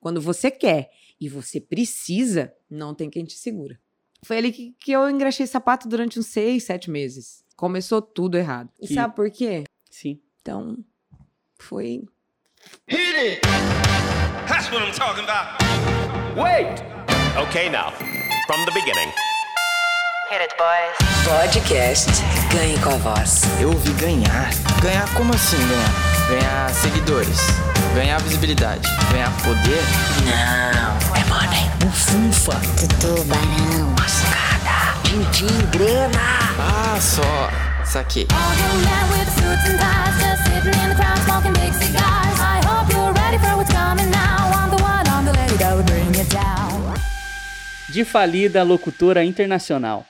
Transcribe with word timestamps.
Quando 0.00 0.20
você 0.20 0.50
quer 0.50 0.90
e 1.20 1.28
você 1.28 1.60
precisa, 1.60 2.52
não 2.70 2.94
tem 2.94 3.10
quem 3.10 3.24
te 3.24 3.34
segura. 3.34 3.78
Foi 4.22 4.38
ali 4.38 4.52
que, 4.52 4.74
que 4.78 4.92
eu 4.92 5.08
engraxei 5.08 5.46
sapato 5.46 5.88
durante 5.88 6.18
uns 6.18 6.26
seis, 6.26 6.64
sete 6.64 6.90
meses. 6.90 7.44
Começou 7.56 8.00
tudo 8.02 8.36
errado. 8.38 8.70
E 8.80 8.86
Que- 8.88 8.94
sabe 8.94 9.14
por 9.14 9.30
quê? 9.30 9.64
Sim. 9.90 10.18
Então, 10.40 10.78
foi. 11.58 12.02
Hit 12.88 13.16
it! 13.16 13.40
That's 14.48 14.70
what 14.70 14.82
I'm 14.84 14.92
talking 14.92 15.24
about. 15.24 15.58
Wait! 16.36 16.82
Okay, 17.48 17.68
now, 17.70 17.92
from 18.46 18.64
the 18.64 18.72
beginning. 18.72 19.08
Hit 20.30 20.42
it, 20.42 20.54
boys. 20.56 20.96
Podcast 21.26 22.08
Ganhe 22.52 22.78
com 22.82 22.90
a 22.90 22.96
Voz. 22.98 23.42
Eu 23.60 23.68
ouvi 23.70 23.92
ganhar. 23.94 24.50
Ganhar 24.82 25.12
como 25.14 25.32
assim 25.34 25.56
ganhar? 25.58 26.30
Ganhar 26.40 26.70
seguidores. 26.74 27.38
Ganhar 27.94 28.20
visibilidade. 28.20 28.88
Ganhar 29.10 29.30
poder. 29.42 29.82
Não, 30.24 31.16
é 31.16 31.24
money. 31.24 31.70
Bufunfa. 31.80 32.60
Tubarão. 33.00 33.94
Mascada. 33.98 34.94
Din-din, 35.04 35.66
grana. 35.70 36.18
Ah, 36.58 36.98
só. 37.00 37.50
Saquei. 37.84 38.26
All 38.30 38.54
young 38.56 38.80
men 38.84 39.18
with 39.18 39.28
suits 39.34 39.68
and 39.68 39.78
ties, 39.78 40.14
just 40.22 40.44
sitting 40.44 40.80
in 40.80 40.88
the 40.90 40.94
crowd 40.94 41.18
smoking 41.24 41.52
big 41.54 41.72
cigars. 41.74 42.38
I 42.38 42.60
hope 42.64 42.92
you're 42.92 43.12
ready 43.12 43.38
for 43.38 43.56
what's 43.56 43.72
coming 43.72 44.10
now. 44.10 44.50
I'm 44.54 44.70
the 44.70 44.80
one, 44.80 45.06
I'm 45.08 45.24
the 45.24 45.32
lady 45.32 45.56
that 45.56 45.74
would 45.74 45.86
bring 45.86 46.14
it 46.14 46.30
down. 46.30 46.94
De 47.88 48.04
falida 48.04 48.62
locutora 48.64 49.24
internacional. 49.24 50.04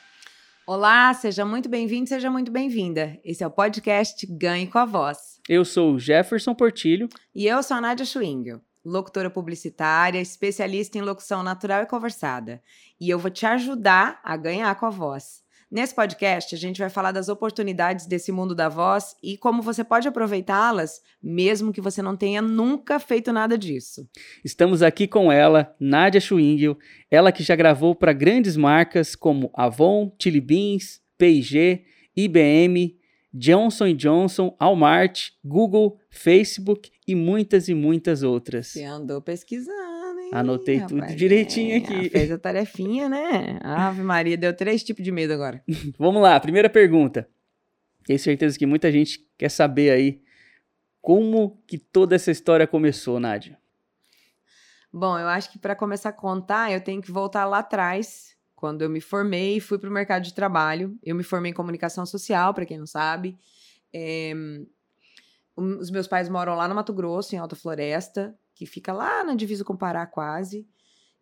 Olá, 0.73 1.13
seja 1.15 1.45
muito 1.45 1.69
bem-vindo, 1.69 2.09
seja 2.09 2.31
muito 2.31 2.53
bem-vinda. 2.53 3.19
Esse 3.25 3.43
é 3.43 3.47
o 3.49 3.51
podcast 3.51 4.25
Ganhe 4.25 4.69
com 4.69 4.79
a 4.79 4.85
Voz. 4.85 5.41
Eu 5.49 5.65
sou 5.65 5.95
o 5.95 5.99
Jefferson 5.99 6.55
Portilho. 6.55 7.09
E 7.35 7.45
eu 7.45 7.61
sou 7.61 7.77
a 7.77 7.81
Nádia 7.81 8.07
Schwingel, 8.07 8.61
locutora 8.85 9.29
publicitária, 9.29 10.21
especialista 10.21 10.97
em 10.97 11.01
locução 11.01 11.43
natural 11.43 11.83
e 11.83 11.87
conversada. 11.87 12.63
E 13.01 13.11
eu 13.11 13.19
vou 13.19 13.33
te 13.33 13.45
ajudar 13.47 14.21
a 14.23 14.37
ganhar 14.37 14.73
com 14.77 14.87
a 14.87 14.91
voz. 14.91 15.40
Nesse 15.71 15.95
podcast, 15.95 16.53
a 16.53 16.59
gente 16.59 16.81
vai 16.81 16.91
falar 16.91 17.13
das 17.13 17.29
oportunidades 17.29 18.05
desse 18.05 18.33
mundo 18.33 18.57
da 18.57 18.69
voz 18.69 19.15
e 19.23 19.37
como 19.37 19.63
você 19.63 19.85
pode 19.85 20.09
aproveitá-las, 20.09 21.01
mesmo 21.23 21.73
que 21.73 21.81
você 21.81 22.03
não 22.03 22.17
tenha 22.17 22.43
nunca 22.43 22.99
feito 22.99 23.33
nada 23.33 23.57
disso. 23.57 24.05
Estamos 24.45 24.83
aqui 24.83 25.07
com 25.07 25.31
ela, 25.31 25.73
Nádia 25.79 26.21
Schwingel, 26.21 26.77
ela 27.09 27.31
que 27.31 27.45
já 27.45 27.55
gravou 27.55 27.95
para 27.95 28.13
grandes 28.13 28.57
marcas 28.57 29.15
como 29.15 29.49
Avon, 29.55 30.13
Chili 30.21 30.41
Beans, 30.41 31.01
P&G, 31.17 31.85
IBM, 32.17 32.99
Johnson 33.33 33.95
Johnson, 33.95 34.57
Walmart, 34.61 35.29
Google, 35.45 36.01
Facebook 36.11 36.91
e 37.07 37.15
muitas 37.15 37.69
e 37.69 37.75
muitas 37.75 38.25
outras. 38.25 38.67
Você 38.73 38.83
andou 38.83 39.23
pesquisando, 39.23 40.00
Anotei 40.33 40.81
tudo 40.81 41.01
rapaz? 41.01 41.17
direitinho 41.17 41.75
É, 41.75 41.77
aqui. 41.79 42.09
Fez 42.11 42.31
a 42.31 42.39
tarefinha, 42.39 43.09
né? 43.09 43.59
Ave 43.63 44.03
Maria, 44.03 44.37
deu 44.37 44.55
três 44.55 44.83
tipos 44.83 45.05
de 45.05 45.11
medo 45.11 45.33
agora. 45.33 45.63
Vamos 45.99 46.23
lá, 46.23 46.39
primeira 46.39 46.71
pergunta. 46.71 47.29
Tenho 48.05 48.19
certeza 48.19 48.59
que 48.59 48.67
muita 48.67 48.91
gente 48.91 49.27
quer 49.37 49.51
saber 49.51 49.91
aí 49.91 50.23
como 51.01 51.63
que 51.67 51.79
toda 51.79 52.15
essa 52.15 52.31
história 52.31 52.67
começou, 52.67 53.19
Nádia. 53.19 53.59
Bom, 54.93 55.19
eu 55.19 55.29
acho 55.29 55.53
que 55.53 55.59
para 55.59 55.77
começar 55.77 56.09
a 56.09 56.13
contar, 56.13 56.73
eu 56.73 56.81
tenho 56.81 57.01
que 57.01 57.13
voltar 57.13 57.45
lá 57.45 57.59
atrás, 57.59 58.37
quando 58.57 58.83
eu 58.83 58.91
me 58.91 59.01
formei 59.01 59.57
e 59.57 59.61
fui 59.61 59.79
para 59.79 59.89
o 59.89 59.93
mercado 59.93 60.23
de 60.23 60.35
trabalho. 60.35 60.99
Eu 61.03 61.15
me 61.15 61.23
formei 61.23 61.51
em 61.51 61.55
comunicação 61.55 62.05
social, 62.05 62.53
para 62.53 62.67
quem 62.67 62.79
não 62.79 62.87
sabe. 62.87 63.39
É, 63.93 64.33
os 65.57 65.91
meus 65.91 66.07
pais 66.07 66.29
moram 66.29 66.55
lá 66.55 66.69
no 66.69 66.75
Mato 66.75 66.93
Grosso, 66.93 67.35
em 67.35 67.39
Alta 67.39 67.57
Floresta, 67.57 68.35
que 68.61 68.67
fica 68.67 68.93
lá 68.93 69.25
na 69.25 69.35
divisa 69.35 69.65
com 69.65 69.75
Pará 69.75 70.07
quase. 70.07 70.69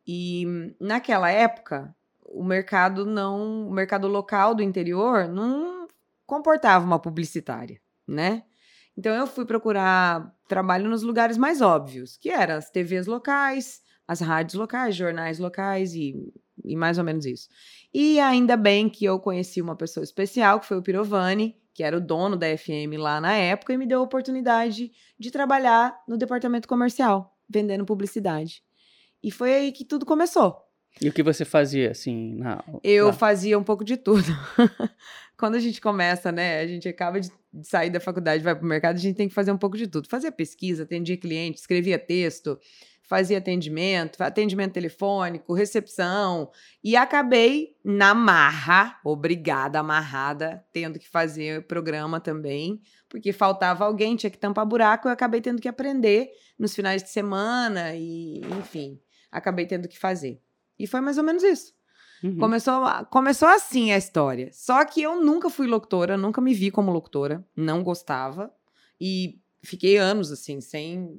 E 0.05 0.45
naquela 0.81 1.31
época, 1.31 1.95
o 2.25 2.43
mercado 2.43 3.07
não, 3.07 3.69
o 3.69 3.71
mercado 3.71 4.09
local 4.09 4.57
do 4.57 4.63
interior 4.63 5.29
não 5.29 5.87
comportava 6.27 6.85
uma 6.85 6.99
publicitária, 6.99 7.81
né? 8.09 8.43
Então 8.97 9.15
eu 9.15 9.25
fui 9.25 9.47
procurar 9.47 10.35
trabalho 10.49 10.91
nos 10.91 11.05
lugares 11.05 11.39
mais 11.39 11.61
óbvios, 11.61 12.17
que 12.17 12.29
eram 12.29 12.57
as 12.57 12.73
TVs 12.73 13.07
locais, 13.07 13.83
as 14.09 14.21
rádios 14.21 14.55
locais, 14.55 14.97
jornais 14.97 15.39
locais 15.39 15.95
e, 15.95 16.17
e 16.65 16.75
mais 16.75 16.99
ou 16.99 17.05
menos 17.05 17.25
isso. 17.25 17.49
E 17.95 18.19
ainda 18.19 18.57
bem 18.57 18.89
que 18.89 19.05
eu 19.05 19.21
conheci 19.21 19.63
uma 19.63 19.77
pessoa 19.77 20.03
especial, 20.03 20.59
que 20.59 20.67
foi 20.67 20.79
o 20.79 20.83
Pirovani, 20.83 21.57
que 21.79 21.85
era 21.85 21.97
o 21.97 22.01
dono 22.01 22.37
da 22.37 22.59
FM 22.59 22.99
lá 22.99 23.21
na 23.21 23.35
época, 23.35 23.73
e 23.73 23.79
me 23.79 23.87
deu 23.87 24.01
a 24.01 24.03
oportunidade 24.03 24.91
de 25.17 25.31
trabalhar 25.31 25.97
no 26.09 26.19
departamento 26.19 26.67
comercial, 26.67 27.39
vendendo 27.49 27.85
publicidade. 27.85 28.65
E 29.23 29.31
foi 29.31 29.55
aí 29.55 29.71
que 29.71 29.85
tudo 29.85 30.05
começou. 30.05 30.57
E 31.01 31.09
o 31.09 31.13
que 31.13 31.23
você 31.23 31.45
fazia, 31.45 31.93
assim, 31.93 32.35
na... 32.35 32.65
Eu 32.83 33.07
lá? 33.07 33.13
fazia 33.13 33.57
um 33.57 33.63
pouco 33.63 33.85
de 33.85 33.97
tudo. 33.97 34.27
Quando 35.39 35.55
a 35.55 35.61
gente 35.61 35.81
começa, 35.81 36.33
né? 36.33 36.59
A 36.59 36.67
gente 36.67 36.89
acaba 36.89 37.21
de 37.21 37.31
de 37.53 37.67
sair 37.67 37.91
da 37.91 38.01
faculdade, 38.01 38.43
vai 38.43 38.55
para 38.55 38.65
o 38.65 38.69
mercado, 38.69 38.97
a 38.97 39.01
gente 39.01 39.17
tem 39.17 39.29
que 39.29 39.35
fazer 39.35 39.51
um 39.51 39.59
pouco 39.59 39.77
de 39.77 39.87
tudo. 39.87 40.09
Fazia 40.09 40.31
pesquisa, 40.31 40.83
atendia 40.83 41.17
cliente, 41.17 41.59
escrevia 41.59 41.99
texto, 41.99 42.59
fazia 43.09 43.39
atendimento, 43.39 44.23
atendimento 44.23 44.75
telefônico, 44.75 45.55
recepção. 45.55 46.51
E 46.85 46.95
acabei 46.95 47.75
na 47.83 48.15
marra, 48.15 49.01
obrigada, 49.03 49.81
amarrada, 49.81 50.63
tendo 50.73 50.99
que 50.99 51.09
fazer 51.09 51.67
programa 51.67 52.21
também, 52.21 52.83
porque 53.09 53.33
faltava 53.33 53.87
alguém, 53.87 54.15
tinha 54.15 54.31
que 54.31 54.37
tampar 54.37 54.67
buraco, 54.67 55.09
eu 55.09 55.13
acabei 55.13 55.41
tendo 55.41 55.61
que 55.61 55.69
aprender 55.69 56.31
nos 56.59 56.75
finais 56.75 57.03
de 57.03 57.09
semana 57.09 57.95
e, 57.95 58.43
enfim, 58.59 59.01
acabei 59.33 59.65
tendo 59.67 59.89
que 59.89 59.99
fazer. 59.99 60.41
E 60.79 60.87
foi 60.87 61.01
mais 61.01 61.17
ou 61.17 61.25
menos 61.25 61.43
isso. 61.43 61.73
Uhum. 62.23 62.37
Começou, 62.37 62.85
começou 63.11 63.49
assim 63.49 63.91
a 63.91 63.97
história. 63.97 64.51
Só 64.53 64.85
que 64.85 65.01
eu 65.01 65.25
nunca 65.25 65.49
fui 65.49 65.67
locutora, 65.67 66.19
nunca 66.19 66.43
me 66.43 66.53
vi 66.53 66.71
como 66.71 66.93
locutora, 66.93 67.43
não 67.57 67.83
gostava. 67.83 68.53
E 69.01 69.41
fiquei 69.63 69.97
anos 69.97 70.31
assim, 70.31 70.61
sem, 70.61 71.19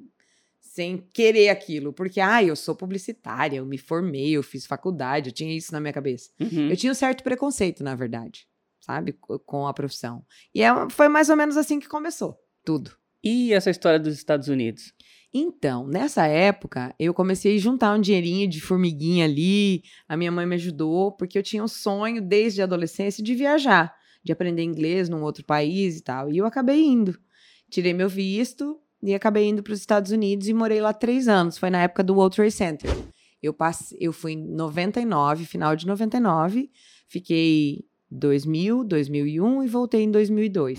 sem 0.72 0.98
querer 1.12 1.48
aquilo. 1.48 1.92
Porque, 1.92 2.20
ah, 2.20 2.42
eu 2.44 2.54
sou 2.54 2.76
publicitária, 2.76 3.56
eu 3.56 3.66
me 3.66 3.76
formei, 3.76 4.30
eu 4.30 4.42
fiz 4.42 4.66
faculdade, 4.66 5.30
eu 5.30 5.34
tinha 5.34 5.52
isso 5.52 5.72
na 5.72 5.80
minha 5.80 5.92
cabeça. 5.92 6.30
Uhum. 6.40 6.68
Eu 6.70 6.76
tinha 6.76 6.92
um 6.92 6.94
certo 6.94 7.24
preconceito, 7.24 7.82
na 7.82 7.96
verdade, 7.96 8.46
sabe, 8.80 9.12
co- 9.14 9.40
com 9.40 9.66
a 9.66 9.74
profissão. 9.74 10.24
E 10.54 10.62
é, 10.62 10.70
foi 10.90 11.08
mais 11.08 11.28
ou 11.28 11.36
menos 11.36 11.56
assim 11.56 11.80
que 11.80 11.88
começou 11.88 12.38
tudo. 12.64 12.92
E 13.22 13.52
essa 13.52 13.68
história 13.68 13.98
dos 13.98 14.14
Estados 14.14 14.46
Unidos? 14.46 14.94
Então, 15.34 15.88
nessa 15.88 16.26
época, 16.26 16.94
eu 17.00 17.12
comecei 17.12 17.56
a 17.56 17.58
juntar 17.60 17.92
um 17.96 18.00
dinheirinho 18.00 18.48
de 18.48 18.60
formiguinha 18.60 19.24
ali. 19.24 19.82
A 20.08 20.16
minha 20.16 20.30
mãe 20.30 20.46
me 20.46 20.54
ajudou, 20.54 21.10
porque 21.12 21.36
eu 21.36 21.42
tinha 21.42 21.64
um 21.64 21.68
sonho 21.68 22.22
desde 22.22 22.60
a 22.60 22.64
adolescência 22.64 23.24
de 23.24 23.34
viajar, 23.34 23.92
de 24.24 24.30
aprender 24.32 24.62
inglês 24.62 25.08
num 25.08 25.22
outro 25.22 25.44
país 25.44 25.98
e 25.98 26.02
tal. 26.02 26.30
E 26.30 26.38
eu 26.38 26.46
acabei 26.46 26.80
indo. 26.84 27.18
Tirei 27.68 27.92
meu 27.92 28.08
visto 28.08 28.80
e 29.02 29.14
acabei 29.14 29.48
indo 29.48 29.62
para 29.62 29.72
os 29.72 29.80
Estados 29.80 30.10
Unidos 30.12 30.48
e 30.48 30.54
morei 30.54 30.80
lá 30.80 30.92
três 30.92 31.28
anos. 31.28 31.56
Foi 31.58 31.70
na 31.70 31.82
época 31.82 32.02
do 32.02 32.14
World 32.14 32.36
Trade 32.36 32.52
Center. 32.52 32.90
Eu, 33.42 33.54
passei, 33.54 33.96
eu 34.00 34.12
fui 34.12 34.32
em 34.32 34.44
99, 34.54 35.44
final 35.46 35.74
de 35.74 35.86
99. 35.86 36.70
Fiquei 37.08 37.84
2000, 38.10 38.84
2001 38.84 39.62
e 39.62 39.66
voltei 39.66 40.02
em 40.02 40.10
2002. 40.10 40.78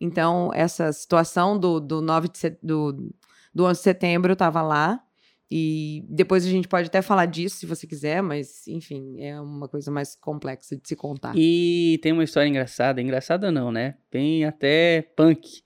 Então, 0.00 0.50
essa 0.54 0.92
situação 0.92 1.58
do, 1.58 1.78
do 1.78 2.00
9 2.00 2.28
de 2.28 2.38
set- 2.38 2.58
do, 2.62 3.12
do 3.54 3.64
11 3.64 3.78
de 3.80 3.84
setembro 3.84 4.32
eu 4.32 4.36
tava 4.36 4.62
lá. 4.62 5.02
E 5.52 6.04
depois 6.08 6.46
a 6.46 6.48
gente 6.48 6.68
pode 6.68 6.86
até 6.86 7.02
falar 7.02 7.26
disso 7.26 7.56
se 7.56 7.66
você 7.66 7.84
quiser, 7.84 8.22
mas 8.22 8.68
enfim, 8.68 9.20
é 9.20 9.38
uma 9.40 9.66
coisa 9.68 9.90
mais 9.90 10.14
complexa 10.14 10.76
de 10.76 10.86
se 10.86 10.94
contar. 10.94 11.34
E 11.36 11.98
tem 12.02 12.12
uma 12.12 12.22
história 12.22 12.48
engraçada, 12.48 13.02
engraçada 13.02 13.50
não, 13.50 13.72
né? 13.72 13.96
Bem 14.12 14.44
até 14.44 15.02
punk. 15.16 15.62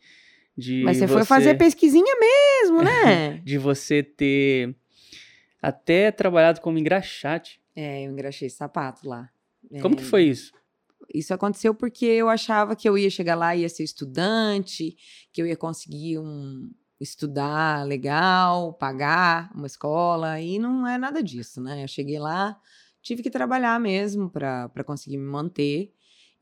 De 0.56 0.82
mas 0.84 0.98
você, 0.98 1.08
foi 1.08 1.24
fazer 1.24 1.56
pesquisinha 1.58 2.14
mesmo, 2.18 2.82
né? 2.82 3.38
De 3.44 3.58
você 3.58 4.02
ter 4.02 4.74
até 5.60 6.10
trabalhado 6.12 6.60
como 6.60 6.78
engraxate. 6.78 7.60
é, 7.74 8.06
eu 8.06 8.12
engraxei 8.12 8.48
sapato 8.48 9.08
lá. 9.08 9.28
Como 9.80 9.94
É, 9.94 9.98
que 9.98 10.04
foi 10.04 10.24
isso? 10.24 10.52
Isso 11.12 11.32
aconteceu 11.34 11.74
porque 11.74 12.04
eu 12.06 12.28
achava 12.28 12.76
que 12.76 12.88
eu 12.88 12.96
ia 12.96 13.10
chegar 13.10 13.34
lá 13.34 13.54
e 13.54 13.60
ia 13.60 13.68
ser 13.68 13.82
estudante, 13.84 14.96
que 15.32 15.40
eu 15.42 15.46
ia 15.46 15.56
conseguir 15.56 16.18
um 16.18 16.70
estudar 17.00 17.86
legal, 17.86 18.72
pagar 18.74 19.50
uma 19.54 19.66
escola, 19.66 20.40
e 20.40 20.58
não 20.58 20.86
é 20.86 20.96
nada 20.96 21.22
disso, 21.22 21.60
né? 21.60 21.84
Eu 21.84 21.88
cheguei 21.88 22.18
lá, 22.18 22.56
tive 23.02 23.22
que 23.22 23.30
trabalhar 23.30 23.78
mesmo 23.80 24.30
para 24.30 24.84
conseguir 24.84 25.18
me 25.18 25.26
manter. 25.26 25.92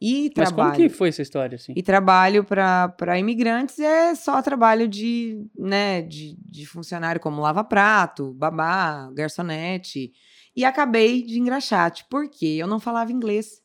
E 0.05 0.33
Mas 0.37 0.49
trabalho. 0.49 0.73
como 0.73 0.89
que 0.89 0.93
foi 0.93 1.11
essa 1.11 1.23
história, 1.23 1.55
assim? 1.55 1.73
E 1.77 1.81
trabalho 1.81 2.43
para 2.43 3.17
imigrantes 3.21 3.79
é 3.79 4.17
só 4.17 4.43
trabalho 4.43 4.89
de, 4.89 5.47
né, 5.57 6.03
de, 6.03 6.37
de 6.45 6.67
funcionário 6.67 7.21
como 7.21 7.41
lava-prato, 7.41 8.33
babá, 8.33 9.09
garçonete. 9.15 10.13
E 10.57 10.65
acabei 10.65 11.23
de 11.23 11.39
engraxate, 11.39 12.05
porque 12.11 12.47
eu 12.47 12.67
não 12.67 12.81
falava 12.81 13.13
inglês. 13.13 13.63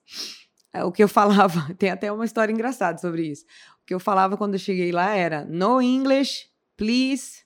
É, 0.72 0.84
O 0.84 0.92
que 0.92 1.04
eu 1.04 1.08
falava, 1.10 1.74
tem 1.74 1.90
até 1.90 2.12
uma 2.12 2.24
história 2.24 2.54
engraçada 2.54 3.00
sobre 3.00 3.26
isso. 3.26 3.44
O 3.82 3.86
que 3.88 3.96
eu 3.96 4.00
falava 4.00 4.38
quando 4.38 4.54
eu 4.54 4.60
cheguei 4.60 4.92
lá 4.92 5.16
era 5.16 5.44
no 5.44 5.82
English, 5.82 6.46
please. 6.78 7.44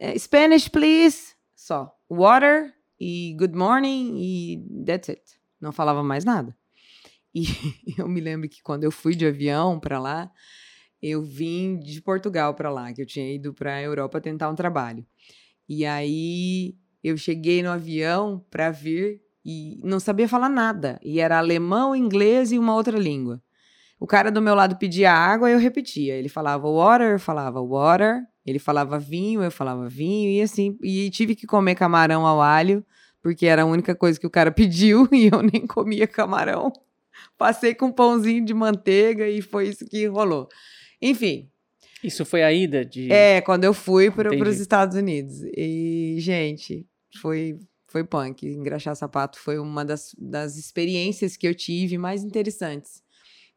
Eh, 0.00 0.18
Spanish, 0.18 0.66
please. 0.66 1.36
Só. 1.54 1.94
Water 2.10 2.74
e 2.98 3.36
good 3.38 3.56
morning 3.56 4.16
e 4.18 4.84
that's 4.84 5.08
it. 5.10 5.22
Não 5.60 5.70
falava 5.70 6.02
mais 6.02 6.24
nada. 6.24 6.56
E 7.34 7.44
eu 7.98 8.08
me 8.08 8.20
lembro 8.20 8.48
que 8.48 8.62
quando 8.62 8.84
eu 8.84 8.90
fui 8.90 9.14
de 9.14 9.26
avião 9.26 9.80
para 9.80 9.98
lá, 9.98 10.30
eu 11.02 11.22
vim 11.22 11.78
de 11.78 12.00
Portugal 12.00 12.54
para 12.54 12.70
lá, 12.70 12.92
que 12.92 13.02
eu 13.02 13.06
tinha 13.06 13.34
ido 13.34 13.52
para 13.52 13.74
a 13.74 13.82
Europa 13.82 14.20
tentar 14.20 14.50
um 14.50 14.54
trabalho. 14.54 15.04
E 15.68 15.84
aí 15.84 16.76
eu 17.02 17.16
cheguei 17.16 17.62
no 17.62 17.70
avião 17.70 18.44
para 18.50 18.70
vir 18.70 19.20
e 19.44 19.80
não 19.82 19.98
sabia 19.98 20.28
falar 20.28 20.48
nada. 20.48 21.00
E 21.02 21.18
era 21.18 21.38
alemão, 21.38 21.96
inglês 21.96 22.52
e 22.52 22.58
uma 22.58 22.74
outra 22.74 22.96
língua. 22.96 23.42
O 23.98 24.06
cara 24.06 24.30
do 24.30 24.42
meu 24.42 24.54
lado 24.54 24.76
pedia 24.76 25.12
água, 25.12 25.50
eu 25.50 25.58
repetia. 25.58 26.14
Ele 26.14 26.28
falava 26.28 26.68
water, 26.68 27.12
eu 27.12 27.18
falava 27.18 27.60
water. 27.60 28.20
Ele 28.44 28.58
falava 28.58 28.98
vinho, 28.98 29.42
eu 29.42 29.50
falava 29.50 29.88
vinho. 29.88 30.30
E 30.30 30.42
assim, 30.42 30.76
e 30.82 31.10
tive 31.10 31.34
que 31.34 31.46
comer 31.46 31.74
camarão 31.74 32.26
ao 32.26 32.40
alho, 32.40 32.84
porque 33.22 33.46
era 33.46 33.62
a 33.62 33.66
única 33.66 33.94
coisa 33.94 34.18
que 34.18 34.26
o 34.26 34.30
cara 34.30 34.50
pediu 34.52 35.08
e 35.12 35.26
eu 35.32 35.42
nem 35.42 35.66
comia 35.66 36.06
camarão. 36.06 36.72
Passei 37.36 37.74
com 37.74 37.86
um 37.86 37.92
pãozinho 37.92 38.44
de 38.44 38.54
manteiga 38.54 39.28
e 39.28 39.42
foi 39.42 39.68
isso 39.68 39.84
que 39.86 40.06
rolou. 40.06 40.48
Enfim, 41.00 41.48
Isso 42.02 42.24
foi 42.24 42.42
a 42.42 42.52
ida 42.52 42.84
de. 42.84 43.12
é, 43.12 43.40
quando 43.40 43.64
eu 43.64 43.74
fui 43.74 44.10
para 44.10 44.32
os. 44.32 44.60
Estados 44.60 44.96
Unidos. 44.96 45.42
E, 45.56 46.16
gente, 46.18 46.86
foi, 47.20 47.58
foi 47.86 48.04
punk. 48.04 48.46
Engraxar 48.46 48.96
sapato 48.96 49.38
foi 49.38 49.58
uma 49.58 49.84
das, 49.84 50.14
das 50.18 50.56
experiências 50.56 51.36
que 51.36 51.46
eu 51.46 51.54
tive 51.54 51.98
mais 51.98 52.24
interessantes. 52.24 53.02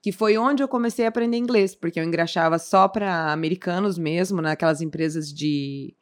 Que 0.01 0.11
foi 0.11 0.37
onde 0.37 0.61
eu 0.61 0.67
comecei 0.67 1.05
a 1.05 1.09
aprender 1.09 1.37
inglês, 1.37 1.73
porque 1.73 1.99
eu 1.99 2.03
engraxava 2.03 2.59
só 2.59 2.87
para 2.87 3.31
americanos 3.31 3.97
mesmo, 3.97 4.41
naquelas 4.41 4.81
empresas 4.81 5.33
de. 5.33 5.95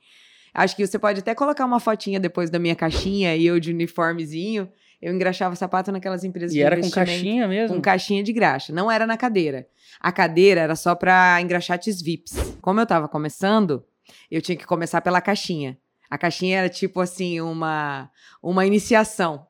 Acho 0.53 0.75
que 0.75 0.85
você 0.85 0.99
pode 0.99 1.19
até 1.19 1.33
colocar 1.33 1.65
uma 1.65 1.79
fotinha 1.79 2.19
depois 2.19 2.49
da 2.49 2.59
minha 2.59 2.75
caixinha 2.75 3.35
e 3.35 3.45
eu 3.45 3.59
de 3.59 3.71
uniformezinho. 3.71 4.69
Eu 5.03 5.13
engraxava 5.13 5.53
sapato 5.53 5.91
naquelas 5.91 6.23
empresas 6.23 6.53
E 6.53 6.59
de 6.59 6.63
era 6.63 6.79
com 6.79 6.89
caixinha 6.89 7.45
mesmo? 7.45 7.75
Com 7.75 7.81
caixinha 7.81 8.23
de 8.23 8.31
graxa. 8.31 8.71
Não 8.71 8.89
era 8.89 9.05
na 9.05 9.17
cadeira. 9.17 9.67
A 9.99 10.13
cadeira 10.13 10.61
era 10.61 10.77
só 10.77 10.95
para 10.95 11.41
engraxates 11.41 12.01
VIPs. 12.01 12.55
Como 12.61 12.79
eu 12.79 12.85
tava 12.85 13.09
começando, 13.09 13.83
eu 14.31 14.41
tinha 14.41 14.55
que 14.55 14.65
começar 14.65 15.01
pela 15.01 15.19
caixinha. 15.19 15.77
A 16.09 16.17
caixinha 16.17 16.59
era 16.59 16.69
tipo 16.69 17.01
assim, 17.01 17.41
uma, 17.41 18.09
uma 18.41 18.65
iniciação. 18.65 19.45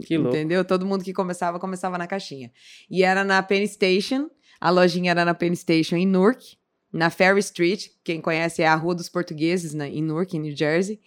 Que 0.00 0.16
louco. 0.16 0.34
Entendeu? 0.34 0.64
Todo 0.64 0.86
mundo 0.86 1.04
que 1.04 1.12
começava, 1.12 1.60
começava 1.60 1.98
na 1.98 2.06
caixinha. 2.06 2.50
E 2.90 3.02
era 3.04 3.22
na 3.22 3.42
Penn 3.42 3.66
Station. 3.66 4.30
A 4.58 4.70
lojinha 4.70 5.10
era 5.10 5.22
na 5.22 5.34
Penn 5.34 5.54
Station 5.54 5.96
em 5.96 6.06
Newark. 6.06 6.56
Na 6.90 7.10
Ferry 7.10 7.40
Street. 7.40 7.88
Quem 8.02 8.22
conhece 8.22 8.62
é 8.62 8.66
a 8.66 8.74
Rua 8.74 8.94
dos 8.94 9.10
Portugueses, 9.10 9.74
né, 9.74 9.86
em 9.90 10.02
Newark, 10.02 10.34
em 10.34 10.40
New 10.40 10.56
Jersey. 10.56 10.98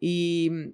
E 0.00 0.72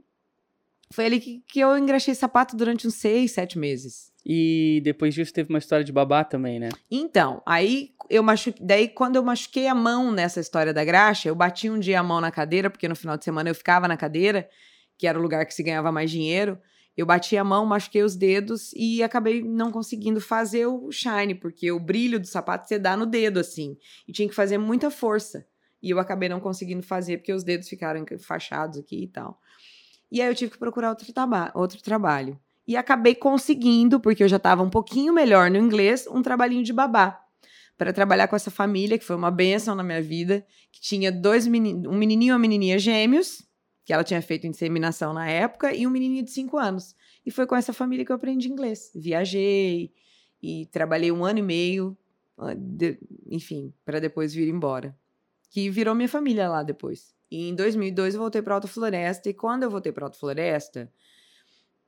foi 0.93 1.07
ali 1.07 1.21
que, 1.21 1.43
que 1.47 1.61
eu 1.61 1.77
engraxei 1.77 2.15
sapato 2.15 2.57
durante 2.57 2.87
uns 2.87 2.95
seis, 2.95 3.33
sete 3.33 3.59
meses. 3.59 4.13
E 4.25 4.81
depois 4.85 5.15
disso 5.15 5.33
teve 5.33 5.49
uma 5.49 5.59
história 5.59 5.85
de 5.85 5.93
babá 5.93 6.25
também, 6.25 6.59
né? 6.59 6.69
Então, 6.91 7.43
aí 7.47 7.93
eu 8.11 8.23
machuquei. 8.23 8.67
Daí, 8.67 8.89
quando 8.89 9.17
eu 9.17 9.23
machuquei 9.23 9.67
a 9.67 9.75
mão 9.75 10.11
nessa 10.11 10.41
história 10.41 10.73
da 10.73 10.85
graxa, 10.85 11.29
eu 11.29 11.35
bati 11.35 11.71
um 11.71 11.79
dia 11.79 12.01
a 12.01 12.03
mão 12.03 12.21
na 12.21 12.31
cadeira, 12.31 12.69
porque 12.69 12.89
no 12.89 12.97
final 12.97 13.17
de 13.17 13.25
semana 13.25 13.49
eu 13.49 13.55
ficava 13.55 13.89
na 13.89 13.97
cadeira, 13.97 14.49
que 14.97 15.07
era 15.07 15.19
o 15.19 15.23
lugar 15.23 15.47
que 15.47 15.55
se 15.55 15.63
ganhava 15.63 15.91
mais 15.93 16.11
dinheiro. 16.11 16.59
Eu 16.97 17.07
bati 17.07 17.37
a 17.37 17.45
mão, 17.45 17.65
machuquei 17.65 18.03
os 18.03 18.17
dedos 18.17 18.73
e 18.75 19.03
acabei 19.03 19.43
não 19.43 19.71
conseguindo 19.71 20.21
fazer 20.21 20.67
o 20.67 20.91
shine, 20.91 21.35
porque 21.35 21.71
o 21.71 21.79
brilho 21.79 22.19
do 22.19 22.27
sapato 22.27 22.67
você 22.67 22.79
dá 22.79 22.97
no 22.97 23.07
dedo, 23.07 23.39
assim. 23.39 23.77
E 24.07 24.13
tinha 24.13 24.29
que 24.29 24.35
fazer 24.35 24.59
muita 24.59 24.91
força. 24.91 25.47
E 25.81 25.91
eu 25.91 26.01
acabei 26.01 26.29
não 26.29 26.41
conseguindo 26.41 26.83
fazer, 26.83 27.19
porque 27.19 27.33
os 27.33 27.45
dedos 27.45 27.69
ficaram 27.69 28.05
fachados 28.19 28.79
aqui 28.79 29.05
e 29.05 29.07
tal. 29.07 29.41
E 30.11 30.23
aí 30.23 30.29
eu 30.29 30.35
tive 30.35 30.53
que 30.53 30.59
procurar 30.59 30.91
outro, 30.91 31.13
traba 31.13 31.51
outro 31.55 31.83
trabalho. 31.83 32.39
E 32.67 32.77
acabei 32.77 33.15
conseguindo, 33.15 33.99
porque 33.99 34.23
eu 34.23 34.29
já 34.29 34.37
estava 34.37 34.63
um 34.63 34.71
pouquinho 34.71 35.13
melhor 35.13 35.51
no 35.51 35.57
inglês, 35.57 36.07
um 36.07 36.23
trabalhinho 36.23 36.63
de 36.63 36.73
babá. 36.73 37.19
Para 37.77 37.93
trabalhar 37.93 38.29
com 38.29 38.37
essa 38.37 38.51
família, 38.51 38.99
que 38.99 39.05
foi 39.05 39.17
uma 39.17 39.31
benção 39.31 39.75
na 39.75 39.83
minha 39.83 40.03
vida, 40.03 40.45
que 40.73 40.81
tinha 40.81 41.13
dois 41.13 41.47
meni- 41.47 41.87
um 41.87 41.97
menininho 41.97 42.31
e 42.31 42.33
uma 42.33 42.39
menininha 42.39 42.79
gêmeos, 42.79 43.43
que 43.85 43.93
ela 43.93 44.05
tinha 44.05 44.21
feito 44.21 44.47
inseminação 44.47 45.15
na 45.15 45.29
época, 45.29 45.75
e 45.75 45.87
um 45.87 45.91
menininho 45.91 46.25
de 46.25 46.31
cinco 46.31 46.59
anos. 46.59 46.95
E 47.25 47.31
foi 47.31 47.47
com 47.47 47.55
essa 47.57 47.73
família 47.73 48.05
que 48.05 48.13
eu 48.13 48.17
aprendi 48.17 48.49
inglês. 48.49 48.91
Viajei 48.95 49.93
e 50.43 50.67
trabalhei 50.67 51.11
um 51.11 51.25
ano 51.25 51.39
e 51.39 51.43
meio, 51.43 51.97
enfim, 53.31 53.73
para 53.85 53.99
depois 54.01 54.35
vir 54.35 54.49
embora. 54.49 54.95
Que 55.51 55.71
virou 55.71 55.95
minha 55.95 56.09
família 56.09 56.49
lá 56.49 56.63
depois. 56.63 57.15
E 57.31 57.49
em 57.49 57.55
2002 57.55 58.15
eu 58.15 58.21
voltei 58.21 58.41
para 58.41 58.55
Alta 58.55 58.69
Floresta, 58.69 59.29
e 59.29 59.35
quando 59.35 59.63
eu 59.63 59.71
voltei 59.71 59.93
para 59.93 60.07
Alta 60.07 60.19
Floresta, 60.19 60.91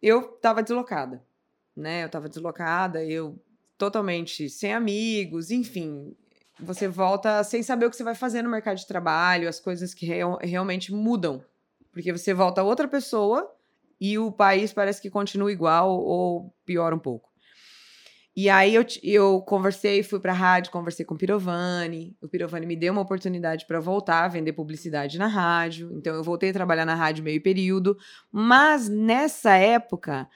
eu 0.03 0.23
tava 0.23 0.63
deslocada, 0.63 1.23
né? 1.77 2.05
Eu 2.05 2.09
tava 2.09 2.29
deslocada, 2.29 3.05
eu 3.05 3.39
totalmente 3.79 4.49
sem 4.51 4.73
amigos, 4.75 5.51
enfim. 5.51 6.15
Você 6.59 6.87
volta 6.87 7.43
sem 7.43 7.63
saber 7.63 7.87
o 7.87 7.91
que 7.91 7.97
você 7.97 8.05
vai 8.05 8.15
fazer 8.15 8.43
no 8.43 8.51
mercado 8.51 8.77
de 8.77 8.87
trabalho, 8.87 9.49
as 9.49 9.59
coisas 9.59 9.95
que 9.95 10.05
real- 10.05 10.39
realmente 10.43 10.93
mudam. 10.93 11.43
Porque 11.91 12.13
você 12.13 12.35
volta 12.35 12.63
outra 12.63 12.87
pessoa 12.87 13.51
e 13.99 14.19
o 14.19 14.31
país 14.31 14.73
parece 14.73 15.01
que 15.01 15.11
continua 15.11 15.51
igual 15.51 15.91
ou 15.99 16.55
piora 16.65 16.95
um 16.95 16.99
pouco. 16.99 17.30
E 18.41 18.49
aí 18.49 18.75
eu, 18.75 18.87
eu 19.03 19.43
conversei, 19.43 20.03
fui 20.03 20.19
pra 20.19 20.33
rádio, 20.33 20.73
conversei 20.73 21.05
com 21.05 21.15
o 21.15 21.19
Pirovani. 21.19 22.17
O 22.23 22.27
Pirovani 22.27 22.65
me 22.65 22.75
deu 22.75 22.91
uma 22.91 23.03
oportunidade 23.03 23.67
para 23.67 23.79
voltar 23.81 24.25
a 24.25 24.29
vender 24.29 24.55
publicidade 24.55 25.19
na 25.19 25.27
rádio. 25.27 25.93
Então 25.93 26.15
eu 26.15 26.25
voltei 26.25 26.49
a 26.49 26.53
trabalhar 26.55 26.87
na 26.87 26.95
rádio 26.95 27.23
meio 27.23 27.43
período. 27.43 27.99
Mas 28.33 28.89
nessa 28.89 29.57
época 29.57 30.27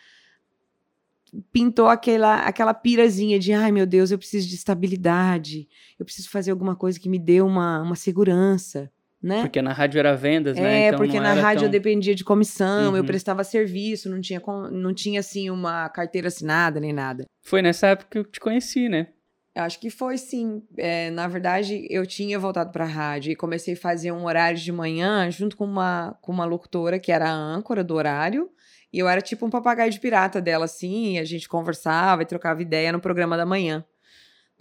pintou 1.51 1.89
aquela, 1.89 2.41
aquela 2.41 2.75
pirazinha 2.75 3.39
de 3.39 3.55
ai 3.55 3.73
meu 3.73 3.87
Deus, 3.87 4.11
eu 4.11 4.19
preciso 4.19 4.51
de 4.51 4.55
estabilidade, 4.55 5.67
eu 5.99 6.05
preciso 6.05 6.29
fazer 6.29 6.51
alguma 6.51 6.77
coisa 6.77 7.01
que 7.01 7.09
me 7.09 7.19
dê 7.19 7.41
uma, 7.41 7.81
uma 7.81 7.97
segurança, 7.97 8.93
né? 9.25 9.41
Porque 9.41 9.63
na 9.63 9.73
rádio 9.73 9.99
era 9.99 10.15
vendas, 10.15 10.59
né? 10.59 10.83
É, 10.83 10.87
Então 10.89 10.99
porque 10.99 11.19
na 11.19 11.33
rádio 11.33 11.61
eu 11.63 11.71
tão- 11.71 11.71
dependia 11.71 12.15
de 12.15 12.23
comissão, 12.23 12.95
eu 12.95 13.01
Uhum. 13.01 13.07
prestava 13.07 13.43
serviço, 13.43 14.11
não 14.11 14.21
tinha, 14.21 14.41
não 14.71 14.93
tinha 14.93 15.21
assim 15.21 15.49
uma 15.49 15.89
carteira 15.89 16.29
assinada 16.29 16.79
nem 16.79 16.93
nada. 16.93 17.25
Foi 17.43 17.63
nessa 17.63 17.87
época 17.89 18.09
que 18.11 18.19
eu 18.19 18.25
te 18.25 18.39
conheci, 18.39 18.89
né? 18.89 19.09
Eu 19.57 19.63
acho 19.63 19.79
que 19.81 19.89
foi 19.89 20.19
sim. 20.19 20.63
É, 20.77 21.11
na 21.11 21.27
verdade, 21.29 21.87
eu 21.89 22.05
tinha 22.07 22.39
voltado 22.39 22.71
para 22.73 22.85
a 22.85 22.89
rádio 22.89 23.33
e 23.33 23.37
comecei 23.37 23.75
a 23.75 23.77
fazer 23.77 24.11
um 24.13 24.25
horário 24.27 24.59
de 24.59 24.73
manhã 24.73 25.31
junto 25.31 25.57
com 25.57 25.65
uma, 25.65 26.19
com 26.21 26.33
uma 26.33 26.45
locutora 26.45 26.99
que 26.99 27.11
era 27.13 27.31
a 27.31 27.33
âncora 27.33 27.83
do 27.85 27.95
horário. 27.95 28.51
E 28.93 28.99
eu 28.99 29.09
era 29.09 29.21
tipo 29.21 29.47
um 29.47 29.51
papagaio 29.51 29.91
de 29.91 30.01
pirata 30.01 30.41
dela, 30.41 30.65
assim. 30.65 31.15
E 31.15 31.19
a 31.19 31.25
gente 31.25 31.49
conversava 31.49 32.23
e 32.23 32.27
trocava 32.27 32.63
ideia 32.63 32.93
no 32.93 33.01
programa 33.01 33.37
da 33.37 33.47
manhã. 33.47 33.85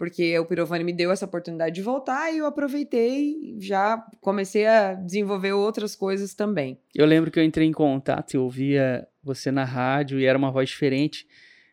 Porque 0.04 0.38
o 0.38 0.44
Pirovani 0.44 0.84
me 0.84 0.92
deu 0.92 1.10
essa 1.10 1.24
oportunidade 1.24 1.74
de 1.74 1.80
voltar 1.82 2.30
e 2.30 2.38
eu 2.38 2.46
aproveitei 2.46 3.56
e 3.56 3.56
já 3.60 3.96
comecei 4.20 4.66
a 4.66 4.92
desenvolver 4.94 5.52
outras 5.52 5.96
coisas 5.96 6.34
também. 6.34 6.78
Eu 6.94 7.06
lembro 7.06 7.30
que 7.30 7.38
eu 7.38 7.44
entrei 7.44 7.66
em 7.66 7.72
contato, 7.72 8.34
eu 8.34 8.42
ouvia 8.44 9.08
você 9.22 9.50
na 9.50 9.64
rádio 9.64 10.20
e 10.20 10.26
era 10.26 10.36
uma 10.36 10.50
voz 10.50 10.68
diferente, 10.68 11.26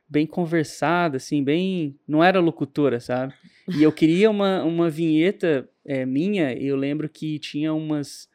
bem 0.07 0.25
conversada, 0.25 1.17
assim, 1.17 1.43
bem. 1.43 1.99
Não 2.07 2.23
era 2.23 2.39
locutora, 2.39 2.99
sabe? 3.01 3.33
E 3.67 3.83
eu 3.83 3.91
queria 3.91 4.29
uma, 4.29 4.63
uma 4.63 4.89
vinheta 4.89 5.69
é, 5.85 6.05
minha, 6.05 6.53
e 6.53 6.65
eu 6.67 6.77
lembro 6.77 7.09
que 7.09 7.37
tinha 7.39 7.73
umas, 7.73 8.29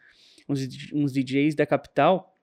uns, 0.49 0.61
uns 0.93 1.12
DJs 1.12 1.55
da 1.55 1.65
capital 1.67 2.35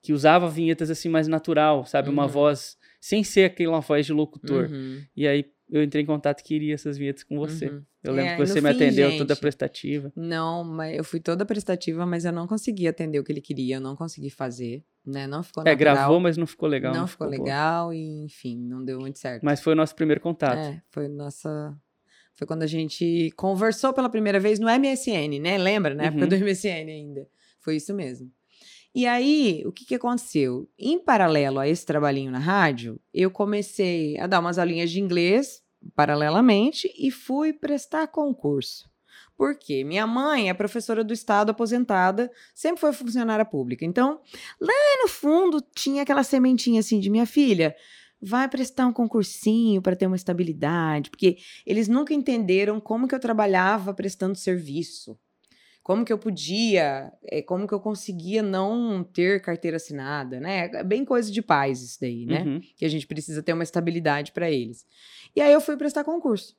que 0.00 0.12
usavam 0.12 0.48
vinhetas 0.48 0.90
assim 0.90 1.08
mais 1.08 1.28
natural, 1.28 1.84
sabe? 1.86 2.08
Uma 2.10 2.24
Uhum. 2.24 2.28
voz, 2.28 2.76
sem 3.00 3.22
ser 3.22 3.44
aquela 3.44 3.80
voz 3.80 4.04
de 4.06 4.12
locutor. 4.12 4.64
Uhum, 4.70 5.02
E 5.16 5.28
aí 5.28 5.44
eu 5.72 5.82
entrei 5.82 6.02
em 6.02 6.06
contato 6.06 6.40
e 6.40 6.44
queria 6.44 6.74
essas 6.74 6.98
vinhetas 6.98 7.24
com 7.24 7.38
você. 7.38 7.66
uhum. 7.70 7.82
Eu 8.04 8.12
lembro 8.12 8.32
É, 8.32 8.36
que 8.36 8.46
você 8.46 8.60
me 8.60 8.68
fim, 8.68 8.74
atendeu 8.74 9.10
toda 9.16 9.34
gente, 9.34 9.40
prestativa. 9.40 10.12
Não, 10.14 10.62
mas 10.62 10.96
eu 10.98 11.02
fui 11.02 11.18
toda 11.18 11.46
prestativa, 11.46 12.04
mas 12.04 12.24
eu 12.24 12.32
não 12.32 12.46
consegui 12.46 12.86
atender 12.86 13.18
o 13.18 13.24
que 13.24 13.32
ele 13.32 13.40
queria, 13.40 13.76
eu 13.76 13.80
não 13.80 13.96
consegui 13.96 14.28
fazer, 14.28 14.84
né? 15.06 15.26
Não 15.26 15.42
ficou 15.42 15.62
É, 15.62 15.70
natural. 15.70 15.94
gravou, 15.94 16.20
mas 16.20 16.36
não 16.36 16.46
ficou 16.46 16.68
legal. 16.68 16.92
não, 16.94 17.06
ficou 17.06 17.26
boa. 17.26 17.38
legal 17.38 17.94
e, 17.94 18.24
enfim, 18.24 18.56
não 18.58 18.84
deu 18.84 19.00
muito 19.00 19.18
certo. 19.18 19.42
Mas 19.44 19.60
foi 19.60 19.72
o 19.72 19.76
nosso 19.76 19.94
primeiro 19.94 20.20
contato. 20.20 20.58
É, 20.58 20.82
foi 20.90 21.08
nossa. 21.08 21.74
Foi 22.34 22.46
quando 22.46 22.62
a 22.62 22.66
gente 22.66 23.30
conversou 23.36 23.92
pela 23.92 24.08
primeira 24.10 24.40
vez 24.40 24.58
no 24.58 24.66
MSN, 24.68 25.38
né? 25.40 25.56
Lembra? 25.58 25.94
Na 25.94 26.04
época 26.04 26.22
Uhum. 26.24 26.28
do 26.28 26.36
MSN 26.36 26.90
ainda. 26.90 27.28
Foi 27.60 27.76
isso 27.76 27.94
mesmo. 27.94 28.30
E 28.94 29.06
aí, 29.06 29.62
o 29.64 29.72
que, 29.72 29.86
que 29.86 29.94
aconteceu? 29.94 30.68
Em 30.78 30.98
paralelo 30.98 31.58
a 31.58 31.66
esse 31.68 31.86
trabalhinho 31.86 32.30
na 32.30 32.38
rádio, 32.38 33.00
eu 33.14 33.30
comecei 33.30 34.18
a 34.18 34.26
dar 34.26 34.40
umas 34.40 34.58
aulinhas 34.58 34.90
de 34.90 35.00
inglês 35.00 35.61
paralelamente 35.94 36.92
e 36.98 37.10
fui 37.10 37.52
prestar 37.52 38.06
concurso. 38.08 38.90
Por 39.36 39.58
quê? 39.58 39.82
Minha 39.82 40.06
mãe 40.06 40.48
é 40.48 40.54
professora 40.54 41.02
do 41.02 41.12
Estado 41.12 41.50
aposentada, 41.50 42.30
sempre 42.54 42.80
foi 42.80 42.92
funcionária 42.92 43.44
pública. 43.44 43.84
Então, 43.84 44.20
lá 44.60 45.02
no 45.02 45.08
fundo, 45.08 45.60
tinha 45.74 46.02
aquela 46.02 46.22
sementinha 46.22 46.80
assim 46.80 47.00
de 47.00 47.10
minha 47.10 47.26
filha, 47.26 47.74
vai 48.20 48.48
prestar 48.48 48.86
um 48.86 48.92
concursinho 48.92 49.82
para 49.82 49.96
ter 49.96 50.06
uma 50.06 50.16
estabilidade, 50.16 51.10
porque 51.10 51.38
eles 51.66 51.88
nunca 51.88 52.14
entenderam 52.14 52.78
como 52.80 53.08
que 53.08 53.14
eu 53.14 53.20
trabalhava 53.20 53.92
prestando 53.92 54.38
serviço. 54.38 55.18
Como 55.82 56.04
que 56.04 56.12
eu 56.12 56.18
podia, 56.18 57.12
é, 57.24 57.42
como 57.42 57.66
que 57.66 57.74
eu 57.74 57.80
conseguia 57.80 58.42
não 58.42 59.02
ter 59.02 59.42
carteira 59.42 59.78
assinada, 59.78 60.38
né? 60.38 60.70
É 60.72 60.84
bem 60.84 61.04
coisa 61.04 61.30
de 61.30 61.42
pais 61.42 61.82
isso 61.82 62.00
daí, 62.00 62.24
né? 62.24 62.42
Uhum. 62.42 62.60
Que 62.76 62.84
a 62.84 62.88
gente 62.88 63.06
precisa 63.06 63.42
ter 63.42 63.52
uma 63.52 63.64
estabilidade 63.64 64.30
para 64.30 64.48
eles. 64.48 64.86
E 65.34 65.40
aí 65.40 65.52
eu 65.52 65.60
fui 65.60 65.76
prestar 65.76 66.04
concurso. 66.04 66.56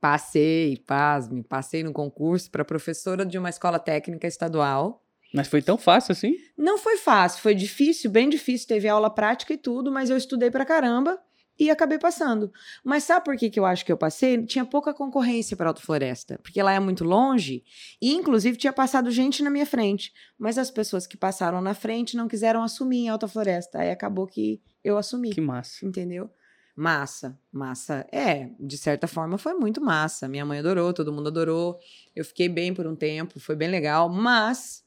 Passei, 0.00 0.76
pasme, 0.78 1.44
passei 1.44 1.84
no 1.84 1.92
concurso 1.92 2.50
para 2.50 2.64
professora 2.64 3.24
de 3.24 3.38
uma 3.38 3.50
escola 3.50 3.78
técnica 3.78 4.26
estadual. 4.26 5.04
Mas 5.32 5.46
foi 5.46 5.62
tão 5.62 5.78
fácil 5.78 6.10
assim? 6.10 6.34
Não 6.58 6.78
foi 6.78 6.96
fácil, 6.96 7.40
foi 7.40 7.54
difícil, 7.54 8.10
bem 8.10 8.28
difícil. 8.28 8.66
Teve 8.66 8.88
aula 8.88 9.08
prática 9.08 9.54
e 9.54 9.56
tudo, 9.56 9.92
mas 9.92 10.10
eu 10.10 10.16
estudei 10.16 10.50
pra 10.50 10.64
caramba 10.64 11.20
e 11.60 11.70
acabei 11.70 11.98
passando. 11.98 12.50
Mas 12.82 13.04
sabe 13.04 13.26
por 13.26 13.36
que, 13.36 13.50
que 13.50 13.60
eu 13.60 13.66
acho 13.66 13.84
que 13.84 13.92
eu 13.92 13.96
passei? 13.98 14.42
Tinha 14.46 14.64
pouca 14.64 14.94
concorrência 14.94 15.54
para 15.54 15.68
Alta 15.68 15.82
Floresta, 15.82 16.40
porque 16.42 16.62
lá 16.62 16.72
é 16.72 16.80
muito 16.80 17.04
longe 17.04 17.62
e, 18.00 18.14
inclusive, 18.14 18.56
tinha 18.56 18.72
passado 18.72 19.10
gente 19.10 19.42
na 19.42 19.50
minha 19.50 19.66
frente. 19.66 20.10
Mas 20.38 20.56
as 20.56 20.70
pessoas 20.70 21.06
que 21.06 21.18
passaram 21.18 21.60
na 21.60 21.74
frente 21.74 22.16
não 22.16 22.26
quiseram 22.26 22.62
assumir 22.62 23.04
em 23.04 23.08
Alta 23.10 23.28
Floresta. 23.28 23.80
Aí 23.80 23.90
acabou 23.90 24.26
que 24.26 24.62
eu 24.82 24.96
assumi. 24.96 25.30
Que 25.30 25.40
massa. 25.40 25.84
Entendeu? 25.84 26.30
Massa, 26.74 27.38
massa. 27.52 28.06
É, 28.10 28.48
de 28.58 28.78
certa 28.78 29.06
forma 29.06 29.36
foi 29.36 29.52
muito 29.52 29.82
massa. 29.82 30.26
Minha 30.26 30.46
mãe 30.46 30.60
adorou, 30.60 30.94
todo 30.94 31.12
mundo 31.12 31.28
adorou. 31.28 31.78
Eu 32.16 32.24
fiquei 32.24 32.48
bem 32.48 32.72
por 32.72 32.86
um 32.86 32.96
tempo, 32.96 33.38
foi 33.38 33.54
bem 33.54 33.68
legal, 33.68 34.08
mas 34.08 34.82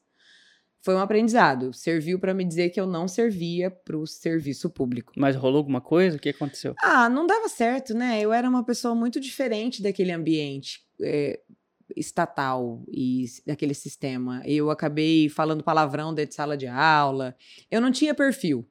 foi 0.84 0.94
um 0.94 0.98
aprendizado. 0.98 1.72
Serviu 1.72 2.18
para 2.18 2.34
me 2.34 2.44
dizer 2.44 2.68
que 2.68 2.78
eu 2.78 2.86
não 2.86 3.08
servia 3.08 3.70
para 3.70 3.96
o 3.96 4.06
serviço 4.06 4.68
público. 4.68 5.14
Mas 5.16 5.34
rolou 5.34 5.56
alguma 5.56 5.80
coisa? 5.80 6.18
O 6.18 6.20
que 6.20 6.28
aconteceu? 6.28 6.74
Ah, 6.82 7.08
não 7.08 7.26
dava 7.26 7.48
certo, 7.48 7.94
né? 7.94 8.20
Eu 8.20 8.34
era 8.34 8.46
uma 8.46 8.62
pessoa 8.62 8.94
muito 8.94 9.18
diferente 9.18 9.82
daquele 9.82 10.12
ambiente 10.12 10.82
é, 11.00 11.40
estatal 11.96 12.84
e 12.86 13.24
daquele 13.46 13.72
sistema. 13.72 14.42
Eu 14.44 14.70
acabei 14.70 15.30
falando 15.30 15.64
palavrão 15.64 16.12
dentro 16.12 16.28
de 16.28 16.34
sala 16.34 16.54
de 16.54 16.66
aula. 16.66 17.34
Eu 17.70 17.80
não 17.80 17.90
tinha 17.90 18.14
perfil. 18.14 18.68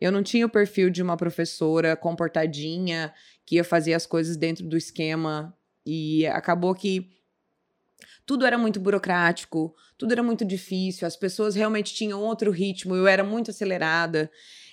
Eu 0.00 0.10
não 0.10 0.24
tinha 0.24 0.46
o 0.46 0.50
perfil 0.50 0.90
de 0.90 1.00
uma 1.00 1.16
professora 1.16 1.94
comportadinha 1.94 3.14
que 3.46 3.54
ia 3.54 3.62
fazer 3.62 3.94
as 3.94 4.04
coisas 4.04 4.36
dentro 4.36 4.66
do 4.66 4.76
esquema. 4.76 5.56
E 5.86 6.26
acabou 6.26 6.74
que 6.74 7.15
tudo 8.26 8.44
era 8.44 8.58
muito 8.58 8.80
burocrático, 8.80 9.74
tudo 9.96 10.12
era 10.12 10.22
muito 10.22 10.44
difícil, 10.44 11.06
as 11.06 11.16
pessoas 11.16 11.54
realmente 11.54 11.94
tinham 11.94 12.20
outro 12.20 12.50
ritmo, 12.50 12.94
eu 12.94 13.06
era 13.06 13.22
muito 13.22 13.52
acelerada. 13.52 14.30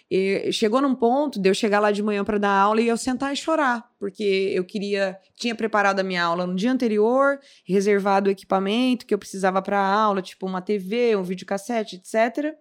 E 0.10 0.52
chegou 0.52 0.82
num 0.82 0.94
ponto 0.94 1.40
de 1.40 1.50
eu 1.50 1.54
chegar 1.56 1.80
lá 1.80 1.92
de 1.92 2.04
manhã 2.04 2.24
para 2.24 2.38
dar 2.38 2.52
aula 2.52 2.82
e 2.82 2.88
eu 2.88 2.98
sentar 2.98 3.32
e 3.32 3.36
chorar, 3.36 3.90
porque 3.98 4.52
eu 4.54 4.66
queria, 4.66 5.18
tinha 5.36 5.56
preparado 5.56 6.00
a 6.00 6.04
minha 6.04 6.24
aula 6.24 6.46
no 6.46 6.56
dia 6.56 6.72
anterior, 6.72 7.40
reservado 7.66 8.28
o 8.28 8.32
equipamento 8.32 9.06
que 9.06 9.14
eu 9.14 9.18
precisava 9.18 9.62
para 9.62 9.80
a 9.80 9.94
aula, 9.94 10.22
tipo 10.22 10.46
uma 10.46 10.62
TV, 10.62 11.16
um 11.16 11.24
videocassete, 11.24 11.96
etc. 11.96 12.54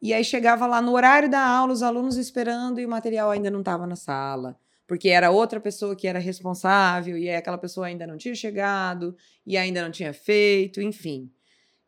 E 0.00 0.14
aí 0.14 0.24
chegava 0.24 0.66
lá 0.66 0.80
no 0.80 0.92
horário 0.92 1.30
da 1.30 1.44
aula, 1.44 1.72
os 1.72 1.82
alunos 1.82 2.16
esperando 2.16 2.80
e 2.80 2.86
o 2.86 2.88
material 2.88 3.30
ainda 3.30 3.50
não 3.50 3.60
estava 3.60 3.86
na 3.86 3.96
sala, 3.96 4.56
porque 4.90 5.08
era 5.08 5.30
outra 5.30 5.60
pessoa 5.60 5.94
que 5.94 6.08
era 6.08 6.18
responsável 6.18 7.16
e 7.16 7.30
aquela 7.30 7.56
pessoa 7.56 7.86
ainda 7.86 8.08
não 8.08 8.16
tinha 8.16 8.34
chegado 8.34 9.16
e 9.46 9.56
ainda 9.56 9.84
não 9.84 9.90
tinha 9.92 10.12
feito, 10.12 10.82
enfim. 10.82 11.30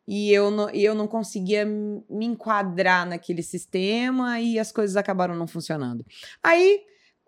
E 0.07 0.31
eu 0.31 0.49
não, 0.49 0.69
eu 0.69 0.95
não 0.95 1.05
conseguia 1.05 1.65
me 1.65 2.25
enquadrar 2.25 3.05
naquele 3.05 3.43
sistema 3.43 4.39
e 4.39 4.57
as 4.57 4.71
coisas 4.71 4.95
acabaram 4.95 5.35
não 5.35 5.45
funcionando. 5.45 6.05
Aí, 6.41 6.79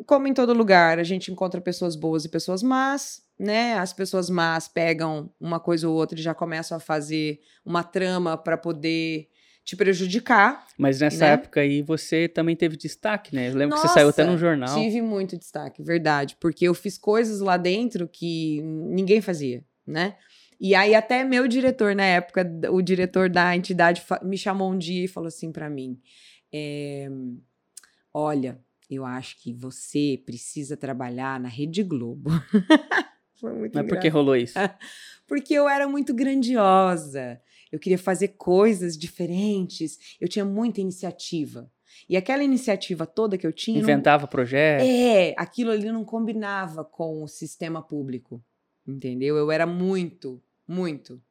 como 0.06 0.30
em 0.30 0.34
todo 0.34 0.54
lugar, 0.54 0.98
a 0.98 1.04
gente 1.04 1.30
encontra 1.30 1.60
pessoas 1.60 1.98
boas 1.98 2.24
e 2.24 2.30
pessoas 2.30 2.64
más, 2.64 3.22
né? 3.38 3.74
As 3.74 3.92
pessoas 3.92 4.30
más 4.30 4.70
pegam 4.70 5.30
uma 5.38 5.60
coisa 5.60 5.90
ou 5.90 5.94
outra 5.94 6.18
e 6.18 6.24
já 6.24 6.34
começam 6.34 6.78
a 6.78 6.80
fazer 6.80 7.42
uma 7.66 7.84
trama 7.84 8.38
para 8.38 8.58
poder 8.58 9.28
te 9.66 9.76
prejudicar. 9.76 10.66
Mas 10.78 11.02
nessa 11.02 11.26
Né? 11.26 11.32
época 11.32 11.60
aí 11.60 11.82
você 11.82 12.28
também 12.28 12.56
teve 12.56 12.78
destaque, 12.78 13.36
né? 13.36 13.50
Eu 13.50 13.56
lembro 13.56 13.76
que 13.76 13.82
você 13.82 13.88
saiu 13.88 14.10
até 14.10 14.24
Nossa, 14.24 14.32
num 14.32 14.38
jornal. 14.38 14.76
Tive 14.80 15.02
muito 15.02 15.36
destaque, 15.36 15.82
verdade, 15.82 16.38
porque 16.40 16.66
eu 16.66 16.74
fiz 16.76 16.98
coisas 17.00 17.40
lá 17.40 17.58
dentro 17.58 18.08
que 18.08 18.62
ninguém 18.62 19.20
fazia, 19.22 19.66
né? 19.86 20.16
E 20.62 20.76
aí 20.76 20.94
até 20.94 21.24
meu 21.24 21.48
diretor 21.48 21.96
na 21.96 22.06
época, 22.06 22.50
o 22.72 22.82
diretor 22.82 23.28
da 23.28 23.56
entidade 23.56 24.04
me 24.22 24.38
chamou 24.38 24.72
um 24.72 24.78
dia 24.78 25.04
e 25.04 25.08
falou 25.08 25.28
assim 25.28 25.52
pra 25.52 25.70
mim: 25.70 26.00
é, 26.54 27.10
"Olha, 28.14 28.60
eu 28.90 29.04
acho 29.04 29.42
que 29.42 29.52
você 29.52 30.22
precisa 30.26 30.78
trabalhar 30.78 31.40
na 31.40 31.50
Rede 31.50 31.82
Globo." 31.84 32.30
Foi 33.42 33.52
muito 33.52 33.74
Mas 33.74 33.84
por 33.84 33.90
que 34.00 34.08
engraçado. 34.08 34.14
rolou 34.14 34.36
isso? 34.36 34.54
Porque 35.28 35.54
eu 35.54 35.68
era 35.68 35.88
muito 35.90 36.14
grandiosa. 36.14 37.42
Eu 37.72 37.80
queria 37.80 37.98
fazer 37.98 38.30
coisas 38.30 38.98
diferentes. 38.98 39.98
Eu 40.20 40.28
tinha 40.28 40.46
muita 40.46 40.82
iniciativa. 40.82 41.72
E 42.10 42.18
aquela 42.18 42.44
iniciativa 42.44 43.06
toda 43.06 43.38
que 43.38 43.48
eu 43.48 43.54
tinha. 43.54 43.78
não- 43.82 43.84
Inventava 43.90 44.28
projeto. 44.28 44.84
É, 44.84 45.34
aquilo 45.38 45.72
ali 45.72 45.92
não 45.92 46.04
combinava 46.04 46.84
com 46.84 47.24
o 47.24 47.28
sistema 47.28 47.82
público. 47.82 48.44
Entendeu? 48.88 49.36
Eu 49.38 49.50
era 49.52 49.66
muito, 49.66 50.42
muito. 50.68 51.22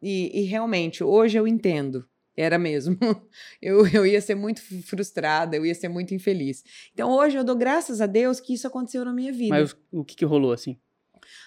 E, 0.00 0.30
e 0.40 0.42
realmente, 0.44 1.02
hoje 1.02 1.38
eu 1.38 1.46
entendo. 1.48 2.06
Era 2.36 2.58
mesmo. 2.58 2.96
Eu, 3.60 3.86
eu 3.86 4.06
ia 4.06 4.20
ser 4.20 4.34
muito 4.34 4.60
frustrada, 4.84 5.54
eu 5.54 5.66
ia 5.66 5.74
ser 5.74 5.88
muito 5.88 6.14
infeliz. 6.14 6.64
Então 6.94 7.10
hoje 7.12 7.36
eu 7.36 7.44
dou 7.44 7.54
graças 7.54 8.00
a 8.00 8.06
Deus 8.06 8.40
que 8.40 8.54
isso 8.54 8.66
aconteceu 8.66 9.04
na 9.04 9.12
minha 9.12 9.30
vida. 9.32 9.50
Mas 9.50 9.76
o 9.92 10.02
que 10.02 10.16
que 10.16 10.24
rolou 10.24 10.50
assim? 10.52 10.78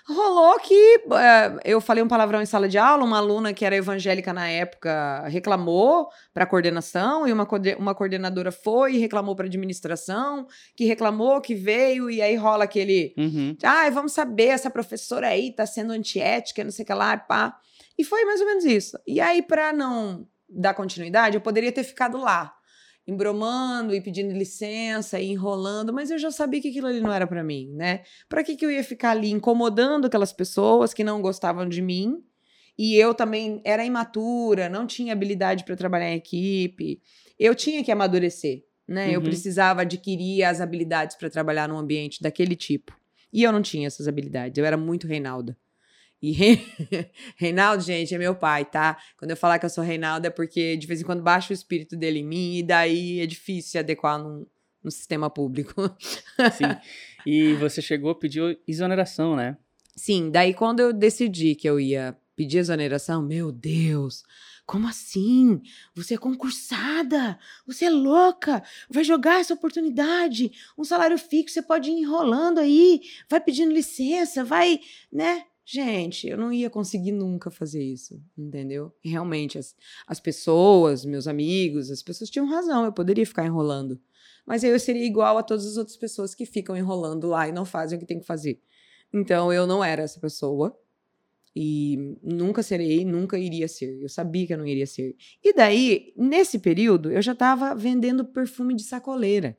Rolou 0.08 0.60
que 0.60 0.74
eh, 0.74 1.58
eu 1.65 1.82
falei 1.82 2.04
um 2.04 2.08
palavrão 2.08 2.42
em 2.42 2.46
sala 2.46 2.70
de 2.70 2.77
aula, 2.77 3.04
uma 3.04 3.18
aluna 3.18 3.54
que 3.54 3.65
era 3.65 3.75
evangélica 3.75 4.32
na 4.32 4.48
época 4.48 5.24
reclamou 5.27 6.10
para 6.34 6.44
a 6.44 6.48
coordenação, 6.48 7.27
e 7.27 7.34
uma, 7.34 7.48
uma 7.77 7.96
coordenadora 7.96 8.51
foi 8.51 8.96
e 8.96 8.98
reclamou 8.98 9.36
para 9.36 9.46
a 9.46 9.48
administração, 9.48 10.48
que 10.75 10.86
reclamou, 10.86 11.42
que 11.42 11.56
veio, 11.56 12.10
e 12.10 12.22
aí 12.22 12.36
rola 12.36 12.65
aquele. 12.65 13.13
Uhum. 13.18 13.58
Ai, 13.63 13.89
vamos 13.92 14.12
saber, 14.12 14.48
essa 14.48 14.70
professora 14.70 15.27
aí 15.27 15.51
tá 15.51 15.65
sendo 15.65 15.92
antiética, 15.92 16.63
não 16.63 16.72
sei 16.72 16.84
o 16.84 16.86
que 16.86 16.94
lá, 16.94 17.18
pá. 17.18 17.58
E 17.98 18.04
foi 18.04 18.25
mais 18.25 18.42
ou 18.42 18.48
menos 18.48 18.65
isso. 18.65 18.98
E 19.08 19.20
aí, 19.20 19.42
para 19.42 19.72
não 19.72 20.27
dar 20.50 20.74
continuidade, 20.74 21.36
eu 21.36 21.42
poderia 21.42 21.72
ter 21.72 21.84
ficado 21.84 22.18
lá, 22.18 22.54
embromando 23.08 23.94
e 23.94 24.02
pedindo 24.02 24.34
licença 24.34 25.20
e 25.20 25.30
enrolando, 25.32 25.94
mas 25.94 26.10
eu 26.10 26.18
já 26.18 26.32
sabia 26.32 26.62
que 26.62 26.70
aquilo 26.70 26.88
ali 26.88 27.00
não 27.00 27.14
era 27.14 27.28
para 27.28 27.44
mim, 27.44 27.72
né? 27.74 28.04
Para 28.28 28.44
que, 28.44 28.56
que 28.56 28.66
eu 28.66 28.72
ia 28.72 28.84
ficar 28.84 29.12
ali 29.12 29.30
incomodando 29.32 30.06
aquelas 30.06 30.34
pessoas 30.34 30.94
que 30.94 31.04
não 31.04 31.22
gostavam 31.22 31.68
de 31.70 31.82
mim? 31.82 32.24
E 32.78 32.96
eu 32.96 33.14
também 33.14 33.62
era 33.64 33.86
imatura, 33.86 34.68
não 34.68 34.86
tinha 34.86 35.14
habilidade 35.14 35.64
para 35.64 35.76
trabalhar 35.76 36.10
em 36.12 36.18
equipe. 36.18 37.02
Eu 37.40 37.56
tinha 37.56 37.84
que 37.84 37.92
amadurecer, 37.92 38.64
né? 38.88 39.12
Eu 39.12 39.20
Uhum. 39.20 39.26
precisava 39.26 39.82
adquirir 39.82 40.44
as 40.44 40.60
habilidades 40.60 41.16
para 41.16 41.30
trabalhar 41.30 41.70
num 41.70 41.78
ambiente 41.78 42.22
daquele 42.22 42.56
tipo. 42.56 42.94
E 43.32 43.44
eu 43.44 43.52
não 43.52 43.62
tinha 43.62 43.88
essas 43.88 44.08
habilidades, 44.08 44.58
eu 44.58 44.66
era 44.66 44.78
muito 44.78 45.08
Reinalda. 45.08 45.58
E 46.25 46.32
Re- 46.32 46.60
Reinaldo, 47.38 47.84
gente, 47.84 48.15
é 48.15 48.17
meu 48.17 48.34
pai, 48.34 48.65
tá? 48.65 48.98
Quando 49.15 49.29
eu 49.29 49.38
falar 49.38 49.60
que 49.60 49.65
eu 49.65 49.70
sou 49.70 49.84
Reinaldo 49.84 50.25
é 50.25 50.32
porque 50.32 50.75
de 50.75 50.88
vez 50.88 51.00
em 51.00 51.03
quando 51.03 51.22
baixa 51.22 51.51
o 51.51 51.53
espírito 51.53 51.96
dele 51.96 52.20
em 52.20 52.24
mim 52.25 52.58
e 52.58 52.63
daí 52.63 53.20
é 53.20 53.27
difícil 53.27 53.72
se 53.72 53.77
adequar 53.77 54.17
num, 54.17 54.44
num 54.84 54.89
sistema 54.89 55.29
público. 55.29 55.74
Sim. 56.58 56.75
E 57.27 57.53
você 57.53 57.79
chegou, 57.79 58.15
pediu 58.15 58.58
exoneração, 58.67 59.36
né? 59.36 59.55
Sim, 59.96 60.32
daí 60.32 60.53
quando 60.55 60.79
eu 60.79 60.91
decidi 60.91 61.53
que 61.53 61.70
eu 61.70 61.79
ia 61.79 62.17
pedir 62.36 62.58
exoneração, 62.58 63.22
meu 63.22 63.51
Deus, 63.51 64.24
como 64.65 64.88
assim? 64.88 65.62
Você 65.94 66.15
é 66.15 66.17
concursada, 66.17 67.38
você 67.67 67.86
é 67.86 67.89
louca, 67.89 68.63
vai 68.89 69.03
jogar 69.03 69.39
essa 69.39 69.53
oportunidade, 69.53 70.51
um 70.75 70.84
salário 70.84 71.20
fixo, 71.20 71.53
você 71.53 71.62
pode 71.62 71.91
ir 71.91 71.94
enrolando 71.94 72.58
aí, 72.60 73.01
vai 73.29 73.39
pedindo 73.39 73.72
licença, 73.72 74.44
vai, 74.44 74.79
né? 75.12 75.44
Gente, 75.68 76.28
eu 76.28 76.38
não 76.38 76.54
ia 76.54 76.70
conseguir 76.70 77.12
nunca 77.12 77.50
fazer 77.50 77.84
isso, 77.84 78.22
entendeu? 78.38 78.94
Realmente, 79.04 79.58
as, 79.58 79.76
as 80.06 80.20
pessoas, 80.20 81.04
meus 81.04 81.28
amigos, 81.28 81.90
as 81.90 82.04
pessoas 82.04 82.30
tinham 82.30 82.48
razão, 82.48 82.86
eu 82.86 82.94
poderia 82.94 83.26
ficar 83.26 83.46
enrolando. 83.46 84.00
Mas 84.46 84.64
eu 84.64 84.80
seria 84.80 85.04
igual 85.04 85.40
a 85.40 85.44
todas 85.44 85.66
as 85.66 85.76
outras 85.76 85.98
pessoas 85.98 86.36
que 86.36 86.46
ficam 86.46 86.78
enrolando 86.78 87.28
lá 87.28 87.48
e 87.48 87.52
não 87.52 87.66
fazem 87.66 87.98
o 87.98 88.00
que 88.00 88.06
tem 88.06 88.20
que 88.20 88.28
fazer. 88.28 88.62
Então 89.12 89.52
eu 89.52 89.66
não 89.66 89.84
era 89.84 90.04
essa 90.04 90.20
pessoa. 90.20 90.78
E 91.56 92.18
nunca 92.22 92.62
serei, 92.62 93.06
nunca 93.06 93.40
iria 93.40 93.68
ser. 93.68 94.00
Eu 94.02 94.10
sabia 94.10 94.46
que 94.46 94.54
eu 94.54 94.58
não 94.58 94.68
iria 94.68 94.86
ser. 94.86 95.16
E 95.44 95.54
daí, 95.54 96.14
nesse 96.16 96.60
período, 96.60 97.10
eu 97.12 97.22
já 97.22 97.32
estava 97.32 97.74
vendendo 97.74 98.26
perfume 98.26 98.76
de 98.76 98.84
sacoleira. 98.84 99.58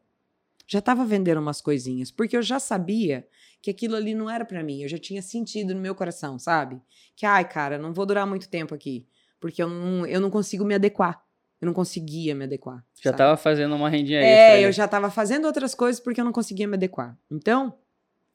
Já 0.68 0.80
estava 0.80 1.06
vendendo 1.06 1.40
umas 1.40 1.60
coisinhas, 1.60 2.10
porque 2.10 2.36
eu 2.36 2.42
já 2.42 2.60
sabia 2.60 3.26
que 3.62 3.70
aquilo 3.70 3.96
ali 3.96 4.14
não 4.14 4.30
era 4.30 4.44
para 4.44 4.62
mim. 4.62 4.82
Eu 4.82 4.88
já 4.88 4.98
tinha 4.98 5.20
sentido 5.22 5.74
no 5.74 5.80
meu 5.80 5.94
coração, 5.94 6.38
sabe? 6.38 6.80
Que, 7.16 7.26
ai, 7.26 7.48
cara, 7.48 7.78
não 7.78 7.92
vou 7.92 8.06
durar 8.06 8.26
muito 8.26 8.48
tempo 8.48 8.74
aqui, 8.74 9.06
porque 9.40 9.62
eu 9.62 9.68
não, 9.68 10.06
eu 10.06 10.20
não 10.20 10.30
consigo 10.30 10.64
me 10.64 10.74
adequar. 10.74 11.22
Eu 11.60 11.66
não 11.66 11.72
conseguia 11.72 12.34
me 12.34 12.44
adequar. 12.44 12.84
Já 12.96 13.10
sabe? 13.10 13.16
tava 13.18 13.36
fazendo 13.36 13.74
uma 13.74 13.88
rendinha 13.88 14.20
extra. 14.20 14.52
É, 14.52 14.54
ali. 14.56 14.64
eu 14.64 14.72
já 14.72 14.84
estava 14.84 15.10
fazendo 15.10 15.46
outras 15.46 15.74
coisas 15.74 15.98
porque 16.00 16.20
eu 16.20 16.24
não 16.24 16.32
conseguia 16.32 16.68
me 16.68 16.74
adequar. 16.76 17.16
Então, 17.30 17.74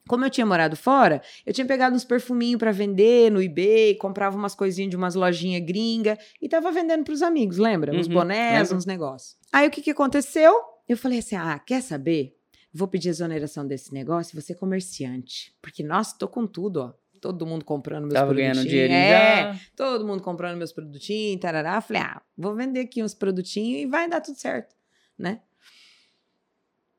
Como 0.08 0.26
eu 0.26 0.32
tinha 0.32 0.46
morado 0.48 0.76
fora, 0.76 1.22
eu 1.46 1.54
tinha 1.54 1.66
pegado 1.66 1.96
uns 1.96 2.04
perfuminhos 2.04 2.58
pra 2.58 2.72
vender 2.72 3.32
no 3.32 3.40
eBay, 3.42 3.94
comprava 3.96 4.36
umas 4.36 4.56
coisinhas 4.56 4.90
de 4.90 4.96
umas 4.98 5.14
lojinhas 5.14 5.64
gringa 5.64 6.18
e 6.42 6.50
tava 6.50 6.72
vendendo 6.72 7.04
pros 7.04 7.22
amigos, 7.22 7.58
lembra? 7.58 7.94
Uns 7.96 8.08
Uhum, 8.08 8.14
bonés, 8.16 8.62
lembro. 8.64 8.78
uns 8.78 8.86
negócios. 8.88 9.38
Aí 9.54 9.68
o 9.68 9.72
que 9.72 9.80
que 9.80 9.92
aconteceu? 9.92 10.52
Eu 10.90 10.98
falei 10.98 11.20
assim: 11.20 11.36
"Ah, 11.36 11.60
quer 11.60 11.82
saber? 11.84 12.36
Vou 12.74 12.88
pedir 12.88 13.10
exoneração 13.10 13.68
desse 13.68 13.94
negócio, 13.94 14.32
e 14.34 14.36
vou 14.36 14.42
ser 14.42 14.56
comerciante, 14.56 15.54
porque 15.62 15.84
nossa, 15.84 16.18
tô 16.18 16.28
com 16.28 16.48
tudo, 16.48 16.78
ó. 16.82 16.94
Todo 17.20 17.46
mundo 17.46 17.64
comprando 17.64 18.04
meus 18.06 18.14
Tava 18.16 18.28
produtinhos. 18.34 18.58
ganhando 18.58 18.68
dinheirinho 18.68 18.98
é, 18.98 19.54
já. 19.54 19.60
todo 19.76 20.08
mundo 20.08 20.24
comprando 20.24 20.58
meus 20.58 20.72
produtinhos, 20.74 21.40
tarará. 21.40 21.80
Falei, 21.80 22.02
ah, 22.02 22.20
vou 22.36 22.56
vender 22.56 22.80
aqui 22.80 23.04
uns 23.04 23.14
produtinhos 23.14 23.84
e 23.84 23.86
vai 23.86 24.10
dar 24.10 24.22
tudo 24.22 24.40
certo, 24.40 24.76
né? 25.16 25.40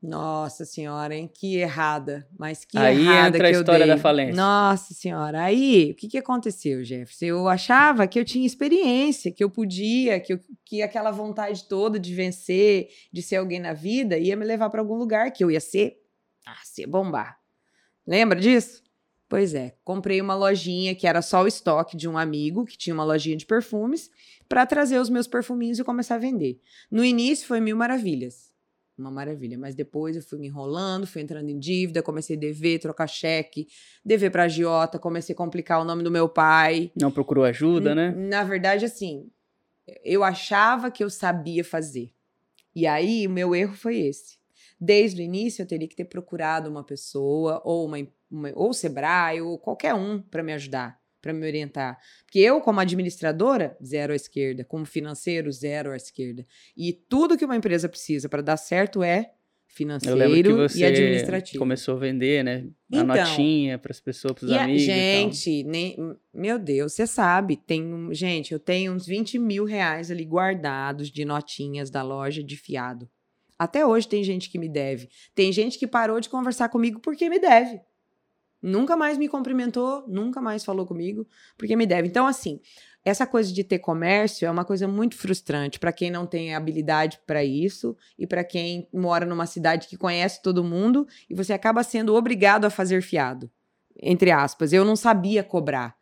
Nossa 0.03 0.65
senhora, 0.65 1.15
hein? 1.15 1.31
Que 1.33 1.59
errada. 1.59 2.27
Mas 2.37 2.65
que 2.65 2.77
Aí 2.77 3.01
errada 3.01 3.37
entra 3.37 3.47
a 3.47 3.51
que 3.51 3.57
eu 3.57 3.61
história 3.61 3.87
dei. 3.87 3.95
da 3.95 4.01
falência. 4.01 4.35
Nossa 4.35 4.93
senhora. 4.95 5.43
Aí, 5.43 5.93
o 5.93 5.95
que, 5.95 6.09
que 6.09 6.19
aconteceu, 6.19 6.83
Jefferson? 6.83 7.25
Eu 7.27 7.49
achava 7.49 8.07
que 8.09 8.19
eu 8.19 8.25
tinha 8.25 8.45
experiência, 8.45 9.31
que 9.31 9.45
eu 9.45 9.49
podia, 9.49 10.19
que, 10.19 10.33
eu- 10.33 10.41
que 10.65 10.83
aquela 10.83 11.13
vontade 11.13 11.65
toda 11.69 12.01
de 12.01 12.13
vencer, 12.15 12.89
de 13.13 13.23
ser 13.23 13.37
alguém 13.37 13.61
na 13.61 13.73
vida, 13.73 14.19
ia 14.19 14.35
me 14.37 14.45
levar 14.45 14.71
para 14.71 14.81
algum 14.81 14.97
lugar, 14.97 15.31
que 15.31 15.45
eu 15.45 15.51
ia 15.53 15.61
ser, 15.61 16.01
ah, 16.45 16.57
ser 16.65 16.87
bombar. 16.87 17.39
Lembra 18.05 18.41
disso? 18.41 18.83
Pois 19.29 19.55
é, 19.55 19.77
comprei 19.85 20.21
uma 20.21 20.35
lojinha 20.35 20.95
que 20.95 21.07
era 21.07 21.23
só 21.23 21.43
o 21.45 21.47
estoque 21.47 21.97
de 21.97 22.07
um 22.09 22.19
amigo 22.19 22.67
que 22.67 22.77
tinha 22.77 22.93
uma 22.93 23.05
lojinha 23.05 23.37
de 23.37 23.47
perfumes 23.47 24.11
para 24.49 24.67
trazer 24.67 24.99
os 24.99 25.09
meus 25.09 25.27
perfuminhos 25.27 25.79
e 25.79 25.85
começar 25.85 26.17
a 26.17 26.19
vender. 26.19 26.61
No 26.91 27.03
início 27.05 27.47
foi 27.47 27.59
mil 27.61 27.75
maravilhas. 27.77 28.52
Uma 28.97 29.11
maravilha, 29.11 29.57
mas 29.59 29.75
depois 29.75 30.17
eu 30.17 30.23
fui 30.23 30.39
me 30.39 30.47
enrolando, 30.49 31.07
fui 31.07 31.23
entrando 31.23 31.49
em 31.49 31.59
dívida, 31.59 32.03
comecei 32.03 32.37
a 32.37 32.39
dever, 32.39 32.79
trocar 32.79 33.07
cheque, 33.07 33.67
dever 34.05 34.31
para 34.31 34.45
agiota, 34.45 34.99
comecei 34.99 35.33
a 35.35 35.37
complicar 35.37 35.81
o 35.81 35.85
nome 35.85 36.03
do 36.03 36.11
meu 36.11 36.29
pai. 36.29 36.93
Não 37.01 37.11
procurou 37.11 37.45
ajuda, 37.45 37.95
né? 37.95 38.11
N- 38.11 38.29
Na 38.29 38.45
verdade, 38.45 38.85
assim, 38.85 39.31
eu 40.05 40.23
achava 40.23 40.91
que 40.91 41.03
eu 41.03 41.09
sabia 41.11 41.65
fazer. 41.65 42.13
E 42.75 42.87
aí, 42.87 43.27
o 43.27 43.31
meu 43.31 43.55
erro 43.55 43.75
foi 43.75 43.99
esse. 43.99 44.39
Desde 44.81 45.23
o 45.23 45.25
início, 45.25 45.63
eu 45.63 45.67
teria 45.67 45.89
que 45.89 45.97
ter 45.97 46.05
procurado 46.05 46.69
uma 46.71 46.85
pessoa, 46.85 47.61
ou 47.65 47.87
uma, 47.87 47.97
uma- 48.31 48.53
ou 48.55 48.71
o 48.71 48.75
Sebrae, 48.75 49.41
ou 49.41 49.59
qualquer 49.59 49.95
um 49.95 50.21
para 50.21 50.43
me 50.43 50.53
ajudar, 50.53 51.01
para 51.23 51.33
me 51.33 51.47
orientar. 51.47 51.99
Porque 52.27 52.41
eu, 52.41 52.61
como 52.61 52.81
administradora, 52.81 53.77
zero 53.83 54.13
à 54.13 54.17
esquerda. 54.17 54.65
Como 54.65 54.85
financeiro, 54.85 55.51
zero 55.51 55.93
à 55.93 55.97
esquerda. 55.97 56.45
E 56.77 56.93
tudo 56.93 57.39
que 57.39 57.45
uma 57.45 57.57
empresa 57.57 57.89
precisa 57.89 58.29
para 58.29 58.43
dar 58.43 58.57
certo 58.59 59.03
é 59.03 59.33
Eu 60.05 60.15
lembro 60.17 60.43
que 60.43 60.53
financeiro 60.53 60.69
você 60.69 60.81
e 60.81 60.85
administrativo. 60.85 61.59
começou 61.61 61.97
a 61.97 61.99
vender, 62.01 62.45
né? 62.45 62.67
A 62.93 62.97
Então, 63.01 63.05
notinha 63.07 63.79
para 63.79 63.91
as 63.93 64.01
pessoas, 64.01 64.35
para 64.35 64.45
os 64.45 64.53
amigos. 64.53 64.83
gente, 64.83 65.63
nem, 65.65 65.97
meu 66.35 66.59
Deus, 66.59 66.93
você 66.93 67.07
sabe, 67.07 67.57
tem, 67.57 67.83
um- 67.83 68.13
gente, 68.13 68.53
eu 68.53 68.59
tenho 68.59 68.93
uns 68.93 69.07
20 69.07 69.39
mil 69.39 69.65
reais 69.65 70.11
ali 70.11 70.25
guardados 70.27 71.09
de 71.11 71.25
notinhas 71.25 71.89
da 71.91 72.03
loja 72.03 72.43
de 72.43 72.57
fiado. 72.57 73.09
Até 73.59 73.87
hoje 73.87 74.09
tem 74.09 74.23
gente 74.25 74.51
que 74.51 74.59
me 74.59 74.69
deve. 74.69 75.09
Tem 75.35 75.53
gente 75.53 75.79
que 75.79 75.87
parou 75.87 76.19
de 76.21 76.29
conversar 76.29 76.69
comigo 76.69 76.99
porque 77.01 77.31
me 77.31 77.39
deve. 77.39 77.81
Nunca 78.63 78.97
mais 78.97 79.19
me 79.19 79.29
cumprimentou, 79.29 80.05
nunca 80.07 80.41
mais 80.41 80.65
falou 80.65 80.87
comigo 80.87 81.27
porque 81.59 81.75
me 81.75 81.87
deve. 81.87 82.07
Então, 82.07 82.27
assim, 82.27 82.61
essa 83.05 83.27
coisa 83.27 83.53
de 83.53 83.65
ter 83.65 83.81
comércio 83.81 84.47
é 84.47 84.51
uma 84.51 84.65
coisa 84.65 84.87
muito 84.87 85.17
frustrante 85.17 85.79
para 85.79 85.93
quem 85.93 86.11
não 86.11 86.27
tem 86.27 86.55
habilidade 86.55 87.19
para 87.27 87.45
isso 87.45 87.97
e 88.19 88.27
para 88.27 88.45
quem 88.45 88.89
mora 88.93 89.27
numa 89.27 89.47
cidade 89.47 89.89
que 89.89 89.97
conhece 89.97 90.41
todo 90.41 90.63
mundo 90.63 91.07
e 91.29 91.35
você 91.35 91.53
acaba 91.53 91.83
sendo 91.83 92.15
obrigado 92.15 92.65
a 92.65 92.71
fazer 92.71 93.03
fiado 93.03 93.51
entre 94.01 94.31
aspas. 94.31 94.73
Eu 94.73 94.85
não 94.85 94.97
sabia 94.97 95.43
cobrar. 95.43 95.95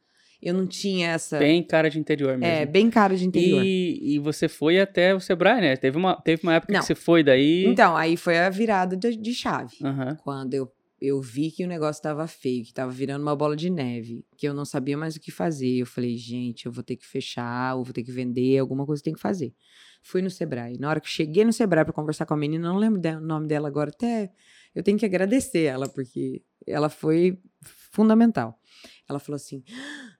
Eu 0.43 0.55
não 0.55 0.67
tinha 0.67 1.11
essa. 1.11 1.39
Bem 1.39 1.63
cara 1.63 1.91
de 1.91 1.99
interior 1.99 2.39
mesmo. 2.39 2.55
é, 2.55 2.65
bem 2.65 2.89
cara 2.89 3.15
de 3.15 3.27
interior. 3.27 3.63
E, 3.63 4.15
e 4.15 4.19
você 4.19 4.49
foi 4.49 4.81
até 4.81 5.15
o 5.15 5.21
Sebrae, 5.21 5.61
né? 5.61 5.77
Teve 5.77 5.99
uma, 5.99 6.17
teve 6.17 6.43
uma 6.43 6.55
época 6.55 6.73
Não. 6.73 6.81
que 6.81 6.87
você 6.87 6.95
foi 6.95 7.23
daí. 7.23 7.67
Então, 7.67 7.95
aí 7.95 8.17
foi 8.17 8.39
a 8.39 8.49
virada 8.49 8.97
de, 8.97 9.17
de 9.17 9.35
chave. 9.35 9.77
Aham. 9.85 10.17
Quando 10.25 10.55
eu, 10.55 10.73
eu 11.01 11.21
vi 11.21 11.51
que 11.51 11.65
o 11.65 11.69
negócio 11.69 11.99
estava 11.99 12.27
feio, 12.27 12.63
que 12.63 12.71
estava 12.71 12.91
virando 12.93 13.23
uma 13.23 13.35
bola 13.35 13.57
de 13.57 13.71
neve, 13.71 14.25
que 14.37 14.47
eu 14.47 14.53
não 14.53 14.65
sabia 14.65 14.99
mais 14.99 15.17
o 15.17 15.21
que 15.21 15.31
fazer. 15.31 15.79
Eu 15.79 15.87
falei, 15.87 16.17
gente, 16.17 16.67
eu 16.67 16.73
vou 16.73 16.85
ter 16.85 16.97
que 16.97 17.07
fechar, 17.07 17.75
ou 17.77 17.85
vou 17.85 17.95
ter 17.95 18.03
que 18.03 18.13
vender, 18.13 18.59
alguma 18.59 18.85
coisa 18.85 19.03
tenho 19.03 19.17
que 19.17 19.23
fazer. 19.23 19.55
Fui 20.03 20.21
no 20.21 20.31
Sebrae. 20.31 20.79
Na 20.79 20.91
hora 20.91 21.01
que 21.01 21.09
cheguei 21.09 21.45
no 21.45 21.53
Sebrae 21.53 21.85
para 21.85 21.95
conversar 21.95 22.27
com 22.27 22.35
a 22.35 22.37
menina, 22.37 22.69
não 22.69 22.77
lembro 22.77 23.01
o 23.01 23.21
nome 23.21 23.49
dela 23.49 23.69
agora, 23.69 23.91
até 23.91 24.31
eu 24.75 24.83
tenho 24.83 24.99
que 24.99 25.07
agradecer 25.07 25.65
ela, 25.65 25.89
porque 25.89 26.43
ela 26.67 26.89
foi 26.89 27.39
fundamental. 27.91 28.59
Ela 29.09 29.19
falou 29.19 29.37
assim: 29.37 29.63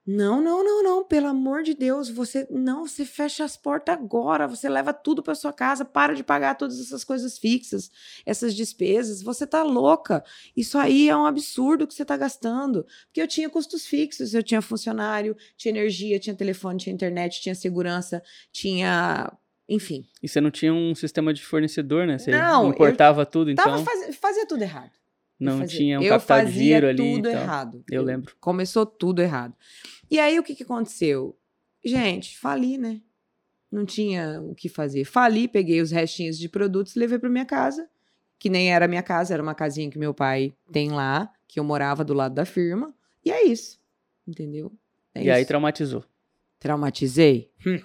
Não, 0.05 0.41
não, 0.41 0.63
não, 0.63 0.83
não, 0.83 1.03
pelo 1.03 1.27
amor 1.27 1.63
de 1.63 1.73
Deus, 1.73 2.09
você 2.09 2.45
não, 2.51 2.85
você 2.85 3.05
fecha 3.05 3.43
as 3.43 3.55
portas 3.55 3.95
agora, 3.95 4.47
você 4.47 4.67
leva 4.67 4.93
tudo 4.93 5.23
para 5.23 5.33
sua 5.33 5.53
casa, 5.53 5.85
para 5.85 6.13
de 6.13 6.23
pagar 6.23 6.55
todas 6.55 6.79
essas 6.79 7.03
coisas 7.03 7.37
fixas, 7.37 7.89
essas 8.25 8.53
despesas, 8.53 9.23
você 9.23 9.47
tá 9.47 9.63
louca. 9.63 10.23
Isso 10.55 10.77
aí 10.77 11.09
é 11.09 11.15
um 11.15 11.25
absurdo 11.25 11.87
que 11.87 11.93
você 11.93 12.03
tá 12.03 12.17
gastando. 12.17 12.85
Porque 13.05 13.21
eu 13.21 13.27
tinha 13.27 13.49
custos 13.49 13.85
fixos, 13.85 14.33
eu 14.33 14.43
tinha 14.43 14.61
funcionário, 14.61 15.35
tinha 15.55 15.71
energia, 15.71 16.19
tinha 16.19 16.35
telefone, 16.35 16.77
tinha 16.77 16.93
internet, 16.93 17.41
tinha 17.41 17.55
segurança, 17.55 18.21
tinha, 18.51 19.31
enfim, 19.69 20.05
E 20.21 20.27
você 20.27 20.41
não 20.41 20.51
tinha 20.51 20.73
um 20.73 20.93
sistema 20.93 21.33
de 21.33 21.41
fornecedor, 21.41 22.05
né? 22.05 22.17
Você 22.17 22.29
Não, 22.29 22.69
importava 22.69 23.25
tudo, 23.25 23.49
então 23.49 23.63
tava 23.63 23.83
faz... 23.83 24.15
fazia 24.17 24.45
tudo 24.45 24.61
errado. 24.61 25.00
Eu 25.41 25.57
não 25.57 25.65
tinha 25.65 25.99
um 25.99 26.03
eu 26.03 26.13
capital 26.13 26.45
de 26.45 26.51
giro 26.51 26.87
ali. 26.87 27.01
e 27.01 27.15
tudo 27.15 27.31
tal. 27.31 27.41
errado. 27.41 27.83
Eu 27.89 28.03
lembro. 28.03 28.35
Começou 28.39 28.85
tudo 28.85 29.21
errado. 29.21 29.55
E 30.09 30.19
aí 30.19 30.37
o 30.39 30.43
que, 30.43 30.53
que 30.53 30.63
aconteceu? 30.63 31.35
Gente, 31.83 32.37
fali, 32.37 32.77
né? 32.77 33.01
Não 33.71 33.85
tinha 33.85 34.39
o 34.41 34.53
que 34.53 34.69
fazer. 34.69 35.03
Fali, 35.03 35.47
peguei 35.47 35.81
os 35.81 35.89
restinhos 35.89 36.37
de 36.37 36.47
produtos, 36.47 36.95
levei 36.95 37.17
para 37.17 37.29
minha 37.29 37.45
casa, 37.45 37.89
que 38.37 38.49
nem 38.49 38.71
era 38.71 38.87
minha 38.87 39.01
casa, 39.01 39.33
era 39.33 39.41
uma 39.41 39.55
casinha 39.55 39.89
que 39.89 39.97
meu 39.97 40.13
pai 40.13 40.53
tem 40.71 40.91
lá, 40.91 41.31
que 41.47 41.59
eu 41.59 41.63
morava 41.63 42.03
do 42.03 42.13
lado 42.13 42.35
da 42.35 42.45
firma. 42.45 42.93
E 43.25 43.31
é 43.31 43.45
isso. 43.45 43.79
Entendeu? 44.27 44.71
É 45.15 45.23
e 45.23 45.31
aí 45.31 45.41
isso. 45.41 45.47
traumatizou. 45.47 46.03
Traumatizei? 46.59 47.49
Hum. 47.65 47.79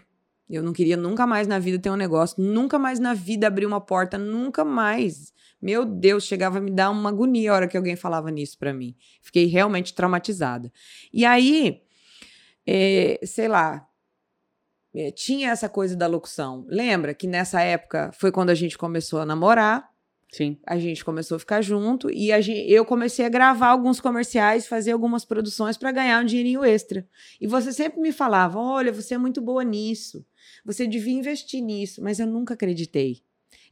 Eu 0.48 0.62
não 0.62 0.72
queria 0.72 0.96
nunca 0.96 1.26
mais 1.26 1.48
na 1.48 1.58
vida 1.58 1.78
ter 1.78 1.90
um 1.90 1.96
negócio, 1.96 2.42
nunca 2.42 2.78
mais 2.78 3.00
na 3.00 3.14
vida 3.14 3.46
abrir 3.46 3.66
uma 3.66 3.80
porta, 3.80 4.16
nunca 4.16 4.64
mais. 4.64 5.32
Meu 5.60 5.84
Deus, 5.84 6.24
chegava 6.24 6.58
a 6.58 6.60
me 6.60 6.70
dar 6.70 6.90
uma 6.90 7.08
agonia 7.10 7.50
a 7.50 7.54
hora 7.54 7.68
que 7.68 7.76
alguém 7.76 7.96
falava 7.96 8.30
nisso 8.30 8.56
pra 8.58 8.72
mim. 8.72 8.94
Fiquei 9.20 9.46
realmente 9.46 9.94
traumatizada. 9.94 10.72
E 11.12 11.24
aí, 11.24 11.82
eh, 12.66 13.18
sei 13.24 13.48
lá, 13.48 13.88
eh, 14.94 15.10
tinha 15.10 15.50
essa 15.50 15.68
coisa 15.68 15.96
da 15.96 16.06
locução. 16.06 16.64
Lembra 16.68 17.12
que 17.14 17.26
nessa 17.26 17.60
época 17.60 18.10
foi 18.12 18.30
quando 18.30 18.50
a 18.50 18.54
gente 18.54 18.78
começou 18.78 19.20
a 19.20 19.26
namorar, 19.26 19.88
Sim. 20.32 20.58
a 20.66 20.78
gente 20.78 21.04
começou 21.04 21.36
a 21.36 21.38
ficar 21.38 21.62
junto 21.62 22.10
e 22.10 22.32
a 22.32 22.40
gen- 22.40 22.66
eu 22.68 22.84
comecei 22.84 23.24
a 23.24 23.28
gravar 23.28 23.68
alguns 23.68 24.00
comerciais, 24.00 24.66
fazer 24.66 24.90
algumas 24.92 25.24
produções 25.24 25.76
para 25.76 25.92
ganhar 25.92 26.22
um 26.22 26.26
dinheirinho 26.26 26.64
extra. 26.64 27.06
E 27.40 27.46
você 27.46 27.72
sempre 27.72 28.00
me 28.00 28.12
falava: 28.12 28.58
olha, 28.58 28.92
você 28.92 29.14
é 29.14 29.18
muito 29.18 29.40
boa 29.40 29.62
nisso, 29.64 30.24
você 30.64 30.86
devia 30.86 31.14
investir 31.14 31.62
nisso, 31.62 32.02
mas 32.02 32.18
eu 32.18 32.26
nunca 32.26 32.54
acreditei. 32.54 33.22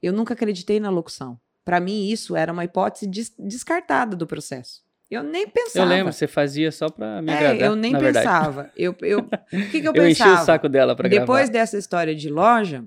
Eu 0.02 0.12
nunca 0.12 0.34
acreditei 0.34 0.78
na 0.80 0.90
locução. 0.90 1.38
Para 1.64 1.80
mim, 1.80 2.08
isso 2.08 2.36
era 2.36 2.52
uma 2.52 2.64
hipótese 2.64 3.06
des- 3.06 3.34
descartada 3.38 4.14
do 4.16 4.26
processo. 4.26 4.82
Eu 5.10 5.22
nem 5.22 5.46
pensava. 5.48 5.84
Eu 5.84 5.88
lembro, 5.88 6.12
você 6.12 6.26
fazia 6.26 6.70
só 6.72 6.88
pra 6.88 7.20
me 7.22 7.30
É, 7.30 7.36
agradar. 7.36 7.60
eu 7.68 7.76
nem 7.76 7.92
pensava. 7.98 8.70
Eu, 8.76 8.94
eu, 9.02 9.20
o 9.20 9.70
que, 9.70 9.80
que 9.80 9.88
eu 9.88 9.92
Eu 9.94 10.08
enchi 10.08 10.18
pensava? 10.22 10.42
o 10.42 10.44
saco 10.46 10.68
dela 10.68 10.94
pra 10.96 11.08
Depois 11.08 11.48
gravar. 11.48 11.52
dessa 11.52 11.78
história 11.78 12.14
de 12.14 12.28
loja, 12.30 12.84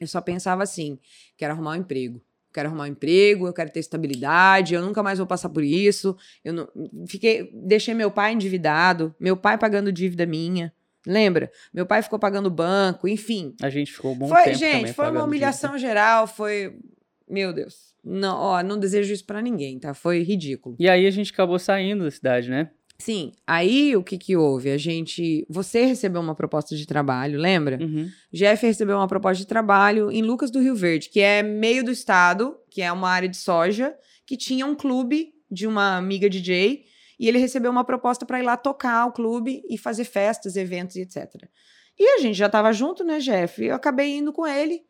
eu 0.00 0.06
só 0.06 0.20
pensava 0.20 0.62
assim: 0.62 0.98
quero 1.36 1.52
arrumar 1.52 1.72
um 1.72 1.76
emprego. 1.76 2.20
Quero 2.52 2.68
arrumar 2.68 2.84
um 2.84 2.88
emprego, 2.88 3.46
eu 3.46 3.52
quero 3.52 3.70
ter 3.70 3.80
estabilidade, 3.80 4.74
eu 4.74 4.82
nunca 4.82 5.02
mais 5.02 5.18
vou 5.18 5.26
passar 5.26 5.48
por 5.48 5.62
isso. 5.62 6.16
Eu 6.44 6.52
não, 6.52 6.68
fiquei, 7.06 7.50
deixei 7.52 7.94
meu 7.94 8.10
pai 8.10 8.32
endividado, 8.32 9.14
meu 9.20 9.36
pai 9.36 9.58
pagando 9.58 9.92
dívida 9.92 10.24
minha. 10.26 10.72
Lembra? 11.06 11.50
Meu 11.72 11.86
pai 11.86 12.02
ficou 12.02 12.18
pagando 12.18 12.50
banco, 12.50 13.08
enfim. 13.08 13.54
A 13.62 13.70
gente 13.70 13.92
ficou 13.92 14.12
um 14.12 14.18
bom 14.18 14.28
foi, 14.28 14.44
tempo 14.44 14.58
gente, 14.58 14.92
foi 14.92 15.10
uma 15.10 15.24
humilhação 15.24 15.78
geral, 15.78 16.26
foi, 16.26 16.76
meu 17.28 17.52
Deus. 17.52 17.94
Não, 18.04 18.36
ó, 18.36 18.62
não 18.62 18.78
desejo 18.78 19.12
isso 19.12 19.24
pra 19.24 19.42
ninguém, 19.42 19.78
tá? 19.78 19.94
Foi 19.94 20.22
ridículo. 20.22 20.76
dívida. 20.76 20.88
E 20.88 20.88
aí 20.88 21.06
a 21.06 21.10
gente 21.10 21.32
acabou 21.32 21.58
saindo 21.58 22.04
da 22.04 22.10
cidade, 22.10 22.50
né? 22.50 22.70
Sim, 23.00 23.32
aí 23.46 23.96
o 23.96 24.02
que 24.02 24.18
que 24.18 24.36
houve? 24.36 24.70
A 24.70 24.76
gente, 24.76 25.46
você 25.48 25.84
recebeu 25.84 26.20
uma 26.20 26.34
proposta 26.34 26.74
de 26.74 26.84
trabalho, 26.84 27.38
lembra? 27.38 27.78
Uhum. 27.80 28.10
Jeff 28.32 28.66
recebeu 28.66 28.96
uma 28.96 29.06
proposta 29.06 29.40
de 29.40 29.46
trabalho 29.46 30.10
em 30.10 30.20
Lucas 30.20 30.50
do 30.50 30.60
Rio 30.60 30.74
Verde, 30.74 31.08
que 31.08 31.20
é 31.20 31.42
meio 31.42 31.84
do 31.84 31.92
estado, 31.92 32.56
que 32.68 32.82
é 32.82 32.90
uma 32.90 33.08
área 33.08 33.28
de 33.28 33.36
soja, 33.36 33.96
que 34.26 34.36
tinha 34.36 34.66
um 34.66 34.74
clube 34.74 35.32
de 35.48 35.66
uma 35.66 35.96
amiga 35.96 36.28
DJ, 36.28 36.84
e 37.20 37.28
ele 37.28 37.38
recebeu 37.38 37.70
uma 37.70 37.84
proposta 37.84 38.26
para 38.26 38.40
ir 38.40 38.42
lá 38.42 38.56
tocar 38.56 39.06
o 39.06 39.12
clube 39.12 39.62
e 39.70 39.78
fazer 39.78 40.04
festas, 40.04 40.56
eventos 40.56 40.96
e 40.96 41.02
etc. 41.02 41.48
E 41.98 42.16
a 42.16 42.18
gente 42.18 42.36
já 42.36 42.46
estava 42.46 42.72
junto, 42.72 43.04
né, 43.04 43.18
Jeff? 43.18 43.64
Eu 43.64 43.74
acabei 43.74 44.16
indo 44.16 44.32
com 44.32 44.46
ele. 44.46 44.82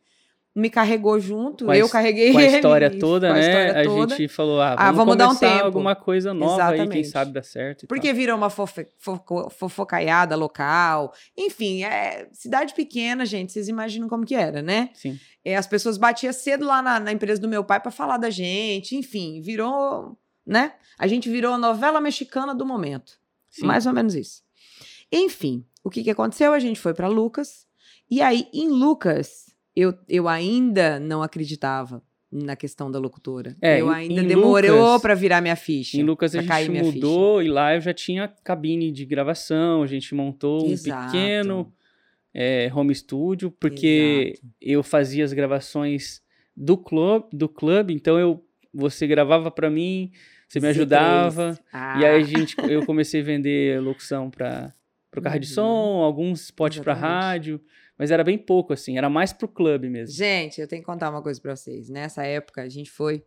Me 0.59 0.68
carregou 0.71 1.18
junto, 1.21 1.64
Com 1.66 1.73
eu 1.75 1.88
carreguei 1.88 2.33
Com 2.33 2.38
a 2.38 2.42
ele, 2.44 2.57
história 2.57 2.87
e- 2.92 2.99
toda, 2.99 3.29
com 3.29 3.33
a 3.35 3.37
né? 3.37 3.40
história 3.47 3.81
a 3.81 3.85
toda. 3.85 4.16
gente 4.16 4.29
falou, 4.29 4.61
ah, 4.61 4.73
Ah, 4.79 4.85
vamos, 4.92 4.97
vamos 4.99 5.16
dar 5.16 5.29
um 5.29 5.35
tempo. 5.35 5.64
alguma 5.64 5.94
coisa 5.94 6.35
nova 6.35 6.62
aí, 6.66 6.71
quem 6.77 6.81
Exatamente. 6.83 7.09
sabe 7.09 7.33
dá 7.33 7.42
certo. 7.42 7.87
Porque 7.87 8.09
tal. 8.09 8.16
virou 8.16 8.37
uma 8.37 8.51
fofe- 8.51 8.88
fofo- 8.99 9.49
fofocaiada 9.51 10.35
local. 10.37 11.12
Enfim, 11.37 11.85
é 11.85 12.29
cidade 12.33 12.75
pequena, 12.75 13.25
gente, 13.25 13.53
vocês 13.53 13.68
imaginam 13.68 14.09
como 14.09 14.25
que 14.27 14.35
era, 14.35 14.61
né? 14.61 14.90
Sim. 14.94 15.18
É, 15.44 15.57
as 15.57 15.66
pessoas 15.66 15.97
batiam 15.97 16.33
cedo 16.33 16.66
lá 16.66 16.83
na, 16.83 16.99
na 17.01 17.12
empresa 17.12 17.40
do 17.40 17.49
meu 17.49 17.62
pai 17.64 17.81
para 17.81 17.90
falar 17.90 18.16
da 18.18 18.29
gente, 18.31 18.97
enfim, 18.97 19.40
virou, 19.40 20.18
né? 20.47 20.73
A 20.99 21.07
gente 21.07 21.29
virou 21.31 21.55
a 21.55 21.59
novela 21.59 22.01
mexicana 22.01 22.55
do 22.55 22.66
momento. 22.66 23.12
Sim. 23.51 23.64
Mais 23.66 23.87
ou 23.87 23.92
menos 23.92 24.14
isso. 24.14 24.42
Enfim, 25.11 25.64
o 25.83 25.88
que, 25.88 26.03
que 26.03 26.11
aconteceu? 26.11 26.53
A 26.53 26.59
gente 26.59 26.79
foi 26.79 26.92
para 26.92 27.09
Lucas. 27.09 27.66
E 28.11 28.21
aí, 28.23 28.47
em 28.53 28.68
Lucas, 28.68 29.47
eu, 29.81 29.95
eu 30.09 30.29
ainda 30.29 30.99
não 30.99 31.23
acreditava 31.23 32.03
na 32.31 32.57
questão 32.57 32.91
da 32.91 32.99
locutora. 32.99 33.57
É, 33.62 33.81
eu 33.81 33.88
ainda 33.88 34.23
em 34.23 34.27
demorou 34.27 35.01
para 35.01 35.14
virar 35.14 35.41
minha 35.41 35.57
ficha. 35.57 35.97
Em 35.97 36.03
Lucas 36.03 36.35
a 36.35 36.41
gente 36.43 36.53
ficha. 36.67 36.73
mudou 36.73 37.43
e 37.43 37.49
lá 37.49 37.75
eu 37.75 37.81
já 37.81 37.95
tinha 37.95 38.29
cabine 38.45 38.91
de 38.93 39.05
gravação, 39.07 39.83
a 39.83 39.87
gente 39.87 40.14
montou 40.14 40.67
um 40.67 40.71
Exato. 40.73 41.07
pequeno 41.11 41.73
é, 42.35 42.71
home 42.75 42.95
studio, 42.95 43.51
porque 43.51 44.35
eu 44.61 44.83
fazia 44.83 45.25
as 45.25 45.33
gravações 45.33 46.21
do 46.57 46.77
clube, 46.77 47.29
do 47.33 47.49
clube, 47.49 47.95
então 47.95 48.19
eu 48.19 48.45
você 48.75 49.07
gravava 49.07 49.51
pra 49.51 49.71
mim, 49.71 50.11
você 50.47 50.61
me 50.61 50.67
Z3. 50.67 50.71
ajudava, 50.71 51.59
Ah, 51.73 51.99
e 52.01 52.05
aí 52.05 52.21
a 52.21 52.25
gente 52.25 52.55
eu 52.69 52.85
comecei 52.85 53.23
a 53.23 53.25
vender 53.25 53.81
locução 53.81 54.31
para 54.31 54.73
o 55.17 55.23
carro 55.23 55.38
de 55.38 55.49
Uhum. 55.49 55.55
som, 55.55 56.03
alguns 56.03 56.43
spots 56.43 56.79
para 56.81 56.93
rádio, 56.95 57.61
mas 57.98 58.11
era 58.11 58.22
bem 58.22 58.38
pouco 58.38 58.72
assim, 58.72 58.96
era 58.96 59.11
mais 59.11 59.32
pro 59.32 59.48
clube 59.48 59.90
mesmo. 59.90 60.14
Gente, 60.14 60.61
eu 60.61 60.68
tenho 60.68 60.82
que 60.82 60.87
contar 60.87 61.11
uma 61.11 61.20
coisa 61.20 61.40
pra 61.40 61.56
vocês. 61.56 61.88
Nessa 61.88 62.24
época, 62.24 62.62
a 62.62 62.68
gente 62.68 62.90
foi. 62.90 63.24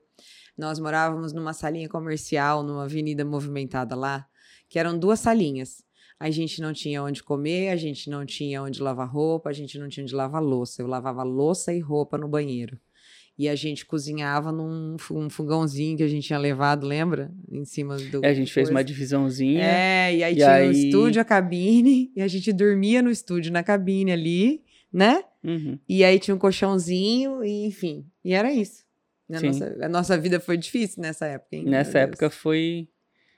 Nós 0.58 0.80
morávamos 0.80 1.34
numa 1.34 1.54
salinha 1.54 1.90
comercial, 1.90 2.64
numa 2.64 2.86
avenida 2.86 3.26
movimentada 3.26 3.96
lá, 3.96 4.26
que 4.70 4.80
eram 4.80 4.98
duas 4.98 5.20
salinhas. 5.20 5.84
A 6.20 6.30
gente 6.30 6.62
não 6.62 6.72
tinha 6.72 7.04
onde 7.04 7.24
comer, 7.24 7.70
a 7.70 7.76
gente 7.76 8.10
não 8.10 8.26
tinha 8.26 8.62
onde 8.62 8.82
lavar 8.82 9.10
roupa, 9.10 9.50
a 9.50 9.54
gente 9.54 9.78
não 9.80 9.90
tinha 9.90 10.04
onde 10.04 10.14
lavar 10.14 10.42
louça. 10.42 10.82
Eu 10.82 10.88
lavava 10.88 11.24
louça 11.24 11.74
e 11.74 11.80
roupa 11.80 12.18
no 12.18 12.28
banheiro. 12.28 12.80
E 13.42 13.50
a 13.50 13.56
gente 13.56 13.88
cozinhava 13.88 14.52
num 14.52 14.96
um 15.10 15.28
fogãozinho 15.32 15.98
que 15.98 16.04
a 16.04 16.08
gente 16.08 16.28
tinha 16.28 16.38
levado, 16.38 16.86
lembra? 16.86 17.32
Em 17.52 17.66
cima 17.66 17.98
do. 17.98 18.24
É, 18.24 18.30
a 18.30 18.34
gente 18.36 18.54
fez 18.54 18.70
uma 18.70 18.76
coisa. 18.76 18.86
divisãozinha. 18.86 19.64
É, 19.64 20.16
e 20.16 20.24
aí 20.24 20.34
E 20.34 20.36
tinha 20.36 20.48
o 20.48 20.52
aí- 20.52 20.86
estúdio, 20.86 21.20
a 21.20 21.26
cabine, 21.26 22.12
e 22.16 22.22
a 22.22 22.28
gente 22.28 22.54
dormia 22.54 23.02
no 23.02 23.10
estúdio, 23.10 23.52
na 23.52 23.64
cabine 23.64 24.12
ali, 24.12 24.62
né? 24.94 25.24
Uhum. 25.44 25.80
E 25.90 26.04
aí 26.04 26.20
tinha 26.20 26.36
um 26.36 26.38
colchãozinho, 26.38 27.44
e 27.44 27.66
enfim. 27.66 28.06
E 28.24 28.32
era 28.32 28.54
isso. 28.54 28.84
A 29.32 29.40
Sim. 29.40 29.48
nossa, 29.48 29.78
a 29.82 29.90
nossa 29.90 30.18
vida 30.20 30.40
foi 30.40 30.56
difícil 30.56 31.02
nessa 31.02 31.26
época, 31.26 31.56
hein? 31.56 31.64
Nessa 31.66 31.98
época 31.98 32.30
foi 32.30 32.90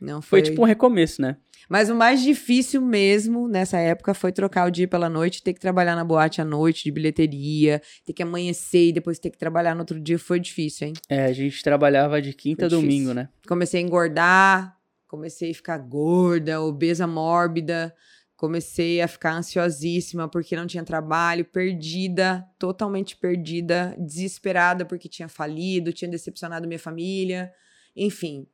Não 0.04 0.22
foi 0.22 0.42
foi. 0.42 0.50
tipo 0.50 0.62
um 0.62 0.66
recomeço, 0.66 1.22
né? 1.22 1.38
Mas 1.70 1.90
o 1.90 1.96
mais 1.96 2.22
difícil 2.22 2.82
mesmo 2.82 3.48
nessa 3.48 3.78
época 3.78 4.14
foi 4.14 4.34
trocar 4.34 4.68
o 4.68 4.72
dia 4.72 4.88
pela 4.88 5.10
noite, 5.10 5.42
ter 5.42 5.54
que 5.54 5.62
trabalhar 5.62 5.96
na 5.96 6.04
boate 6.04 6.42
à 6.42 6.46
noite, 6.46 6.84
de 6.84 6.92
bilheteria, 6.92 7.82
ter 8.06 8.12
que 8.12 8.22
amanhecer 8.22 8.90
e 8.90 8.92
depois 8.92 9.18
ter 9.18 9.30
que 9.30 9.38
trabalhar 9.38 9.74
no 9.74 9.80
outro 9.80 10.00
dia. 10.00 10.20
Foi 10.20 10.40
difícil, 10.40 10.88
hein? 10.88 10.94
É, 11.08 11.26
a 11.26 11.34
gente 11.34 11.64
trabalhava 11.64 12.22
de 12.22 12.34
quinta 12.34 12.66
a 12.66 12.70
domingo, 12.70 13.14
né? 13.14 13.30
Comecei 13.48 13.82
a 13.82 13.84
engordar, 13.84 14.78
comecei 15.08 15.52
a 15.52 15.54
ficar 15.54 15.78
gorda, 15.78 16.62
obesa 16.62 17.08
mórbida, 17.08 17.96
comecei 18.36 19.00
a 19.00 19.08
ficar 19.08 19.36
ansiosíssima 19.36 20.28
porque 20.28 20.56
não 20.56 20.68
tinha 20.68 20.84
trabalho, 20.84 21.46
perdida, 21.46 22.46
totalmente 22.60 23.16
perdida, 23.16 23.96
desesperada 23.98 24.86
porque 24.86 25.08
tinha 25.08 25.30
falido, 25.30 25.94
tinha 25.94 26.12
decepcionado 26.12 26.68
minha 26.68 26.80
família, 26.80 27.54
enfim. 27.96 28.46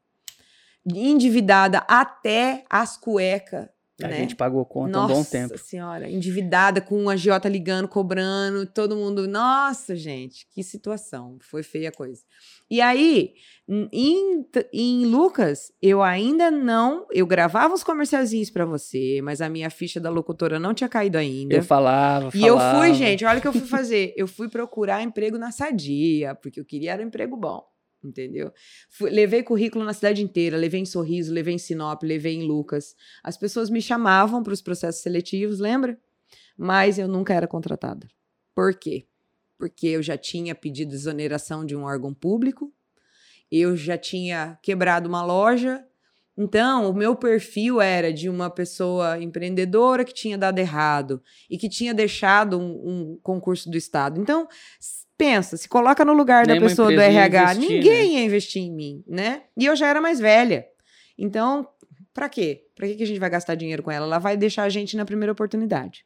Endividada 0.86 1.80
até 1.88 2.64
as 2.70 2.98
cuecas, 2.98 3.68
A 4.02 4.08
né? 4.08 4.18
gente 4.18 4.36
pagou 4.36 4.64
conta 4.66 4.92
Nossa 4.98 5.14
um 5.14 5.18
bom 5.18 5.24
tempo. 5.24 5.58
senhora, 5.58 6.10
endividada 6.10 6.80
com 6.80 6.98
um 7.04 7.10
agiota 7.10 7.50
ligando, 7.50 7.88
cobrando, 7.88 8.66
todo 8.66 8.96
mundo. 8.96 9.28
Nossa, 9.28 9.96
gente, 9.96 10.48
que 10.54 10.64
situação. 10.64 11.38
Foi 11.42 11.64
feia 11.64 11.90
a 11.90 11.92
coisa. 11.92 12.22
E 12.72 12.80
aí, 12.80 13.34
em, 13.68 14.46
em 14.72 15.06
Lucas, 15.06 15.72
eu 15.82 16.02
ainda 16.02 16.50
não. 16.50 17.06
Eu 17.12 17.28
gravava 17.28 17.74
os 17.74 17.84
comercialzinhos 17.84 18.50
pra 18.50 18.64
você, 18.66 19.20
mas 19.22 19.42
a 19.42 19.50
minha 19.50 19.70
ficha 19.70 20.00
da 20.00 20.10
locutora 20.10 20.58
não 20.60 20.74
tinha 20.74 20.88
caído 20.90 21.18
ainda. 21.18 21.56
Eu 21.56 21.64
falava, 21.64 22.30
E 22.34 22.46
eu 22.46 22.58
falava. 22.58 22.80
fui, 22.80 22.94
gente, 22.94 23.26
olha 23.26 23.40
o 23.40 23.42
que 23.42 23.48
eu 23.48 23.54
fui 23.54 23.68
fazer. 23.68 24.14
Eu 24.16 24.28
fui 24.28 24.48
procurar 24.48 25.04
emprego 25.04 25.38
na 25.38 25.52
Sadia, 25.52 26.34
porque 26.36 26.60
eu 26.60 26.66
queria 26.66 26.94
era 26.94 27.04
um 27.04 27.08
emprego 27.08 27.36
bom, 27.36 27.64
entendeu? 28.04 28.52
Fui- 28.90 29.10
levei 29.10 29.44
currículo 29.44 29.84
na 29.84 29.94
cidade 29.94 30.22
inteira, 30.22 30.58
levei 30.58 30.82
em 30.82 30.86
Sorriso, 30.86 31.34
levei 31.34 31.54
em 31.54 31.58
Sinop, 31.58 32.04
levei 32.04 32.36
em 32.36 32.44
Lucas. 32.44 32.96
As 33.24 33.38
pessoas 33.38 33.70
me 33.70 33.82
chamavam 33.82 34.44
para 34.44 34.54
os 34.54 34.62
processos 34.62 35.02
seletivos, 35.02 35.60
lembra? 35.60 36.00
Mas 36.58 36.98
eu 36.98 37.08
nunca 37.08 37.34
era 37.34 37.48
contratada. 37.48 38.08
Por 38.56 38.74
quê? 38.76 39.06
Porque 39.58 39.88
eu 39.88 40.02
já 40.04 40.18
tinha 40.18 40.56
pedido 40.56 40.94
exoneração 40.94 41.66
de 41.66 41.76
um 41.76 41.84
órgão 41.84 42.14
público, 42.14 42.74
eu 43.52 43.76
já 43.76 43.98
tinha 43.98 44.58
quebrado 44.62 45.10
uma 45.10 45.24
loja, 45.24 45.84
então, 46.42 46.90
o 46.90 46.94
meu 46.94 47.18
perfil 47.18 47.82
era 47.82 48.14
de 48.14 48.30
uma 48.30 48.50
pessoa 48.50 49.22
empreendedora 49.22 50.06
que 50.06 50.14
tinha 50.14 50.38
dado 50.38 50.58
errado 50.58 51.22
e 51.50 51.58
que 51.58 51.68
tinha 51.68 51.94
deixado 51.94 52.58
um, 52.58 53.12
um 53.12 53.20
concurso 53.22 53.70
do 53.70 53.76
Estado. 53.76 54.22
Então, 54.22 54.48
pensa, 55.20 55.58
se 55.58 55.68
coloca 55.68 56.06
no 56.06 56.14
lugar 56.14 56.48
da 56.48 56.54
Nenhuma 56.54 56.70
pessoa 56.70 56.92
do 56.92 57.00
RH. 57.00 57.54
investir, 57.56 57.76
Ninguém 57.76 58.16
ia 58.18 58.24
investir 58.24 58.62
em 58.64 58.72
mim, 58.72 59.04
né? 59.06 59.44
E 59.58 59.66
eu 59.66 59.76
já 59.76 59.88
era 59.88 60.00
mais 60.00 60.18
velha. 60.20 60.66
Então, 61.18 61.68
pra 62.14 62.30
quê? 62.30 62.64
Pra 62.76 62.88
que 62.88 63.04
a 63.04 63.06
gente 63.06 63.20
vai 63.20 63.30
gastar 63.30 63.56
dinheiro 63.56 63.84
com 63.84 63.92
ela? 63.92 64.06
Ela 64.06 64.18
vai 64.18 64.38
deixar 64.38 64.64
a 64.64 64.70
gente 64.70 64.96
na 64.96 65.04
primeira 65.06 65.34
oportunidade. 65.34 66.06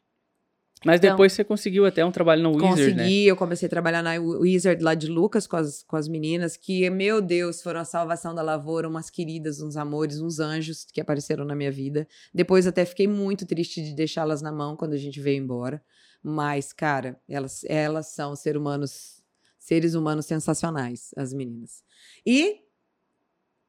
Mas 0.84 0.98
Então- 0.98 1.10
depois 1.12 1.32
você 1.32 1.42
conseguiu 1.44 1.86
até 1.86 2.04
um 2.04 2.10
trabalho 2.10 2.42
no 2.42 2.50
Wizard, 2.56 2.92
né? 2.92 3.02
Consegui, 3.04 3.26
eu 3.26 3.36
comecei 3.36 3.66
a 3.66 3.70
trabalhar 3.70 4.02
na 4.02 4.14
Wizard 4.20 4.82
lá 4.82 4.94
de 4.94 5.06
Lucas 5.06 5.46
com 5.46 5.56
as, 5.56 5.82
com 5.84 5.96
as 5.96 6.06
meninas, 6.08 6.58
que, 6.58 6.90
meu 6.90 7.22
Deus, 7.22 7.62
foram 7.62 7.80
a 7.80 7.84
salvação 7.86 8.34
da 8.34 8.42
lavoura, 8.42 8.86
umas 8.86 9.08
queridas, 9.08 9.62
uns 9.62 9.76
amores, 9.78 10.20
uns 10.20 10.40
anjos 10.40 10.84
que 10.92 11.00
apareceram 11.00 11.44
na 11.46 11.54
minha 11.54 11.70
vida. 11.70 12.06
Depois 12.34 12.66
até 12.66 12.84
fiquei 12.84 13.06
muito 13.08 13.46
triste 13.46 13.80
de 13.82 13.94
deixá-las 13.94 14.42
na 14.42 14.52
mão 14.52 14.76
quando 14.76 14.92
a 14.92 14.98
gente 14.98 15.20
veio 15.20 15.42
embora. 15.42 15.80
Mas, 16.26 16.72
cara, 16.72 17.20
elas, 17.28 17.64
elas 17.64 18.06
são 18.06 18.34
ser 18.34 18.56
humanos, 18.56 19.22
seres 19.58 19.94
humanos 19.94 20.24
sensacionais, 20.24 21.10
as 21.18 21.34
meninas. 21.34 21.84
E 22.24 22.64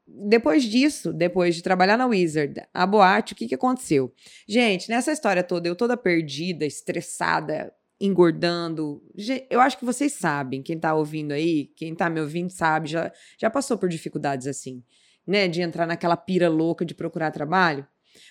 depois 0.07 0.63
disso, 0.63 1.11
depois 1.11 1.53
de 1.53 1.61
trabalhar 1.61 1.97
na 1.97 2.05
Wizard, 2.05 2.61
a 2.73 2.87
boate, 2.87 3.33
o 3.33 3.35
que, 3.35 3.47
que 3.47 3.55
aconteceu? 3.55 4.13
Gente, 4.47 4.87
nessa 4.87 5.11
história 5.11 5.43
toda, 5.43 5.67
eu 5.67 5.75
toda 5.75 5.97
perdida, 5.97 6.65
estressada, 6.65 7.73
engordando. 7.99 9.03
Eu 9.49 9.59
acho 9.59 9.77
que 9.77 9.83
vocês 9.83 10.13
sabem, 10.13 10.63
quem 10.63 10.79
tá 10.79 10.95
ouvindo 10.95 11.33
aí, 11.33 11.65
quem 11.75 11.93
tá 11.93 12.09
me 12.09 12.21
ouvindo 12.21 12.51
sabe, 12.51 12.87
já, 12.87 13.11
já 13.37 13.49
passou 13.49 13.77
por 13.77 13.89
dificuldades 13.89 14.47
assim, 14.47 14.81
né? 15.27 15.49
De 15.49 15.61
entrar 15.61 15.85
naquela 15.85 16.15
pira 16.15 16.47
louca 16.47 16.85
de 16.85 16.95
procurar 16.95 17.31
trabalho. 17.31 17.85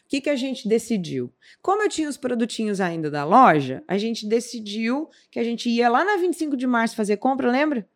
O 0.05 0.09
que, 0.09 0.21
que 0.21 0.31
a 0.31 0.37
gente 0.37 0.69
decidiu? 0.69 1.33
Como 1.63 1.83
eu 1.83 1.89
tinha 1.89 2.09
os 2.09 2.17
produtinhos 2.17 2.81
ainda 2.81 3.11
da 3.11 3.25
loja, 3.25 3.83
a 3.87 3.99
gente 3.99 4.27
decidiu 4.27 5.09
que 5.31 5.39
a 5.39 5.45
gente 5.45 5.69
ia 5.69 5.89
lá 5.89 6.05
na 6.05 6.17
25 6.17 6.57
de 6.57 6.67
março 6.67 6.97
fazer 6.97 7.17
compra, 7.17 7.51
lembra? 7.51 7.87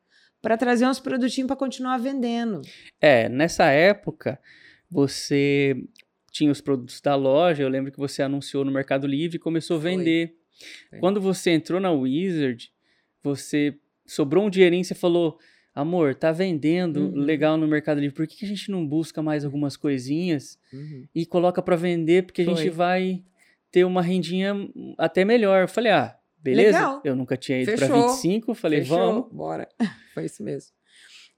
Para 0.40 0.56
trazer 0.56 0.86
uns 0.86 1.00
produtinhos 1.00 1.48
para 1.48 1.56
continuar 1.56 1.98
vendendo. 1.98 2.62
É, 3.00 3.28
nessa 3.28 3.66
época, 3.66 4.38
você 4.90 5.76
tinha 6.30 6.50
os 6.52 6.60
produtos 6.60 7.00
da 7.00 7.16
loja, 7.16 7.62
eu 7.62 7.68
lembro 7.68 7.90
que 7.90 7.98
você 7.98 8.22
anunciou 8.22 8.64
no 8.64 8.70
Mercado 8.70 9.06
Livre 9.06 9.36
e 9.36 9.40
começou 9.40 9.76
a 9.76 9.80
vender. 9.80 10.36
Foi. 10.90 10.98
Quando 11.00 11.20
você 11.20 11.50
entrou 11.50 11.80
na 11.80 11.90
Wizard, 11.90 12.70
você 13.22 13.76
sobrou 14.06 14.46
um 14.46 14.50
dinheirinho 14.50 14.82
e 14.82 14.84
você 14.84 14.94
falou, 14.94 15.38
amor, 15.80 16.14
tá 16.14 16.32
vendendo 16.32 17.00
Uhum. 17.00 17.14
legal 17.20 17.56
no 17.56 17.66
Mercado 17.68 18.00
Livre, 18.00 18.14
por 18.14 18.26
que, 18.26 18.36
que 18.36 18.44
a 18.44 18.48
gente 18.48 18.70
não 18.70 18.86
busca 18.86 19.22
mais 19.22 19.44
algumas 19.44 19.76
coisinhas 19.76 20.58
e 21.14 21.24
coloca 21.24 21.62
pra 21.62 21.76
vender, 21.76 22.24
porque 22.24 22.42
a 22.42 22.44
gente 22.44 22.56
Foi. 22.62 22.70
vai 22.70 23.22
ter 23.70 23.84
uma 23.84 24.02
rendinha 24.02 24.54
até 24.96 25.24
melhor. 25.24 25.62
Eu 25.62 25.68
falei, 25.68 25.92
ah, 25.92 26.16
beleza. 26.38 26.78
Legal. 26.78 27.00
Eu 27.04 27.14
nunca 27.16 27.36
tinha 27.36 27.60
ido 27.62 27.72
pra 27.76 27.86
Fechou. 27.86 28.08
25, 28.08 28.50
eu 28.50 28.54
falei, 28.54 28.80
Fechou, 28.80 28.96
vamos. 28.98 29.32
Bora. 29.32 29.68
Foi 30.14 30.24
isso 30.24 30.42
mesmo. 30.42 30.72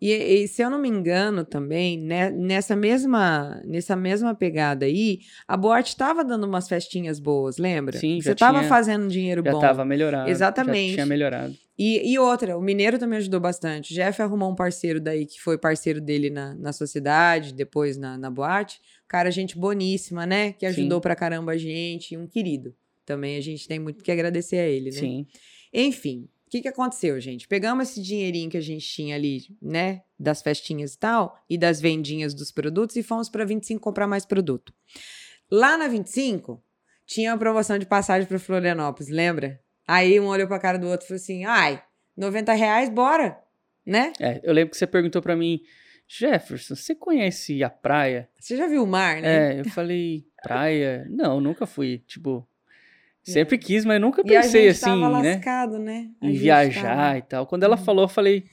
E, 0.01 0.13
e 0.13 0.49
se 0.49 0.63
eu 0.63 0.71
não 0.71 0.79
me 0.81 0.89
engano 0.89 1.45
também, 1.45 1.99
né, 1.99 2.31
nessa 2.31 2.75
mesma 2.75 3.61
nessa 3.67 3.95
mesma 3.95 4.35
pegada 4.35 4.87
aí, 4.87 5.21
a 5.47 5.57
boate 5.57 5.91
estava 5.91 6.25
dando 6.25 6.45
umas 6.47 6.67
festinhas 6.69 7.21
boas, 7.21 7.59
lembra? 7.59 7.99
Sim, 7.99 8.21
Você 8.21 8.31
já 8.31 8.35
tava 8.35 8.59
tinha- 8.61 8.69
fazendo 8.69 9.09
dinheiro 9.09 9.43
Já 9.45 9.53
bom. 9.53 9.59
tava 9.61 9.85
melhorado. 9.85 10.31
Exatamente. 10.31 10.91
Já 10.91 10.95
tinha 10.95 11.07
melhorado. 11.07 11.55
E, 11.79 12.13
e 12.13 12.19
outra, 12.19 12.57
o 12.59 12.61
Mineiro 12.63 12.99
também 12.99 13.19
ajudou 13.19 13.41
bastante. 13.41 13.93
O 13.93 13.95
Jeff 13.95 14.21
arrumou 14.21 14.51
um 14.51 14.55
parceiro 14.55 15.01
daí 15.01 15.25
que 15.27 15.41
foi 15.41 15.57
parceiro 15.59 16.01
dele 16.01 16.29
na, 16.31 16.55
na 16.55 16.73
sociedade, 16.73 17.55
depois 17.55 17.97
na, 17.97 18.17
na 18.19 18.31
boate. 18.31 18.81
Cara, 19.09 19.31
gente 19.31 19.59
boníssima, 19.59 20.25
né? 20.27 20.53
Que 20.53 20.67
ajudou 20.67 20.99
Sim. 20.99 21.03
pra 21.03 21.17
caramba 21.17 21.53
a 21.53 21.57
gente, 21.59 22.17
um 22.17 22.27
querido. 22.27 22.75
Também 23.07 23.37
a 23.37 23.41
gente 23.41 23.67
tem 23.67 23.79
muito 23.79 24.05
que 24.05 24.13
agradecer 24.13 24.59
a 24.59 24.67
ele, 24.67 24.91
né? 24.91 24.97
Sim. 24.99 25.27
Enfim, 25.73 26.29
O 26.51 26.53
que, 26.59 26.63
que 26.63 26.69
aconteceu, 26.69 27.21
gente? 27.21 27.47
Pegamos 27.47 27.89
esse 27.89 28.03
dinheirinho 28.03 28.51
que 28.51 28.57
a 28.57 28.61
gente 28.61 28.85
tinha 28.85 29.15
ali, 29.15 29.57
né? 29.63 30.03
Das 30.19 30.43
festinhas 30.43 30.95
e 30.95 30.99
tal, 30.99 31.41
e 31.49 31.57
das 31.57 31.81
vendinhas 31.81 32.35
dos 32.35 32.51
produtos, 32.51 32.97
e 32.97 33.05
fomos 33.05 33.29
pra 33.29 33.45
25 33.45 33.81
comprar 33.81 34.09
mais 34.09 34.27
produto. 34.27 34.75
Lá 35.49 35.79
na 35.79 35.87
25, 35.87 36.61
tinha 37.07 37.31
uma 37.31 37.39
promoção 37.39 37.79
de 37.79 37.87
passagem 37.87 38.27
pra 38.27 38.37
Florianópolis, 38.41 39.09
lembra? 39.09 39.61
Aí 39.87 40.19
um 40.19 40.27
olhou 40.27 40.49
pra 40.49 40.59
cara 40.59 40.77
do 40.77 40.89
outro 40.89 41.07
e 41.07 41.09
falou 41.09 41.21
assim: 41.21 41.45
ai, 41.45 41.81
90 42.17 42.53
reais, 42.53 42.89
bora, 42.89 43.39
né? 43.87 44.13
É, 44.19 44.41
eu 44.43 44.53
lembro 44.53 44.73
que 44.73 44.77
você 44.77 44.89
perguntou 44.89 45.23
pra 45.23 45.37
mim, 45.37 45.61
Jefferson, 46.09 46.75
você 46.75 46.97
conhece 46.97 47.63
a 47.63 47.71
praia? 47.71 48.29
Você 48.41 48.57
já 48.57 48.67
viu 48.67 48.83
o 48.83 48.89
mar, 48.89 49.23
né? 49.23 49.55
É, 49.55 49.61
eu 49.61 49.67
falei, 49.67 50.27
praia? 50.43 51.07
Não, 51.09 51.41
nunca 51.41 51.65
fui. 51.65 51.99
Tipo, 52.09 52.45
sempre 53.23 53.59
quis, 53.59 53.85
mas 53.85 54.01
nunca 54.01 54.23
a 54.23 54.25
pensei 54.25 54.63
gente 54.63 54.71
assim, 54.85 55.01
tava 55.01 55.23
né? 55.23 55.35
lascado, 55.35 55.79
né? 55.79 56.09
Em 56.23 56.33
viajar 56.33 56.97
tava- 56.97 57.19
e 57.19 57.23
tal. 57.23 57.47
Quando 57.47 57.63
ela 57.65 57.77
Uhum. 57.77 57.85
falou, 57.85 58.05
eu 58.05 58.09
falei, 58.09 58.45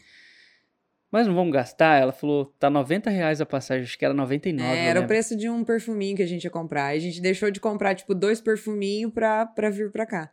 mas 1.11 1.25
não 1.25 1.33
vamos 1.33 1.53
gastar? 1.53 2.01
Ela 2.01 2.11
falou, 2.11 2.45
tá 2.59 2.69
90 2.69 3.09
reais 3.09 3.39
a 3.39 3.45
passagem, 3.45 3.83
acho 3.83 3.97
que 3.97 4.03
era 4.05 4.13
99. 4.13 4.75
É, 4.75 4.85
era 4.87 4.99
o 5.01 5.07
preço 5.07 5.35
de 5.37 5.49
um 5.49 5.63
perfuminho 5.63 6.17
que 6.17 6.23
a 6.23 6.27
gente 6.27 6.43
ia 6.43 6.49
comprar. 6.51 6.87
A 6.87 6.99
gente 6.99 7.21
deixou 7.21 7.49
de 7.49 7.59
comprar, 7.59 7.95
tipo, 7.95 8.13
dois 8.13 8.41
perfuminhos 8.41 9.13
pra, 9.13 9.45
pra 9.45 9.69
vir 9.69 9.89
pra 9.91 10.05
cá. 10.05 10.31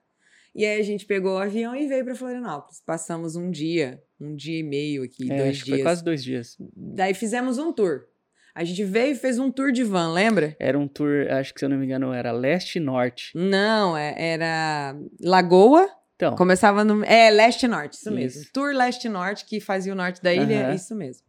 E 0.55 0.65
aí 0.65 0.79
a 0.81 0.85
gente 0.85 1.05
pegou 1.05 1.35
o 1.35 1.39
avião 1.39 1.75
e 1.75 1.87
veio 1.89 2.05
pra 2.05 2.15
Florianópolis. 2.15 2.81
Passamos 2.85 3.35
um 3.35 3.51
dia, 3.51 4.01
um 4.21 4.35
dia 4.37 4.61
e 4.61 4.63
meio 4.63 5.03
aqui, 5.03 5.31
É, 5.33 5.37
dois 5.37 5.51
acho 5.51 5.59
que 5.61 5.65
dias. 5.67 5.77
foi 5.79 5.83
quase 5.83 6.05
dois 6.05 6.23
dias. 6.23 6.57
Daí 6.77 7.13
fizemos 7.15 7.59
um 7.59 7.73
tour. 7.73 8.05
A 8.55 8.63
gente 8.63 8.85
veio 8.85 9.13
e 9.13 9.17
fez 9.17 9.39
um 9.39 9.51
tour 9.51 9.73
de 9.73 9.83
van, 9.83 10.13
lembra? 10.13 10.55
Era 10.61 10.79
um 10.79 10.87
tour, 10.87 11.27
acho 11.31 11.53
que 11.53 11.59
se 11.59 11.65
eu 11.67 11.69
não 11.69 11.77
me 11.77 11.87
engano, 11.87 12.13
era 12.13 12.31
leste 12.31 12.77
e 12.77 12.81
norte. 12.81 13.33
Não, 13.35 13.97
é- 13.97 14.15
era 14.17 14.97
Lagoa. 15.21 15.89
Então, 16.15 16.37
Começava 16.37 16.85
no. 16.85 17.05
É, 17.05 17.29
leste 17.31 17.65
e 17.65 17.69
norte, 17.69 17.95
isso, 17.95 18.11
mesmo. 18.13 18.43
Isso. 18.43 18.53
Tour 18.53 18.73
leste 18.73 19.07
e 19.07 19.11
norte, 19.11 19.45
que 19.45 19.59
fazia 19.61 19.93
o 19.93 19.97
norte 19.97 20.23
da 20.23 20.33
ilha, 20.33 20.67
Aham. 20.69 20.75
isso 20.75 20.95
mesmo. 20.95 21.25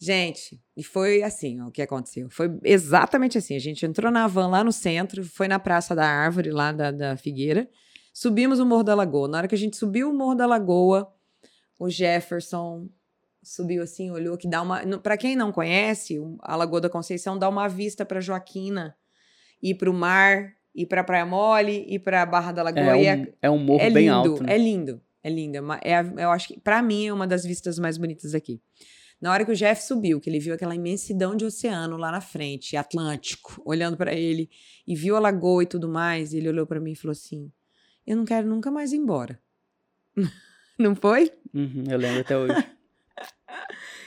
Gente, 0.00 0.58
e 0.76 0.82
foi 0.82 1.22
assim 1.22 1.60
ó, 1.60 1.66
o 1.66 1.70
que 1.70 1.82
aconteceu. 1.82 2.28
Foi 2.30 2.50
exatamente 2.64 3.36
assim. 3.38 3.54
A 3.54 3.60
gente 3.60 3.84
entrou 3.84 4.10
na 4.10 4.26
van 4.26 4.48
lá 4.48 4.64
no 4.64 4.72
centro, 4.72 5.22
foi 5.24 5.46
na 5.46 5.58
Praça 5.58 5.94
da 5.94 6.06
Árvore, 6.06 6.50
lá 6.50 6.72
da, 6.72 6.90
da 6.90 7.16
Figueira. 7.16 7.68
Subimos 8.12 8.58
o 8.58 8.66
Morro 8.66 8.82
da 8.82 8.94
Lagoa. 8.94 9.28
Na 9.28 9.38
hora 9.38 9.48
que 9.48 9.54
a 9.54 9.58
gente 9.58 9.76
subiu 9.76 10.10
o 10.10 10.14
Morro 10.14 10.34
da 10.34 10.46
Lagoa, 10.46 11.12
o 11.78 11.88
Jefferson 11.90 12.88
subiu 13.44 13.82
assim, 13.82 14.10
olhou 14.10 14.36
que 14.36 14.48
dá 14.48 14.60
uma. 14.62 14.80
Pra 14.98 15.16
quem 15.16 15.36
não 15.36 15.52
conhece, 15.52 16.18
o- 16.18 16.36
a 16.40 16.56
Lagoa 16.56 16.80
da 16.80 16.88
Conceição 16.90 17.38
dá 17.38 17.48
uma 17.48 17.68
vista 17.68 18.04
pra 18.04 18.20
Joaquina, 18.20 18.96
ir 19.62 19.74
pro 19.76 19.92
mar, 19.92 20.54
ir 20.74 20.86
pra 20.86 21.04
Praia 21.04 21.24
Mole, 21.26 21.84
ir 21.88 21.98
pra 22.00 22.24
Barra 22.26 22.52
da 22.52 22.62
Lagoa. 22.62 22.96
é, 22.96 23.02
e 23.02 23.06
é- 23.06 23.16
um, 23.16 23.26
é 23.42 23.50
um 23.50 23.58
morro 23.58 23.80
é 23.82 23.90
bem 23.90 24.04
lindo, 24.08 24.30
alto. 24.32 24.42
né? 24.42 24.54
é 24.54 24.58
lindo, 24.58 25.00
é 25.22 25.30
lindo. 25.30 25.56
É 25.56 25.60
uma- 25.60 25.80
é 25.82 26.00
eu 26.24 26.30
acho 26.30 26.48
que, 26.48 26.58
pra 26.60 26.82
mim, 26.82 27.06
é 27.06 27.12
uma 27.12 27.26
das 27.26 27.44
vistas 27.44 27.78
mais 27.78 27.96
bonitas 27.98 28.34
aqui. 28.34 28.60
Na 29.20 29.32
hora 29.32 29.44
que 29.44 29.52
o 29.52 29.56
Jeff 29.56 29.82
subiu, 29.82 30.20
que 30.20 30.28
ele 30.28 30.38
viu 30.40 30.52
aquela 30.54 30.74
imensidão 30.74 31.34
de 31.36 31.44
oceano 31.46 31.96
lá 31.96 32.10
na 32.10 32.20
frente, 32.20 32.76
Atlântico, 32.76 33.62
olhando 33.64 33.96
pra 33.96 34.12
ele, 34.12 34.50
e 34.86 34.94
viu 34.94 35.16
a 35.16 35.20
lagoa 35.20 35.62
e 35.62 35.66
tudo 35.66 35.88
mais, 35.88 36.34
ele 36.34 36.48
olhou 36.48 36.66
pra 36.66 36.80
mim 36.80 36.92
e 36.92 36.96
falou 36.96 37.12
assim: 37.12 37.50
Eu 38.06 38.16
não 38.16 38.24
quero 38.24 38.46
nunca 38.46 38.70
mais 38.70 38.92
ir 38.92 38.96
embora. 38.98 39.40
não 40.78 40.94
foi? 40.94 41.30
Uhum, 41.54 41.84
eu 41.88 41.96
lembro 41.98 42.20
até 42.20 42.36
hoje. 42.36 42.66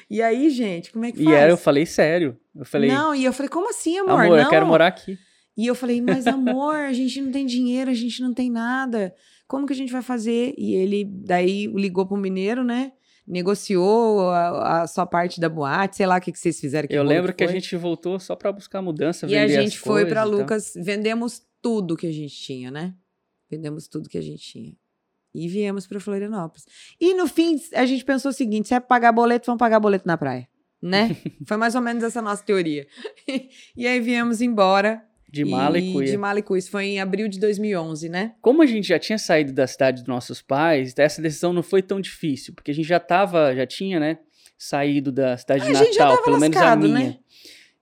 E 0.10 0.22
aí, 0.22 0.50
gente, 0.50 0.92
como 0.92 1.06
é 1.06 1.12
que 1.12 1.22
e 1.22 1.26
faz? 1.26 1.36
era, 1.36 1.52
eu 1.52 1.58
falei 1.58 1.86
sério. 1.86 2.38
Eu 2.56 2.66
falei, 2.66 2.90
Não, 2.90 3.14
e 3.14 3.26
eu 3.26 3.34
falei: 3.34 3.50
Como 3.50 3.70
assim, 3.70 3.98
amor? 3.98 4.22
amor, 4.22 4.38
eu 4.38 4.44
Não. 4.44 4.50
quero 4.50 4.66
morar 4.66 4.88
aqui. 4.88 5.18
E 5.58 5.66
eu 5.66 5.74
falei, 5.74 6.00
mas 6.02 6.28
amor, 6.28 6.76
a 6.76 6.94
gente 6.94 7.20
não 7.20 7.32
tem 7.32 7.44
dinheiro, 7.46 7.90
a 7.90 7.94
gente 7.94 8.22
não 8.22 8.32
tem 8.32 8.50
nada. 8.52 9.12
Como 9.48 9.66
que 9.66 9.74
a 9.74 9.76
gente 9.76 9.92
vai 9.92 10.04
fazer? 10.04 10.54
E 10.56 10.76
ele 10.76 11.04
daí 11.04 11.66
ligou 11.66 12.06
pro 12.06 12.16
mineiro, 12.16 12.64
né? 12.64 12.92
Negociou 13.26 14.30
a, 14.30 14.84
a 14.84 14.88
sua 14.88 15.06
parte 15.06 15.40
da 15.42 15.50
boate, 15.50 15.98
sei 15.98 16.06
lá 16.06 16.18
o 16.18 16.22
que, 16.22 16.32
que 16.32 16.40
vocês 16.40 16.60
fizeram. 16.60 16.88
Eu 16.92 17.04
bolo 17.04 17.10
lembro 17.10 17.34
que 17.34 17.44
a 17.44 17.48
foi. 17.48 17.54
gente 17.60 17.76
voltou 17.76 18.20
só 18.20 18.36
pra 18.36 18.52
buscar 18.52 18.82
mudança, 18.82 19.26
E 19.26 19.36
a 19.36 19.42
vender 19.42 19.58
as 19.58 19.64
gente 19.66 19.80
foi 19.80 20.04
e 20.04 20.14
tal. 20.14 20.30
Lucas, 20.30 20.74
vendemos 20.76 21.42
tudo 21.62 21.98
que 21.98 22.08
a 22.08 22.12
gente 22.12 22.36
tinha, 22.36 22.70
né? 22.72 22.94
Vendemos 23.50 23.88
tudo 23.88 24.08
que 24.08 24.18
a 24.18 24.22
gente 24.22 24.44
tinha. 24.44 24.74
E 25.38 25.48
viemos 25.48 25.86
pra 25.86 26.00
Florianópolis. 26.00 26.66
E 27.00 27.14
no 27.14 27.28
fim, 27.28 27.62
a 27.76 27.86
gente 27.86 28.04
pensou 28.04 28.32
o 28.32 28.34
seguinte: 28.34 28.70
se 28.70 28.74
é 28.74 28.80
pagar 28.80 29.12
boleto, 29.12 29.46
vamos 29.46 29.60
pagar 29.60 29.80
boleto 29.80 30.08
na 30.08 30.18
praia. 30.18 30.48
Né? 30.82 31.16
Foi 31.46 31.58
mais 31.58 31.76
ou 31.76 31.82
menos 31.82 32.04
essa 32.04 32.22
nossa 32.22 32.44
teoria. 32.44 32.88
e 33.76 33.86
aí 33.88 34.00
viemos 34.00 34.42
embora. 34.42 35.04
De 35.30 35.44
mala 35.44 35.78
e 35.78 35.92
cuia. 35.92 36.08
De 36.08 36.18
mala 36.18 36.40
e 36.40 36.42
cuia. 36.42 36.58
Isso 36.58 36.72
foi 36.72 36.86
em 36.86 37.02
abril 37.02 37.28
de 37.28 37.38
2011, 37.38 38.08
né? 38.08 38.34
Como 38.42 38.62
a 38.62 38.66
gente 38.66 38.88
já 38.88 38.98
tinha 38.98 39.18
saído 39.18 39.52
da 39.52 39.68
cidade 39.68 39.98
dos 40.02 40.08
nossos 40.08 40.42
pais, 40.42 40.94
essa 40.98 41.22
decisão 41.22 41.52
não 41.52 41.62
foi 41.62 41.82
tão 41.82 42.00
difícil, 42.00 42.54
porque 42.56 42.72
a 42.72 42.74
gente 42.74 42.88
já 42.88 42.98
tava, 42.98 43.54
já 43.54 43.68
tinha, 43.68 44.00
né, 44.00 44.20
saído 44.58 45.12
da 45.12 45.38
cidade 45.38 45.66
de 45.66 45.72
A 45.76 45.84
gente 45.84 45.96
já 45.96 46.06
Natal, 46.06 46.24
pelo 46.24 46.40
menos 46.40 46.56
a 46.56 46.62
lascado, 46.62 46.88
minha. 46.88 47.00
né? 47.00 47.18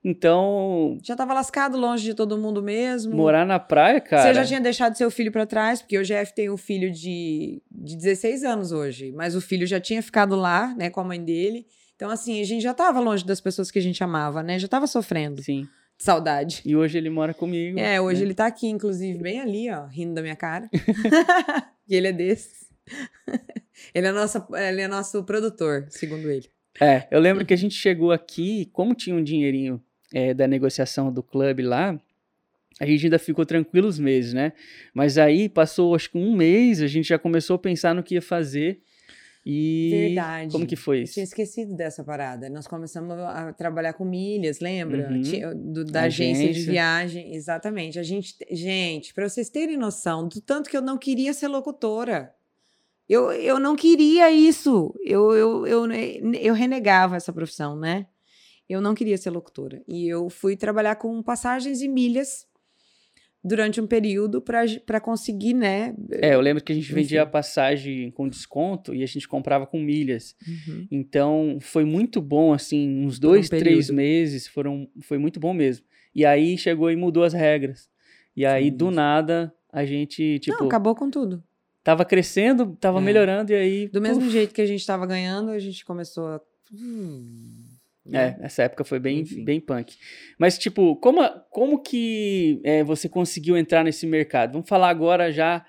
Então, 0.08 0.96
Já 1.02 1.16
tava 1.16 1.34
lascado, 1.34 1.76
longe 1.76 2.04
de 2.04 2.14
todo 2.14 2.38
mundo 2.38 2.62
mesmo. 2.62 3.12
morar 3.12 3.44
na 3.44 3.58
praia, 3.58 4.00
cara. 4.00 4.22
Você 4.22 4.34
já 4.34 4.44
tinha 4.44 4.60
deixado 4.60 4.94
seu 4.94 5.10
filho 5.10 5.32
pra 5.32 5.44
trás, 5.44 5.82
porque 5.82 5.98
o 5.98 6.04
Jeff 6.04 6.32
tem 6.32 6.48
um 6.48 6.56
filho 6.56 6.92
de, 6.92 7.60
de 7.68 7.96
16 7.96 8.44
anos 8.44 8.70
hoje, 8.70 9.10
mas 9.10 9.34
o 9.34 9.40
filho 9.40 9.66
já 9.66 9.80
tinha 9.80 10.00
ficado 10.00 10.36
lá, 10.36 10.72
né, 10.76 10.90
com 10.90 11.00
a 11.00 11.04
mãe 11.04 11.20
dele. 11.20 11.66
Então, 11.96 12.08
assim, 12.08 12.40
a 12.40 12.44
gente 12.44 12.62
já 12.62 12.72
tava 12.72 13.00
longe 13.00 13.26
das 13.26 13.40
pessoas 13.40 13.68
que 13.68 13.80
a 13.80 13.82
gente 13.82 14.04
amava, 14.04 14.44
né? 14.44 14.60
Já 14.60 14.68
tava 14.68 14.86
sofrendo 14.86 15.42
Sim. 15.42 15.62
de 15.98 16.04
saudade. 16.04 16.62
E 16.64 16.76
hoje 16.76 16.96
ele 16.96 17.10
mora 17.10 17.34
comigo. 17.34 17.76
É, 17.76 18.00
hoje 18.00 18.20
né? 18.20 18.26
ele 18.26 18.34
tá 18.34 18.46
aqui, 18.46 18.68
inclusive, 18.68 19.18
bem 19.18 19.40
ali, 19.40 19.68
ó, 19.72 19.86
rindo 19.86 20.14
da 20.14 20.22
minha 20.22 20.36
cara. 20.36 20.70
e 21.88 21.96
ele 21.96 22.06
é 22.06 22.12
desses. 22.12 22.68
ele, 23.92 24.06
é 24.06 24.12
nossa, 24.12 24.46
ele 24.52 24.82
é 24.82 24.86
nosso 24.86 25.24
produtor, 25.24 25.86
segundo 25.90 26.30
ele. 26.30 26.48
É, 26.80 27.08
eu 27.10 27.18
lembro 27.18 27.44
que 27.44 27.54
a 27.54 27.56
gente 27.56 27.74
chegou 27.74 28.12
aqui, 28.12 28.66
como 28.72 28.94
tinha 28.94 29.16
um 29.16 29.24
dinheirinho 29.24 29.82
é, 30.12 30.32
da 30.34 30.46
negociação 30.46 31.12
do 31.12 31.22
clube 31.22 31.62
lá, 31.62 31.98
a 32.80 32.86
gente 32.86 33.04
ainda 33.06 33.18
ficou 33.18 33.46
tranquilo 33.46 33.88
os 33.88 33.98
meses, 33.98 34.32
né? 34.34 34.52
Mas 34.92 35.16
aí 35.18 35.48
passou, 35.48 35.94
acho 35.94 36.10
que 36.10 36.18
um 36.18 36.34
mês, 36.36 36.82
a 36.82 36.86
gente 36.86 37.08
já 37.08 37.18
começou 37.18 37.56
a 37.56 37.58
pensar 37.58 37.94
no 37.94 38.02
que 38.02 38.14
ia 38.14 38.22
fazer. 38.22 38.80
E 39.48 39.90
Verdade. 39.92 40.50
como 40.50 40.66
que 40.66 40.74
foi 40.74 40.98
Eu 40.98 41.02
isso? 41.04 41.14
tinha 41.14 41.22
esquecido 41.24 41.72
dessa 41.76 42.02
parada. 42.02 42.50
Nós 42.50 42.66
começamos 42.66 43.12
a 43.16 43.52
trabalhar 43.52 43.92
com 43.92 44.04
milhas, 44.04 44.58
lembra? 44.58 45.08
Uhum. 45.08 45.72
Do- 45.72 45.84
da 45.84 46.02
agência. 46.02 46.42
de 46.46 46.50
Agência. 46.50 46.72
viagem. 46.72 47.34
Exatamente. 47.34 47.96
A 47.98 48.02
gente, 48.02 48.34
gente, 48.50 49.14
para 49.14 49.28
vocês 49.28 49.48
terem 49.48 49.76
noção 49.76 50.26
do 50.26 50.40
tanto 50.40 50.68
que 50.68 50.76
eu 50.76 50.82
não 50.82 50.98
queria 50.98 51.32
ser 51.32 51.46
locutora. 51.46 52.32
Eu, 53.08 53.30
eu 53.30 53.60
não 53.60 53.76
queria 53.76 54.32
isso. 54.32 54.92
Eu, 55.04 55.30
eu, 55.32 55.64
eu, 55.66 55.92
eu 55.92 56.52
renegava 56.52 57.14
essa 57.14 57.32
profissão, 57.32 57.78
né? 57.78 58.06
Eu 58.68 58.80
não 58.80 58.94
queria 58.94 59.16
ser 59.16 59.30
locutora. 59.30 59.82
E 59.86 60.08
eu 60.08 60.28
fui 60.28 60.56
trabalhar 60.56 60.96
com 60.96 61.22
passagens 61.22 61.80
e 61.82 61.88
milhas 61.88 62.46
durante 63.42 63.80
um 63.80 63.86
período 63.86 64.42
para 64.42 65.00
conseguir, 65.00 65.54
né? 65.54 65.94
É, 66.10 66.34
eu 66.34 66.40
lembro 66.40 66.64
que 66.64 66.72
a 66.72 66.74
gente 66.74 66.92
vendia 66.92 67.22
a 67.22 67.26
passagem 67.26 68.10
com 68.10 68.28
desconto 68.28 68.92
e 68.92 69.04
a 69.04 69.06
gente 69.06 69.28
comprava 69.28 69.64
com 69.66 69.78
milhas. 69.78 70.34
Uhum. 70.46 70.88
Então, 70.90 71.58
foi 71.60 71.84
muito 71.84 72.20
bom, 72.20 72.52
assim, 72.52 73.04
uns 73.04 73.20
Por 73.20 73.26
um 73.26 73.30
dois, 73.30 73.48
três 73.48 73.88
meses, 73.88 74.48
foram, 74.48 74.88
foi 75.02 75.16
muito 75.16 75.38
bom 75.38 75.54
mesmo. 75.54 75.86
E 76.12 76.24
aí 76.24 76.58
chegou 76.58 76.90
e 76.90 76.96
mudou 76.96 77.22
as 77.22 77.32
regras. 77.32 77.88
E 78.34 78.44
aí, 78.44 78.68
do 78.68 78.86
Isso. 78.86 78.96
nada, 78.96 79.54
a 79.72 79.84
gente, 79.84 80.40
tipo, 80.40 80.58
não, 80.58 80.66
acabou 80.66 80.96
com 80.96 81.08
tudo. 81.08 81.40
tava 81.84 82.04
crescendo, 82.04 82.76
tava 82.80 82.98
É. 82.98 83.02
melhorando, 83.02 83.52
e 83.52 83.54
aí... 83.54 83.88
Do 83.88 84.00
mesmo 84.00 84.28
jeito 84.28 84.52
que 84.52 84.60
a 84.60 84.66
gente 84.66 84.80
estava 84.80 85.06
ganhando, 85.06 85.50
a 85.50 85.58
gente 85.60 85.84
começou 85.84 86.26
a. 86.26 86.40
né? 88.08 88.36
É, 88.40 88.46
essa 88.46 88.62
época 88.62 88.84
foi 88.84 88.98
bem, 88.98 89.20
Enfim. 89.20 89.44
bem 89.44 89.60
punk. 89.60 89.96
Mas, 90.38 90.58
tipo, 90.58 90.96
como, 90.96 91.20
como 91.50 91.82
que 91.82 92.60
é, 92.64 92.82
você 92.84 93.08
conseguiu 93.08 93.56
entrar 93.56 93.84
nesse 93.84 94.06
mercado? 94.06 94.52
Vamos 94.52 94.68
falar 94.68 94.88
agora 94.88 95.32
já 95.32 95.64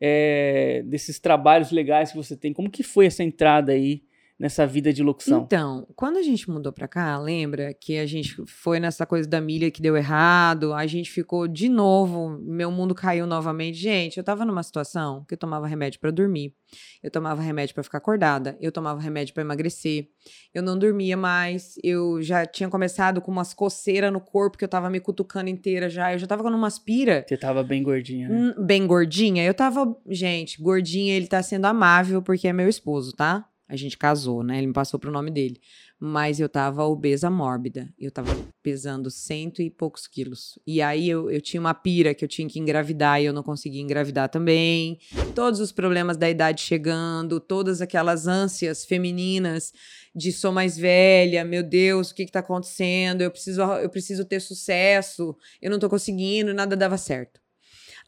é, 0.00 0.82
desses 0.86 1.18
trabalhos 1.18 1.70
legais 1.70 2.10
que 2.10 2.16
você 2.16 2.36
tem. 2.36 2.52
Como 2.52 2.70
que 2.70 2.82
foi 2.82 3.06
essa 3.06 3.22
entrada 3.22 3.72
aí 3.72 4.02
nessa 4.40 4.66
vida 4.66 4.90
de 4.90 5.02
locução? 5.02 5.42
Então, 5.42 5.86
quando 5.94 6.16
a 6.16 6.22
gente 6.22 6.48
mudou 6.50 6.72
pra 6.72 6.88
cá, 6.88 7.18
lembra 7.18 7.74
que 7.74 7.98
a 7.98 8.06
gente 8.06 8.42
foi 8.46 8.80
nessa 8.80 9.04
coisa 9.04 9.28
da 9.28 9.38
milha 9.38 9.70
que 9.70 9.82
deu 9.82 9.94
errado, 9.98 10.72
a 10.72 10.86
gente 10.86 11.10
ficou 11.10 11.46
de 11.46 11.68
novo, 11.68 12.30
meu 12.40 12.70
mundo 12.70 12.94
caiu 12.94 13.26
novamente. 13.26 13.76
Gente, 13.76 14.16
eu 14.16 14.24
tava 14.24 14.46
numa 14.46 14.62
situação 14.62 15.26
que 15.28 15.34
eu 15.34 15.38
tomava 15.38 15.66
remédio 15.66 16.00
pra 16.00 16.10
dormir, 16.10 16.54
eu 17.02 17.10
tomava 17.10 17.42
remédio 17.42 17.74
pra 17.74 17.84
ficar 17.84 17.98
acordada, 17.98 18.56
eu 18.62 18.72
tomava 18.72 18.98
remédio 18.98 19.34
pra 19.34 19.42
emagrecer, 19.42 20.08
eu 20.54 20.62
não 20.62 20.78
dormia 20.78 21.18
mais, 21.18 21.74
eu 21.84 22.22
já 22.22 22.46
tinha 22.46 22.70
começado 22.70 23.20
com 23.20 23.30
umas 23.30 23.52
coceiras 23.52 24.10
no 24.10 24.20
corpo 24.22 24.56
que 24.56 24.64
eu 24.64 24.68
tava 24.68 24.88
me 24.88 25.00
cutucando 25.00 25.50
inteira 25.50 25.90
já, 25.90 26.14
eu 26.14 26.18
já 26.18 26.26
tava 26.26 26.42
com 26.42 26.48
umas 26.48 26.78
pira. 26.78 27.26
Você 27.28 27.36
tava 27.36 27.62
bem 27.62 27.82
gordinha, 27.82 28.26
né? 28.26 28.54
Hum, 28.56 28.64
Bem 28.64 28.86
gordinha. 28.86 29.44
Eu 29.44 29.52
tava. 29.52 29.94
Gente, 30.08 30.62
gordinha, 30.62 31.14
ele 31.14 31.26
tá 31.26 31.42
sendo 31.42 31.66
amável 31.66 32.22
porque 32.22 32.48
é 32.48 32.52
meu 32.52 32.68
esposo, 32.68 33.12
tá? 33.12 33.44
A 33.70 33.76
gente 33.76 33.96
casou, 33.96 34.42
né? 34.42 34.58
Ele 34.58 34.66
me 34.66 34.72
passou 34.72 34.98
pro 34.98 35.12
nome 35.12 35.30
dele. 35.30 35.60
Mas 35.96 36.40
eu 36.40 36.48
tava 36.48 36.82
obesa 36.84 37.30
mórbida. 37.30 37.88
Eu 37.96 38.10
tava 38.10 38.36
pesando 38.60 39.08
cento 39.12 39.62
e 39.62 39.70
poucos 39.70 40.08
quilos. 40.08 40.58
E 40.66 40.82
aí 40.82 41.08
eu, 41.08 41.30
eu 41.30 41.40
tinha 41.40 41.60
uma 41.60 41.72
pira 41.72 42.12
que 42.12 42.24
eu 42.24 42.28
tinha 42.28 42.48
que 42.48 42.58
engravidar 42.58 43.22
e 43.22 43.26
eu 43.26 43.32
não 43.32 43.44
conseguia 43.44 43.80
engravidar 43.80 44.28
também. 44.28 44.98
Todos 45.36 45.60
os 45.60 45.70
problemas 45.70 46.16
da 46.16 46.28
idade 46.28 46.62
chegando, 46.62 47.38
todas 47.38 47.80
aquelas 47.80 48.26
ânsias 48.26 48.84
femininas 48.84 49.72
de 50.12 50.32
sou 50.32 50.50
mais 50.50 50.76
velha, 50.76 51.44
meu 51.44 51.62
Deus, 51.62 52.10
o 52.10 52.14
que 52.16 52.26
que 52.26 52.32
tá 52.32 52.40
acontecendo? 52.40 53.22
Eu 53.22 53.30
preciso, 53.30 53.62
eu 53.62 53.88
preciso 53.88 54.24
ter 54.24 54.40
sucesso, 54.40 55.36
eu 55.62 55.70
não 55.70 55.78
tô 55.78 55.88
conseguindo, 55.88 56.52
nada 56.52 56.76
dava 56.76 56.98
certo. 56.98 57.40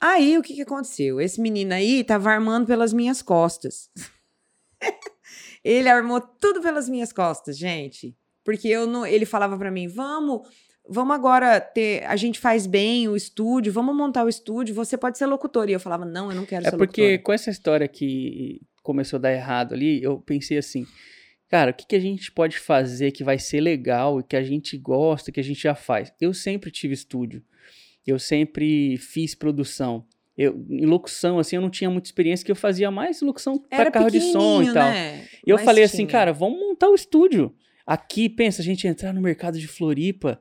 Aí 0.01 0.37
o 0.37 0.42
que 0.42 0.55
que 0.55 0.62
aconteceu? 0.62 1.20
Esse 1.20 1.40
menino 1.40 1.72
aí 1.72 2.03
tava 2.03 2.31
armando 2.31 2.66
pelas 2.66 2.92
minhas 2.92 3.22
costas. 3.22 3.88
ele 5.64 5.88
armou 5.88 6.20
tudo 6.20 6.61
pelas 6.61 6.88
minhas 6.88 7.12
costas, 7.12 7.57
gente. 7.59 8.16
Porque 8.44 8.68
eu 8.68 8.87
não, 8.87 9.07
ele 9.07 9.25
falava 9.25 9.57
pra 9.57 9.70
mim: 9.70 9.87
"Vamos, 9.88 10.48
vamos 10.88 11.14
agora 11.14 11.61
ter, 11.61 12.05
a 12.05 12.16
gente 12.16 12.40
faz 12.40 12.66
bem 12.66 13.07
o 13.09 13.16
estúdio, 13.16 13.72
vamos 13.72 13.94
montar 13.94 14.25
o 14.25 14.29
estúdio, 14.29 14.75
você 14.75 14.96
pode 14.98 15.18
ser 15.18 15.27
locutor". 15.27 15.68
E 15.68 15.72
eu 15.72 15.81
falava: 15.81 16.05
"Não, 16.05 16.31
eu 16.31 16.37
não 16.37 16.44
quero 16.46 16.66
É 16.66 16.70
ser 16.70 16.77
porque 16.77 17.01
locutora". 17.03 17.22
com 17.22 17.33
essa 17.33 17.51
história 17.51 17.87
que 17.88 18.61
começou 18.83 19.16
a 19.18 19.20
dar 19.20 19.33
errado 19.33 19.75
ali, 19.75 20.03
eu 20.03 20.18
pensei 20.18 20.59
assim, 20.59 20.85
cara, 21.48 21.70
o 21.70 21.75
que, 21.75 21.87
que 21.87 21.94
a 21.94 22.01
gente 22.01 22.33
pode 22.33 22.59
fazer 22.59 23.12
que 23.12 23.22
vai 23.22 23.38
ser 23.38 23.61
legal 23.61 24.18
e 24.18 24.25
que 24.25 24.35
a 24.35 24.42
gente 24.42 24.77
gosta, 24.77 25.31
que 25.31 25.38
a 25.38 25.44
gente 25.44 25.62
já 25.62 25.75
faz? 25.77 26.12
Eu 26.20 26.35
sempre 26.35 26.68
tive 26.68 26.92
estúdio, 26.92 27.44
eu 28.05 28.18
sempre 28.18 28.96
fiz 28.96 29.37
produção. 29.37 30.05
Eu, 30.37 30.64
em 30.71 30.87
locução, 30.87 31.38
assim, 31.38 31.57
eu 31.57 31.62
não 31.62 31.68
tinha 31.71 31.90
muita 31.90 32.09
experiência, 32.09 32.45
que 32.45 32.51
eu 32.51 32.57
fazia 32.57 32.90
mais 32.90 33.21
locução 33.21 33.59
para 33.59 33.81
Era 33.83 33.90
carro 33.90 34.11
de 34.11 34.21
som 34.21 34.62
e 34.62 34.73
tal. 34.73 34.88
né? 34.90 35.25
E 35.47 35.51
eu 35.51 35.57
Mas 35.57 35.64
falei 35.64 35.85
assim, 35.85 35.99
tinha. 35.99 36.09
cara, 36.09 36.33
vamos 36.33 36.59
montar 36.59 36.88
o 36.88 36.95
estúdio. 36.95 37.55
Aqui, 37.87 38.29
pensa, 38.29 38.62
a 38.62 38.64
gente 38.64 38.87
entrar 38.87 39.12
no 39.12 39.21
mercado 39.21 39.59
de 39.59 39.68
Floripa, 39.68 40.40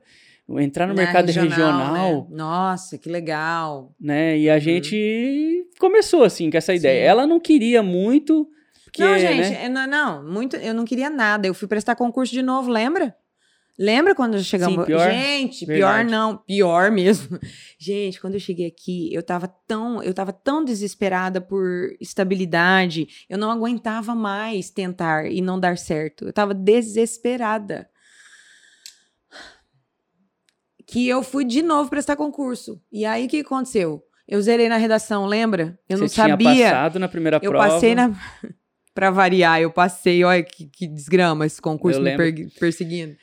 entrar 0.58 0.86
no 0.86 0.94
Na 0.94 1.02
mercado 1.02 1.26
regional, 1.30 1.92
né? 1.92 2.26
Nossa, 2.30 2.96
que 2.96 3.08
legal. 3.08 3.94
né? 4.00 4.38
E 4.38 4.48
a 4.48 4.54
Uhum. 4.54 4.60
gente 4.60 5.66
começou 5.78 6.24
assim 6.24 6.50
com 6.50 6.56
essa 6.56 6.74
ideia. 6.74 7.02
Sim. 7.02 7.06
Ela 7.08 7.26
não 7.26 7.38
queria 7.40 7.82
muito, 7.82 8.48
porque, 8.84 9.02
não, 9.04 9.18
gente, 9.18 9.50
né? 9.50 9.68
não, 9.68 9.86
não, 9.86 10.24
muito, 10.32 10.56
eu 10.56 10.72
não 10.74 10.84
queria 10.84 11.10
nada. 11.10 11.46
Eu 11.46 11.54
fui 11.54 11.68
prestar 11.68 11.96
concurso 11.96 12.32
de 12.32 12.42
novo, 12.42 12.70
lembra? 12.70 13.14
Lembra 13.78 14.14
quando 14.14 14.38
chegamos? 14.42 14.80
Sim, 14.80 14.84
pior. 14.84 15.10
Gente, 15.10 15.64
Verdade. 15.64 16.04
pior 16.06 16.10
não, 16.10 16.36
pior 16.36 16.90
mesmo. 16.90 17.38
Gente, 17.80 18.20
quando 18.20 18.34
eu 18.34 18.40
cheguei 18.40 18.66
aqui, 18.66 19.12
eu 19.12 19.22
tava 19.22 19.48
tão, 19.66 20.02
eu 20.02 20.12
tava 20.12 20.32
tão 20.32 20.62
desesperada 20.64 21.40
por 21.40 21.88
estabilidade, 22.00 23.08
eu 23.28 23.38
não 23.38 23.50
aguentava 23.50 24.14
mais 24.14 24.68
tentar 24.70 25.26
e 25.30 25.40
não 25.40 25.58
dar 25.58 25.78
certo. 25.78 26.26
Eu 26.26 26.32
tava 26.32 26.52
desesperada. 26.52 27.88
Que 30.86 31.08
eu 31.08 31.22
fui 31.22 31.44
de 31.44 31.62
novo 31.62 31.88
prestar 31.88 32.16
concurso. 32.16 32.80
E 32.92 33.04
aí 33.04 33.26
o 33.26 33.28
que 33.28 33.40
aconteceu? 33.40 34.02
Eu 34.28 34.40
zerei 34.42 34.68
na 34.68 34.76
redação, 34.76 35.26
lembra? 35.26 35.78
Eu 35.88 35.96
Você 35.96 36.02
não 36.02 36.08
tinha 36.08 36.28
sabia. 36.28 36.70
passado 36.70 36.98
na 36.98 37.08
primeira 37.08 37.38
Eu 37.42 37.50
prova. 37.50 37.68
passei 37.68 37.94
na. 37.94 38.10
pra 38.94 39.10
variar, 39.10 39.60
eu 39.60 39.70
passei, 39.70 40.22
olha 40.22 40.42
que, 40.42 40.66
que 40.66 40.86
desgrama 40.86 41.46
esse 41.46 41.60
concurso 41.62 41.98
Eu 41.98 42.04
me 42.04 42.16
pergue- 42.16 42.48
perseguindo. 42.60 43.16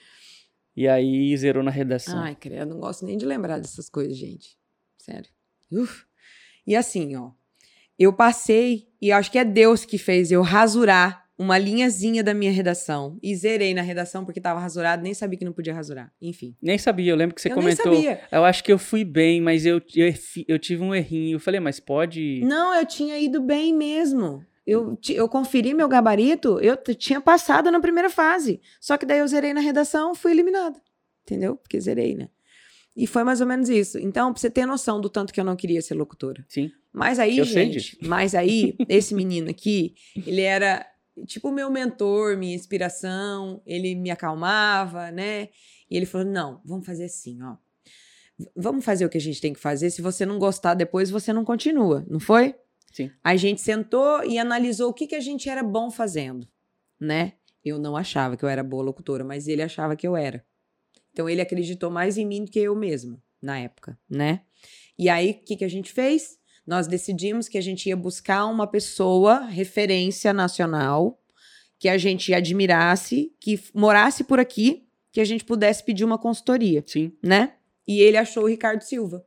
E 0.79 0.87
aí 0.87 1.35
zerou 1.35 1.61
na 1.61 1.71
redação. 1.71 2.17
Ai, 2.19 2.37
credo, 2.39 2.69
não 2.69 2.79
gosto 2.79 3.05
nem 3.05 3.17
de 3.17 3.25
lembrar 3.25 3.59
dessas 3.59 3.89
coisas, 3.89 4.15
gente. 4.15 4.57
Sério. 4.97 5.29
Uf. 5.69 6.05
E 6.65 6.73
assim, 6.73 7.17
ó. 7.17 7.31
Eu 7.99 8.13
passei, 8.13 8.87
e 9.01 9.11
acho 9.11 9.29
que 9.29 9.37
é 9.37 9.43
Deus 9.43 9.83
que 9.83 9.97
fez 9.97 10.31
eu 10.31 10.41
rasurar 10.41 11.27
uma 11.37 11.57
linhazinha 11.57 12.23
da 12.23 12.33
minha 12.33 12.49
redação. 12.53 13.19
E 13.21 13.35
zerei 13.35 13.73
na 13.73 13.81
redação 13.81 14.23
porque 14.23 14.39
tava 14.39 14.61
rasurado, 14.61 15.03
nem 15.03 15.13
sabia 15.13 15.37
que 15.37 15.43
não 15.43 15.51
podia 15.51 15.73
rasurar. 15.73 16.13
Enfim. 16.21 16.55
Nem 16.61 16.77
sabia, 16.77 17.11
eu 17.11 17.17
lembro 17.17 17.35
que 17.35 17.41
você 17.41 17.51
eu 17.51 17.55
comentou. 17.55 17.91
nem 17.91 18.03
sabia. 18.03 18.21
Eu 18.31 18.45
acho 18.45 18.63
que 18.63 18.71
eu 18.71 18.79
fui 18.79 19.03
bem, 19.03 19.41
mas 19.41 19.65
eu, 19.65 19.81
eu, 19.93 20.13
eu 20.47 20.57
tive 20.57 20.81
um 20.81 20.95
errinho. 20.95 21.35
Eu 21.35 21.39
falei, 21.41 21.59
mas 21.59 21.81
pode. 21.81 22.39
Não, 22.45 22.73
eu 22.73 22.85
tinha 22.85 23.19
ido 23.19 23.41
bem 23.41 23.73
mesmo. 23.73 24.45
Eu, 24.69 24.99
eu 25.09 25.27
conferi 25.27 25.73
meu 25.73 25.87
gabarito, 25.87 26.59
eu 26.59 26.77
tinha 26.95 27.19
passado 27.19 27.71
na 27.71 27.79
primeira 27.79 28.09
fase. 28.09 28.61
Só 28.79 28.97
que 28.97 29.05
daí 29.05 29.19
eu 29.19 29.27
zerei 29.27 29.53
na 29.53 29.61
redação, 29.61 30.13
fui 30.13 30.31
eliminada. 30.31 30.79
Entendeu? 31.23 31.55
Porque 31.55 31.79
zerei, 31.79 32.15
né? 32.15 32.29
E 32.95 33.07
foi 33.07 33.23
mais 33.23 33.41
ou 33.41 33.47
menos 33.47 33.69
isso. 33.69 33.97
Então, 33.97 34.31
pra 34.31 34.39
você 34.39 34.49
ter 34.49 34.65
noção 34.65 35.01
do 35.01 35.09
tanto 35.09 35.33
que 35.33 35.39
eu 35.39 35.43
não 35.43 35.55
queria 35.55 35.81
ser 35.81 35.93
locutora. 35.95 36.45
Sim. 36.47 36.71
Mas 36.91 37.17
aí, 37.17 37.37
Eu 37.37 37.45
gente, 37.45 37.97
mas 38.01 38.35
aí, 38.35 38.75
esse 38.89 39.15
menino 39.15 39.49
aqui, 39.49 39.95
ele 40.27 40.41
era 40.41 40.85
tipo 41.25 41.49
o 41.49 41.51
meu 41.51 41.69
mentor, 41.71 42.37
minha 42.37 42.55
inspiração, 42.55 43.61
ele 43.65 43.95
me 43.95 44.11
acalmava, 44.11 45.11
né? 45.11 45.49
E 45.89 45.97
ele 45.97 46.05
falou: 46.05 46.27
não, 46.27 46.61
vamos 46.63 46.85
fazer 46.85 47.05
assim, 47.05 47.41
ó. 47.41 47.55
Vamos 48.55 48.85
fazer 48.85 49.05
o 49.05 49.09
que 49.09 49.17
a 49.17 49.21
gente 49.21 49.41
tem 49.41 49.53
que 49.53 49.59
fazer. 49.59 49.89
Se 49.89 50.01
você 50.01 50.25
não 50.25 50.39
gostar 50.39 50.73
depois, 50.73 51.09
você 51.09 51.33
não 51.33 51.43
continua, 51.43 52.05
não 52.09 52.19
foi? 52.19 52.55
Sim. 52.91 53.11
A 53.23 53.35
gente 53.35 53.61
sentou 53.61 54.23
e 54.23 54.37
analisou 54.37 54.89
o 54.89 54.93
que, 54.93 55.07
que 55.07 55.15
a 55.15 55.19
gente 55.19 55.49
era 55.49 55.63
bom 55.63 55.91
fazendo, 55.91 56.47
né? 56.99 57.33
Eu 57.63 57.77
não 57.77 57.95
achava 57.95 58.37
que 58.37 58.43
eu 58.43 58.49
era 58.49 58.63
boa 58.63 58.83
locutora, 58.83 59.23
mas 59.23 59.47
ele 59.47 59.61
achava 59.61 59.95
que 59.95 60.07
eu 60.07 60.15
era. 60.15 60.45
Então 61.11 61.29
ele 61.29 61.41
acreditou 61.41 61.89
mais 61.89 62.17
em 62.17 62.25
mim 62.25 62.45
do 62.45 62.51
que 62.51 62.59
eu 62.59 62.75
mesma, 62.75 63.21
na 63.41 63.59
época, 63.59 63.97
né? 64.09 64.41
E 64.97 65.09
aí, 65.09 65.31
o 65.31 65.45
que, 65.45 65.57
que 65.57 65.65
a 65.65 65.69
gente 65.69 65.91
fez? 65.91 66.37
Nós 66.65 66.87
decidimos 66.87 67.47
que 67.47 67.57
a 67.57 67.61
gente 67.61 67.87
ia 67.87 67.95
buscar 67.95 68.45
uma 68.45 68.67
pessoa, 68.67 69.45
referência 69.45 70.33
nacional, 70.33 71.19
que 71.79 71.87
a 71.87 71.97
gente 71.97 72.33
admirasse, 72.33 73.33
que 73.39 73.59
morasse 73.73 74.23
por 74.23 74.39
aqui, 74.39 74.87
que 75.11 75.21
a 75.21 75.25
gente 75.25 75.45
pudesse 75.45 75.83
pedir 75.83 76.03
uma 76.03 76.17
consultoria, 76.17 76.83
Sim. 76.85 77.11
né? 77.23 77.53
E 77.87 78.01
ele 78.01 78.17
achou 78.17 78.43
o 78.43 78.47
Ricardo 78.47 78.81
Silva, 78.83 79.25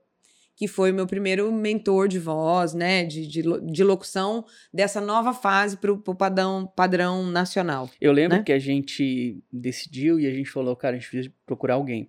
que 0.57 0.69
foi 0.69 0.93
o 0.93 0.95
meu 0.95 1.07
primeiro 1.07 1.51
mentor 1.53 2.09
de 2.09 2.19
voz, 2.19 2.75
né? 2.75 3.05
De, 3.05 3.27
de, 3.27 3.43
de 3.43 3.85
locução 3.85 4.45
dessa 4.73 5.01
nova 5.01 5.33
fase 5.33 5.77
para 5.77 5.93
o 5.93 5.99
padrão, 6.15 6.71
padrão 6.77 7.27
nacional. 7.27 7.91
Eu 8.01 8.13
lembro 8.13 8.39
Né? 8.39 8.43
que 8.45 8.53
a 8.53 8.59
gente 8.59 9.43
decidiu 9.53 10.21
e 10.21 10.27
a 10.27 10.31
gente 10.33 10.51
falou, 10.51 10.77
cara, 10.77 10.97
a 10.97 10.99
gente 10.99 11.09
precisa 11.09 11.35
procurar 11.47 11.75
alguém. 11.75 12.09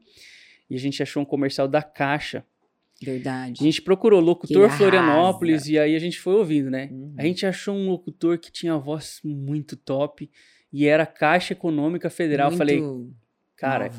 E 0.69 0.75
a 0.75 0.79
gente 0.79 1.01
achou 1.01 1.21
um 1.23 1.25
comercial 1.25 1.67
da 1.67 1.81
Caixa. 1.81 2.45
Verdade. 3.01 3.57
A 3.59 3.63
gente 3.63 3.81
procurou 3.81 4.19
locutor 4.21 4.69
Florianópolis 4.69 5.67
e 5.67 5.77
aí 5.77 5.95
a 5.95 5.99
gente 5.99 6.19
foi 6.19 6.35
ouvindo, 6.35 6.69
né? 6.69 6.89
Uhum. 6.91 7.13
A 7.17 7.23
gente 7.23 7.45
achou 7.45 7.75
um 7.75 7.89
locutor 7.89 8.37
que 8.37 8.51
tinha 8.51 8.77
voz 8.77 9.19
muito 9.23 9.75
top 9.75 10.29
e 10.71 10.85
era 10.85 11.05
Caixa 11.05 11.53
Econômica 11.53 12.09
Federal. 12.09 12.51
Eu 12.51 12.57
falei, 12.57 12.81
Muito 12.81 13.13
cara, 13.57 13.89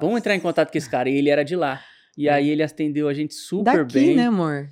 vamos 0.00 0.18
entrar 0.18 0.34
em 0.34 0.40
contato 0.40 0.70
com 0.70 0.78
esse 0.78 0.90
cara. 0.90 1.08
E 1.08 1.16
ele 1.16 1.30
era 1.30 1.42
de 1.42 1.56
lá. 1.56 1.82
E 2.16 2.28
aí 2.28 2.48
ele 2.48 2.62
atendeu 2.62 3.08
a 3.08 3.14
gente 3.14 3.34
super 3.34 3.84
Daqui, 3.84 3.94
bem. 3.94 4.16
né, 4.16 4.26
amor? 4.26 4.68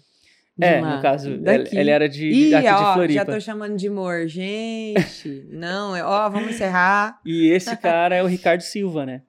De 0.57 0.67
É, 0.67 0.81
lá. 0.81 0.97
no 0.97 1.03
caso, 1.03 1.31
ele, 1.31 1.39
Daqui. 1.39 1.77
ele 1.79 1.91
era 1.91 2.09
de, 2.09 2.19
de, 2.19 2.27
Ih, 2.47 2.51
daqui 2.51 2.67
de 2.67 2.73
ó, 2.75 2.95
Floripa. 2.95 3.15
já 3.15 3.25
tô 3.25 3.41
chamando 3.41 3.77
de 3.77 3.87
amor. 3.89 4.27
Gente, 4.27 5.47
não, 5.51 5.95
é- 5.95 6.03
ó, 6.05 6.29
vamos 6.29 6.51
encerrar. 6.55 7.21
E 7.25 7.47
esse 7.49 7.77
cara 7.77 8.17
é 8.17 8.23
o 8.23 8.27
Ricardo 8.27 8.61
Silva, 8.63 9.07
né? 9.07 9.23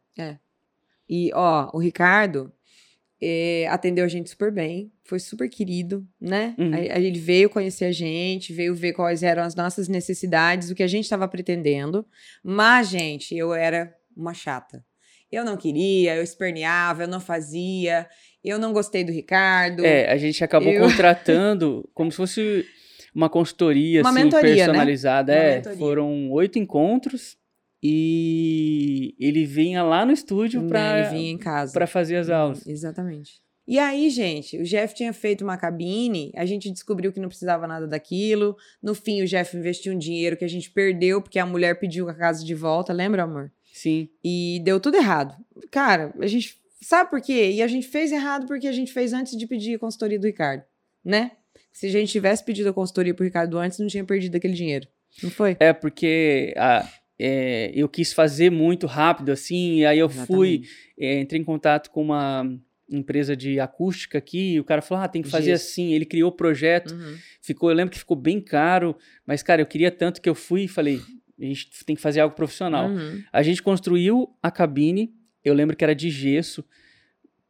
E, 1.11 1.31
ó, 1.33 1.69
o 1.73 1.79
Ricardo 1.79 2.51
eh, 3.21 3.65
atendeu 3.69 4.05
a 4.05 4.07
gente 4.07 4.29
super 4.29 4.51
bem, 4.51 4.91
foi 5.03 5.19
super 5.19 5.49
querido, 5.49 6.05
né? 6.21 6.55
Uhum. 6.57 6.73
Aí- 6.73 6.89
aí 6.91 7.05
ele 7.05 7.19
veio 7.19 7.49
conhecer 7.49 7.85
a 7.85 7.91
gente, 7.91 8.53
veio 8.53 8.75
ver 8.75 8.93
quais 8.93 9.23
eram 9.23 9.41
as 9.43 9.55
nossas 9.55 9.87
necessidades, 9.87 10.69
o 10.69 10.75
que 10.75 10.83
a 10.83 10.87
gente 10.87 11.05
estava 11.05 11.27
pretendendo. 11.27 12.05
Mas, 12.43 12.89
gente, 12.89 13.35
eu 13.35 13.53
era 13.53 13.91
uma 14.15 14.33
chata. 14.35 14.85
Eu 15.31 15.45
não 15.45 15.55
queria, 15.57 16.15
eu 16.15 16.23
esperneava, 16.23 17.03
eu 17.03 17.07
não 17.07 17.19
fazia, 17.19 18.07
eu 18.43 18.57
não 18.57 18.73
gostei 18.73 19.03
do 19.03 19.11
Ricardo. 19.11 19.85
É, 19.85 20.11
a 20.11 20.17
gente 20.17 20.43
acabou 20.43 20.71
Eu- 20.71 20.81
contratando 20.83 21.87
como 21.93 22.11
se 22.11 22.17
fosse 22.17 22.65
uma 23.13 23.29
consultoria, 23.29 24.01
Uma 24.01 24.09
assim, 24.11 24.23
mentoria, 24.23 24.55
né? 24.55 24.65
personalizada. 24.65 25.33
Uma 25.33 25.41
É, 25.41 25.55
mentoria. 25.57 25.77
foram 25.79 26.31
oito 26.31 26.57
encontros 26.59 27.37
e 27.81 29.15
ele 29.19 29.45
vinha 29.45 29.83
lá 29.83 30.05
no 30.05 30.11
estúdio 30.11 30.61
Né, 30.61 30.67
pra, 30.69 30.99
ele 30.99 31.09
vinha 31.09 31.31
em 31.31 31.37
casa. 31.37 31.73
pra 31.73 31.87
fazer 31.87 32.17
as 32.17 32.29
aulas. 32.29 32.59
Hum, 32.65 32.71
Exatamente. 32.71 33.41
E 33.67 33.77
aí, 33.77 34.09
gente, 34.09 34.57
o 34.57 34.63
Jeff 34.63 34.95
tinha 34.95 35.13
feito 35.13 35.43
uma 35.43 35.55
cabine, 35.55 36.31
a 36.35 36.43
gente 36.43 36.71
descobriu 36.71 37.13
que 37.13 37.19
não 37.19 37.27
precisava 37.29 37.67
nada 37.67 37.85
daquilo. 37.87 38.55
No 38.81 38.95
fim, 38.95 39.21
o 39.21 39.27
Jeff 39.27 39.55
investiu 39.55 39.93
um 39.93 39.97
dinheiro 39.97 40.35
que 40.35 40.43
a 40.43 40.47
gente 40.49 40.71
perdeu, 40.71 41.21
porque 41.21 41.37
a 41.37 41.45
mulher 41.45 41.79
pediu 41.79 42.09
a 42.09 42.13
casa 42.15 42.43
de 42.43 42.55
volta, 42.55 42.91
lembra, 42.91 43.23
amor? 43.23 43.51
Sim, 43.81 44.09
E 44.23 44.61
deu 44.63 44.79
tudo 44.79 44.97
errado. 44.97 45.35
Cara, 45.71 46.13
a 46.19 46.27
gente. 46.27 46.57
Sabe 46.81 47.09
por 47.09 47.21
quê? 47.21 47.51
E 47.51 47.61
a 47.61 47.67
gente 47.67 47.87
fez 47.87 48.11
errado 48.11 48.45
porque 48.47 48.67
a 48.67 48.71
gente 48.71 48.91
fez 48.91 49.11
antes 49.13 49.37
de 49.37 49.45
pedir 49.45 49.75
a 49.75 49.79
consultoria 49.79 50.17
do 50.19 50.25
Ricardo, 50.25 50.63
né? 51.03 51.31
Se 51.73 51.87
a 51.87 51.89
gente 51.89 52.11
tivesse 52.11 52.43
pedido 52.43 52.69
a 52.69 52.73
consultoria 52.73 53.13
pro 53.13 53.25
Ricardo 53.25 53.57
antes, 53.57 53.79
não 53.79 53.87
tinha 53.87 54.03
perdido 54.03 54.35
aquele 54.35 54.53
dinheiro. 54.53 54.87
Não 55.23 55.29
foi? 55.29 55.55
é 55.59 55.71
porque 55.73 56.53
ah, 56.57 56.87
é, 57.17 57.71
eu 57.73 57.87
quis 57.89 58.13
fazer 58.13 58.49
muito 58.49 58.87
rápido, 58.87 59.29
assim, 59.31 59.77
e 59.79 59.85
aí 59.85 59.99
eu 59.99 60.09
fui, 60.09 60.61
Exatamente. 60.61 60.69
é, 60.99 61.19
entrei 61.19 61.41
em 61.41 61.43
contato 61.43 61.89
com 61.91 62.01
uma 62.01 62.49
empresa 62.89 63.35
de 63.35 63.59
acústica 63.59 64.17
aqui, 64.17 64.53
e 64.53 64.59
o 64.59 64.63
cara 64.63 64.81
falou, 64.81 65.03
ah, 65.03 65.07
tem 65.07 65.21
que 65.21 65.29
fazer 65.29 65.51
assim, 65.51 65.93
ele 65.93 66.05
criou 66.05 66.29
o 66.29 66.35
projeto, 66.35 66.93
Uhum. 66.93 67.17
ficou, 67.41 67.69
eu 67.69 67.75
lembro 67.75 67.91
que 67.91 67.99
ficou 67.99 68.15
bem 68.17 68.39
caro, 68.41 68.95
mas, 69.25 69.43
cara, 69.43 69.61
eu 69.61 69.65
queria 69.65 69.91
tanto 69.91 70.21
que 70.21 70.29
eu 70.29 70.33
fui 70.35 70.63
e 70.63 70.67
falei, 70.67 70.99
A 71.39 71.45
gente 71.45 71.69
tem 71.85 71.95
que 71.95 72.01
fazer 72.01 72.19
algo 72.19 72.35
profissional. 72.35 72.89
Uhum. 72.89 73.23
A 73.31 73.41
gente 73.41 73.61
construiu 73.63 74.29
a 74.43 74.51
cabine, 74.51 75.13
eu 75.43 75.53
lembro 75.53 75.75
que 75.75 75.83
era 75.83 75.95
de 75.95 76.09
gesso, 76.09 76.63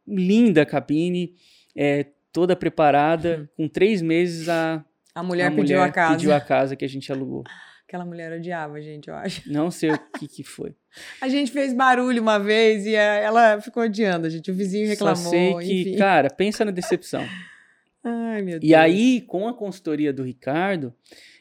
linda 0.06 0.62
a 0.62 0.66
cabine, 0.66 1.34
é, 1.76 2.06
toda 2.32 2.54
preparada. 2.56 3.50
Com 3.56 3.68
três 3.68 4.00
meses, 4.02 4.48
a, 4.48 4.84
A 5.14 5.22
mulher 5.22 5.46
a 5.50 5.54
pediu 5.54 5.82
a 5.82 5.88
casa. 5.90 6.14
pediu 6.16 6.32
a 6.34 6.40
casa 6.40 6.76
que 6.76 6.84
a 6.84 6.88
gente 6.88 7.10
alugou. 7.12 7.44
Aquela 7.86 8.04
mulher 8.04 8.32
odiava 8.32 8.74
a 8.76 8.80
gente, 8.80 9.08
eu 9.08 9.14
acho. 9.16 9.50
Não 9.52 9.68
sei 9.68 9.90
o 9.90 9.98
que, 10.16 10.28
que 10.28 10.44
foi. 10.44 10.76
A 11.20 11.28
gente 11.28 11.50
fez 11.50 11.74
barulho 11.74 12.22
uma 12.22 12.38
vez 12.38 12.86
e 12.86 12.94
a- 12.96 13.00
ela 13.16 13.60
ficou 13.60 13.82
odiando 13.82 14.28
a 14.28 14.30
gente. 14.30 14.48
O 14.50 14.54
vizinho 14.54 14.86
reclamou, 14.88 15.16
Só 15.16 15.28
sei 15.30 15.54
que, 15.58 15.80
enfim. 15.80 15.96
cara, 15.96 16.30
pensa 16.30 16.64
na 16.64 16.70
decepção. 16.70 17.26
Ai, 18.04 18.42
meu 18.42 18.60
Deus. 18.60 18.70
E 18.70 18.74
aí, 18.76 19.20
com 19.22 19.48
a 19.48 19.52
consultoria 19.54 20.12
do 20.12 20.22
Ricardo, 20.22 20.94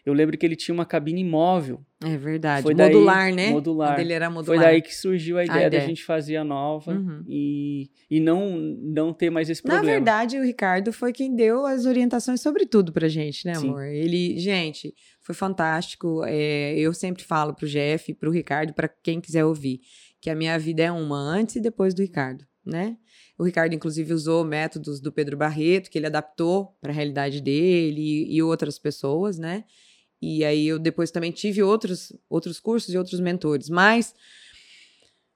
eu 0.09 0.13
lembro 0.13 0.37
que 0.37 0.45
ele 0.45 0.55
tinha 0.55 0.73
uma 0.73 0.85
cabine 0.85 1.23
móvel. 1.23 1.83
É 2.03 2.17
verdade. 2.17 2.63
Foi 2.63 2.73
daí- 2.73 2.91
modular, 2.93 3.33
né? 3.33 3.49
modular. 3.51 3.93
A 3.93 3.95
dele 3.95 4.13
era 4.13 4.29
modular. 4.29 4.57
Foi 4.57 4.65
daí 4.65 4.81
que 4.81 4.95
surgiu 4.95 5.37
a 5.37 5.43
ideia 5.45 5.61
da 5.61 5.67
ideia. 5.67 5.85
gente 5.87 6.03
fazer 6.03 6.35
a 6.37 6.43
nova 6.43 6.91
Uhum. 6.93 7.23
e, 7.27 7.89
e 8.09 8.19
não, 8.19 8.57
não 8.57 9.13
ter 9.13 9.29
mais 9.29 9.49
esse 9.49 9.63
Na 9.65 9.75
problema. 9.75 9.97
verdade, 9.97 10.37
o 10.37 10.43
Ricardo 10.43 10.91
foi 10.93 11.11
quem 11.13 11.35
deu 11.35 11.65
as 11.65 11.85
orientações 11.85 12.41
sobre 12.41 12.65
tudo 12.65 12.91
pra 12.93 13.07
gente, 13.07 13.45
né, 13.45 13.53
Sim. 13.55 13.69
amor? 13.69 13.83
Ele, 13.85 14.37
gente, 14.39 14.93
foi 15.21 15.35
fantástico. 15.35 16.23
É, 16.25 16.73
eu 16.79 16.93
sempre 16.93 17.23
falo 17.23 17.53
pro 17.53 17.67
Jeff, 17.67 18.13
pro 18.13 18.31
Ricardo, 18.31 18.73
pra 18.73 18.87
quem 18.87 19.19
quiser 19.21 19.43
ouvir, 19.45 19.81
que 20.21 20.29
a 20.29 20.35
minha 20.35 20.57
vida 20.57 20.83
é 20.83 20.91
uma 20.91 21.17
antes 21.17 21.55
e 21.57 21.61
depois 21.61 21.93
do 21.93 22.01
Ricardo, 22.01 22.45
né? 22.65 22.97
O 23.37 23.43
Ricardo, 23.45 23.73
inclusive, 23.73 24.13
usou 24.13 24.43
métodos 24.43 24.99
do 24.99 25.13
Pedro 25.13 25.37
Barreto, 25.37 25.89
que 25.89 25.97
ele 25.97 26.07
adaptou 26.07 26.75
para 26.81 26.91
a 26.91 26.93
realidade 26.95 27.39
dele 27.41 28.01
e, 28.01 28.35
e 28.35 28.43
outras 28.43 28.77
pessoas, 28.77 29.37
né? 29.39 29.63
E 30.21 30.43
aí 30.43 30.67
eu 30.67 30.77
depois 30.79 31.11
também 31.11 31.31
tive 31.31 31.63
outros, 31.63 32.11
outros 32.29 32.59
cursos 32.59 32.93
e 32.93 32.97
outros 32.97 33.19
mentores. 33.19 33.69
Mas 33.69 34.13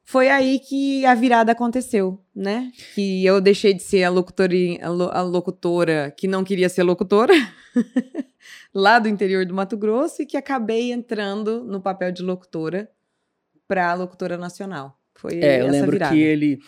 foi 0.04 0.28
aí 0.30 0.60
que 0.60 1.06
a 1.06 1.16
virada 1.16 1.54
aconteceu, 1.54 2.20
né? 2.36 2.72
Que 2.94 3.26
eu 3.26 3.40
deixei 3.40 3.74
de 3.74 3.82
ser 3.82 4.04
a 4.04 4.10
locutora, 4.10 4.54
a 4.82 4.90
lo- 4.90 5.10
a 5.12 5.22
locutora 5.22 6.14
que 6.18 6.28
não 6.28 6.44
queria 6.44 6.68
ser 6.68 6.84
locutora, 6.84 7.34
lá 8.74 9.00
do 9.00 9.08
interior 9.08 9.46
do 9.46 9.54
Mato 9.54 9.78
Grosso, 9.78 10.22
e 10.22 10.26
que 10.26 10.36
acabei 10.36 10.92
entrando 10.92 11.64
no 11.64 11.80
papel 11.82 12.12
de 12.12 12.22
locutora 12.22 12.90
para 13.68 13.92
a 13.92 13.94
locutora 13.94 14.38
nacional. 14.38 15.00
Foi 15.16 15.40
É, 15.40 15.62
eu 15.62 15.68
lembro 15.70 15.92
virada. 15.94 16.14
que 16.14 16.22
ele 16.22 16.60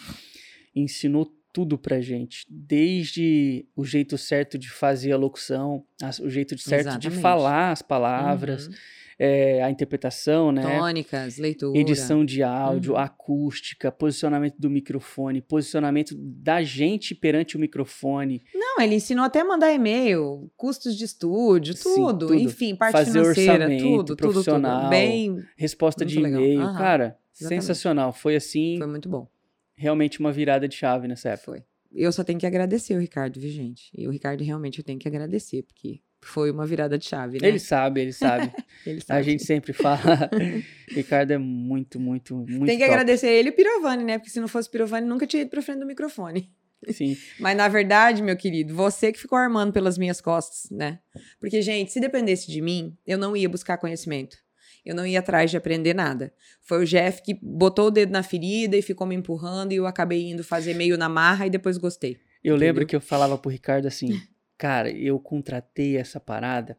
ensinou 0.73 1.29
tudo 1.55 1.77
pra 1.77 2.01
gente, 2.01 2.45
desde 2.49 3.65
o 3.77 3.85
jeito 3.85 4.17
certo 4.17 4.57
de 4.57 4.69
fazer 4.69 5.13
a 5.13 5.17
locução, 5.17 5.85
o 6.21 6.29
jeito 6.29 6.53
de 6.53 6.61
certo 6.61 6.83
de 6.83 6.89
Exatamente. 7.07 7.21
falar 7.21 7.71
as 7.71 7.81
palavras, 7.81 8.67
Uhum. 8.67 8.73
é, 9.17 9.63
a 9.63 9.71
interpretação, 9.71 10.51
né? 10.51 10.77
Tônicas, 10.79 11.37
leitura. 11.37 11.79
Edição 11.79 12.25
de 12.25 12.43
áudio, 12.43 12.91
Uhum. 12.91 12.99
acústica, 12.99 13.89
posicionamento 13.89 14.55
do 14.59 14.69
microfone, 14.69 15.39
posicionamento 15.41 16.13
da 16.17 16.61
gente 16.61 17.15
perante 17.15 17.55
o 17.55 17.59
microfone, 17.59 18.43
Não, 18.53 18.81
ele 18.83 18.95
ensinou 18.95 19.23
até 19.23 19.41
mandar 19.41 19.71
e-mail, 19.71 20.51
custos 20.57 20.97
de 20.97 21.05
estúdio, 21.05 21.73
Sim, 21.73 21.83
tudo. 21.95 22.27
tudo. 22.27 22.35
Enfim, 22.35 22.75
parte 22.75 22.91
Fazer 22.91 23.11
financeira, 23.13 23.53
orçamento 23.53 23.81
tudo, 23.81 23.97
tudo, 23.97 24.05
tudo. 24.17 24.17
profissional. 24.33 24.89
Bem, 24.89 25.37
resposta 25.55 26.03
de 26.05 26.19
e-mail. 26.19 26.59
Cara, 26.73 27.17
exatamente. 27.33 27.61
sensacional. 27.63 28.11
Foi 28.11 28.35
assim, 28.35 28.75
foi 28.77 28.87
muito 28.87 29.07
bom. 29.07 29.33
Realmente 29.75 30.19
uma 30.19 30.31
virada 30.31 30.67
de 30.67 30.75
chave 30.75 31.07
nessa 31.07 31.29
época. 31.29 31.45
Foi. 31.45 31.63
Eu 31.93 32.11
só 32.11 32.23
tenho 32.23 32.39
que 32.39 32.45
agradecer 32.45 32.95
o 32.95 32.99
Ricardo, 32.99 33.39
viu, 33.39 33.49
gente? 33.49 33.89
E 33.97 34.07
o 34.07 34.11
Ricardo 34.11 34.43
realmente 34.43 34.79
eu 34.79 34.83
tenho 34.83 34.99
que 34.99 35.07
agradecer, 35.07 35.63
porque 35.63 36.01
foi 36.21 36.51
uma 36.51 36.65
virada 36.65 36.97
de 36.97 37.05
chave, 37.05 37.39
né? 37.39 37.47
Ele 37.47 37.59
sabe, 37.59 38.01
ele 38.01 38.11
sabe. 38.11 38.51
Ele 38.85 38.99
A 38.99 39.05
sabe. 39.05 39.23
gente 39.23 39.43
sempre 39.43 39.73
fala. 39.73 40.29
Ricardo 40.89 41.31
é 41.31 41.37
muito, 41.37 41.99
muito, 41.99 42.35
muito. 42.35 42.65
Tem 42.65 42.77
que 42.77 42.83
top. 42.83 42.91
agradecer 42.93 43.29
ele 43.29 43.49
e 43.49 43.51
o 43.51 43.55
Pirovani, 43.55 44.03
né? 44.03 44.17
Porque 44.17 44.29
se 44.29 44.39
não 44.39 44.47
fosse 44.47 44.67
o 44.67 44.71
Pirovani, 44.71 45.07
nunca 45.07 45.25
tinha 45.25 45.41
ido 45.41 45.49
pra 45.49 45.61
frente 45.61 45.79
do 45.79 45.85
microfone. 45.85 46.51
Sim. 46.89 47.15
Mas 47.39 47.55
na 47.55 47.67
verdade, 47.67 48.21
meu 48.21 48.35
querido, 48.35 48.75
você 48.75 49.11
que 49.11 49.19
ficou 49.19 49.37
armando 49.37 49.71
pelas 49.71 49.97
minhas 49.97 50.19
costas, 50.21 50.69
né? 50.69 50.99
Porque, 51.39 51.61
gente, 51.61 51.91
se 51.91 51.99
dependesse 51.99 52.51
de 52.51 52.61
mim, 52.61 52.95
eu 53.07 53.17
não 53.17 53.35
ia 53.37 53.47
buscar 53.49 53.77
conhecimento. 53.77 54.37
Eu 54.85 54.93
não 54.95 55.05
ia 55.05 55.19
atrás 55.19 55.49
de 55.49 55.57
aprender 55.57 55.93
nada. 55.93 56.33
Foi 56.61 56.83
o 56.83 56.85
Jeff 56.85 57.21
que 57.23 57.33
botou 57.41 57.87
o 57.87 57.91
dedo 57.91 58.11
na 58.11 58.21
ferida 58.21 58.77
e 58.77 58.81
ficou 58.81 59.07
me 59.07 59.15
empurrando 59.15 59.71
e 59.71 59.77
eu 59.77 59.87
acabei 59.87 60.29
indo 60.29 60.43
fazer 60.43 60.73
meio 60.75 60.97
na 60.97 61.09
marra 61.09 61.47
e 61.47 61.49
depois 61.49 61.77
gostei. 61.77 62.17
Eu 62.43 62.55
lembro 62.55 62.83
Entendeu? 62.83 62.87
que 62.87 62.95
eu 62.95 63.01
falava 63.01 63.37
pro 63.37 63.49
Ricardo 63.49 63.87
assim, 63.87 64.21
cara, 64.57 64.91
eu 64.91 65.19
contratei 65.19 65.97
essa 65.97 66.19
parada, 66.19 66.77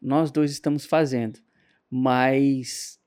nós 0.00 0.30
dois 0.30 0.50
estamos 0.50 0.86
fazendo, 0.86 1.38
mas 1.90 2.97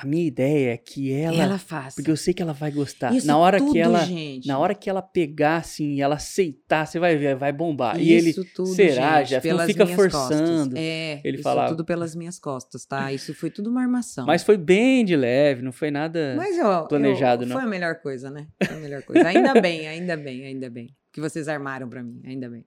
a 0.00 0.06
minha 0.06 0.24
ideia 0.24 0.74
é 0.74 0.76
que 0.76 1.12
ela, 1.12 1.42
Ela, 1.42 1.58
faz. 1.58 1.96
porque 1.96 2.08
eu 2.08 2.16
sei 2.16 2.32
que 2.32 2.40
ela 2.40 2.52
vai 2.52 2.70
gostar. 2.70 3.12
Isso 3.12 3.26
na 3.26 3.36
hora 3.36 3.58
tudo, 3.58 3.72
que 3.72 3.80
ela, 3.80 3.98
gente. 4.04 4.46
na 4.46 4.56
hora 4.56 4.72
que 4.72 4.88
ela 4.88 5.02
pegar 5.02 5.56
assim, 5.56 5.94
e 5.94 6.00
ela 6.00 6.14
aceitar, 6.14 6.86
você 6.86 7.00
vai 7.00 7.16
ver, 7.16 7.34
vai 7.34 7.52
bombar. 7.52 8.00
e 8.00 8.12
ele, 8.12 8.30
Isso 8.30 8.44
tudo, 8.54 8.68
será, 8.68 9.24
gente? 9.24 9.34
Não 9.34 9.40
pelas 9.40 9.66
fica 9.66 9.86
forçando. 9.86 10.70
costas. 10.70 10.72
É, 10.76 11.20
Ele 11.24 11.34
isso 11.38 11.42
falava. 11.42 11.68
tudo 11.70 11.84
pelas 11.84 12.14
minhas 12.14 12.38
costas, 12.38 12.86
tá? 12.86 13.12
Isso 13.12 13.34
foi 13.34 13.50
tudo 13.50 13.70
uma 13.70 13.82
armação. 13.82 14.24
mas 14.24 14.44
foi 14.44 14.56
bem 14.56 15.04
de 15.04 15.16
leve, 15.16 15.62
não 15.62 15.72
foi 15.72 15.90
nada. 15.90 16.34
Mas 16.36 16.56
eu, 16.56 16.86
planejado, 16.86 17.42
eu, 17.42 17.48
não. 17.48 17.56
Foi 17.56 17.64
a 17.64 17.68
melhor 17.68 17.96
coisa, 17.96 18.30
né? 18.30 18.46
Foi 18.64 18.76
a 18.76 18.80
melhor 18.80 19.02
coisa. 19.02 19.26
Ainda 19.26 19.60
bem, 19.60 19.88
ainda 19.88 20.16
bem, 20.16 20.44
ainda 20.44 20.70
bem. 20.70 20.94
Que 21.12 21.20
vocês 21.20 21.48
armaram 21.48 21.88
pra 21.88 22.04
mim, 22.04 22.22
ainda 22.24 22.48
bem. 22.48 22.64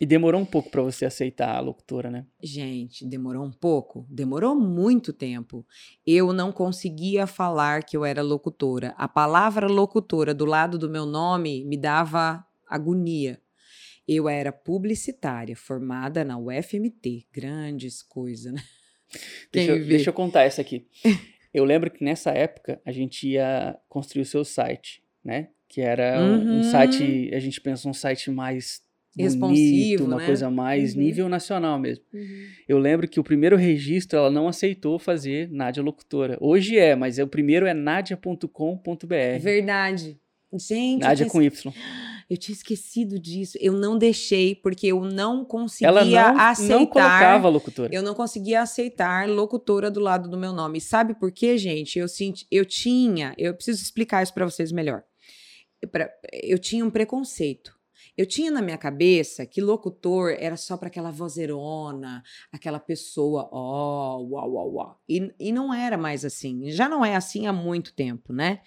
E 0.00 0.06
demorou 0.06 0.40
um 0.40 0.44
pouco 0.44 0.70
pra 0.70 0.82
você 0.82 1.04
aceitar 1.04 1.56
a 1.56 1.60
locutora, 1.60 2.10
né? 2.10 2.26
Gente, 2.42 3.04
demorou 3.06 3.44
um 3.44 3.50
pouco? 3.52 4.06
Demorou 4.10 4.54
muito 4.54 5.12
tempo. 5.12 5.66
Eu 6.06 6.32
não 6.32 6.50
conseguia 6.52 7.26
falar 7.26 7.82
que 7.84 7.96
eu 7.96 8.04
era 8.04 8.22
locutora. 8.22 8.94
A 8.96 9.06
palavra 9.08 9.66
locutora 9.66 10.34
do 10.34 10.44
lado 10.44 10.78
do 10.78 10.88
meu 10.90 11.06
nome 11.06 11.64
me 11.64 11.76
dava 11.76 12.44
agonia. 12.68 13.40
Eu 14.06 14.28
era 14.28 14.52
publicitária, 14.52 15.56
formada 15.56 16.24
na 16.24 16.36
UFMT. 16.38 17.26
Grandes 17.32 18.02
coisas, 18.02 18.52
né? 18.52 18.62
Deixa, 19.52 19.72
eu- 19.72 19.86
deixa 19.86 20.10
eu 20.10 20.14
contar 20.14 20.42
essa 20.42 20.60
aqui. 20.60 20.86
Eu 21.54 21.64
lembro 21.64 21.88
que 21.88 22.02
nessa 22.02 22.32
época 22.32 22.80
a 22.84 22.90
gente 22.90 23.28
ia 23.28 23.78
construir 23.88 24.22
o 24.22 24.26
seu 24.26 24.44
site, 24.44 25.04
né? 25.24 25.50
Que 25.68 25.80
era 25.80 26.20
um, 26.20 26.34
um 26.34 26.56
Uhum. 26.56 26.62
site, 26.64 27.30
a 27.32 27.38
gente 27.38 27.60
pensou 27.60 27.92
um 27.92 27.94
site 27.94 28.28
mais 28.28 28.82
bonito, 29.16 30.04
uma 30.04 30.16
né? 30.16 30.26
coisa 30.26 30.50
mais 30.50 30.94
Uhum. 30.94 31.00
nível 31.00 31.28
nacional 31.28 31.78
mesmo. 31.78 32.04
Eu 32.68 32.78
lembro 32.78 33.06
que 33.08 33.20
o 33.20 33.24
primeiro 33.24 33.56
registro 33.56 34.18
ela 34.18 34.30
não 34.30 34.48
aceitou 34.48 34.98
fazer 34.98 35.48
Nádia 35.50 35.82
Locutora. 35.82 36.36
Hoje 36.40 36.78
é, 36.78 36.94
mas 36.96 37.18
é, 37.18 37.24
o 37.24 37.28
primeiro 37.28 37.66
é 37.66 37.74
nadia.com.br. 37.74 39.38
Verdade. 39.40 40.18
Gente, 40.52 41.00
Nádia 41.00 41.26
tinha 41.26 41.30
com 41.30 41.42
Y. 41.42 41.72
Eu 42.30 42.36
tinha 42.38 42.54
esquecido 42.54 43.18
disso. 43.18 43.58
Eu 43.60 43.72
não 43.74 43.98
deixei 43.98 44.54
porque 44.54 44.86
eu 44.86 45.04
não 45.04 45.44
conseguia 45.44 45.88
Ela 45.88 46.04
não, 46.04 46.38
aceitar. 46.40 46.74
não 46.78 46.86
colocava 46.86 47.48
locutora. 47.48 47.90
Eu 47.92 48.02
não 48.02 48.14
conseguia 48.14 48.62
aceitar 48.62 49.28
locutora 49.28 49.90
do 49.90 50.00
lado 50.00 50.28
do 50.30 50.38
meu 50.38 50.52
nome. 50.52 50.78
E 50.78 50.80
sabe 50.80 51.14
por 51.14 51.30
quê, 51.32 51.58
gente? 51.58 51.98
Eu 51.98 52.08
senti, 52.08 52.46
eu 52.50 52.64
tinha, 52.64 53.34
eu 53.36 53.52
preciso 53.52 53.82
explicar 53.82 54.22
isso 54.22 54.32
pra 54.32 54.44
vocês 54.46 54.72
melhor. 54.72 55.02
Eu 56.42 56.58
tinha 56.58 56.84
um 56.84 56.88
preconceito. 56.90 57.73
Eu 58.16 58.26
tinha 58.26 58.50
na 58.50 58.62
minha 58.62 58.78
cabeça 58.78 59.44
que 59.44 59.60
locutor 59.60 60.36
era 60.38 60.56
só 60.56 60.76
para 60.76 60.88
aquela 60.88 61.10
vozeirona, 61.10 62.22
aquela 62.52 62.78
pessoa, 62.78 63.48
ó, 63.52 64.18
uau, 64.20 64.52
uau, 64.52 64.72
uau. 64.74 65.00
E 65.08 65.52
não 65.52 65.74
era 65.74 65.98
mais 65.98 66.24
assim. 66.24 66.70
Já 66.70 66.88
não 66.88 67.04
é 67.04 67.16
assim 67.16 67.46
há 67.46 67.52
muito 67.52 67.92
tempo, 67.94 68.32
né? 68.32 68.60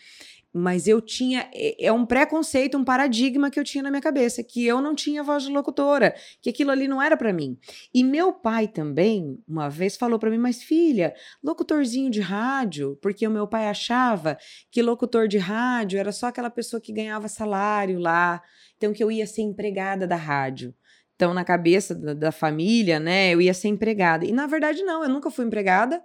Mas 0.53 0.87
eu 0.87 1.01
tinha. 1.01 1.49
É 1.53 1.87
é 1.87 1.91
um 1.91 2.05
preconceito, 2.05 2.77
um 2.77 2.83
paradigma 2.83 3.49
que 3.49 3.59
eu 3.59 3.63
tinha 3.63 3.83
na 3.83 3.89
minha 3.89 4.01
cabeça, 4.01 4.43
que 4.43 4.65
eu 4.65 4.81
não 4.81 4.95
tinha 4.95 5.23
voz 5.23 5.43
de 5.43 5.51
locutora, 5.51 6.15
que 6.41 6.49
aquilo 6.49 6.71
ali 6.71 6.87
não 6.87 7.01
era 7.01 7.15
para 7.15 7.31
mim. 7.33 7.57
E 7.93 8.03
meu 8.03 8.33
pai 8.33 8.67
também, 8.67 9.37
uma 9.47 9.69
vez, 9.69 9.95
falou 9.95 10.17
para 10.17 10.29
mim: 10.29 10.37
Mas 10.37 10.63
filha, 10.63 11.13
locutorzinho 11.43 12.09
de 12.09 12.21
rádio, 12.21 12.97
porque 13.01 13.27
o 13.27 13.31
meu 13.31 13.47
pai 13.47 13.67
achava 13.67 14.37
que 14.71 14.81
locutor 14.81 15.27
de 15.27 15.37
rádio 15.37 15.99
era 15.99 16.11
só 16.11 16.27
aquela 16.27 16.49
pessoa 16.49 16.81
que 16.81 16.91
ganhava 16.93 17.27
salário 17.27 17.99
lá, 17.99 18.41
então 18.77 18.93
que 18.93 19.03
eu 19.03 19.11
ia 19.11 19.27
ser 19.27 19.41
empregada 19.41 20.07
da 20.07 20.15
rádio. 20.15 20.73
Então, 21.17 21.33
na 21.33 21.43
cabeça 21.43 21.95
da, 21.95 22.13
da 22.13 22.31
família, 22.31 22.99
né, 22.99 23.33
eu 23.33 23.41
ia 23.41 23.53
ser 23.53 23.69
empregada. 23.69 24.23
E 24.23 24.31
na 24.31 24.45
verdade, 24.45 24.83
não, 24.83 25.03
eu 25.03 25.09
nunca 25.09 25.31
fui 25.31 25.45
empregada 25.45 26.01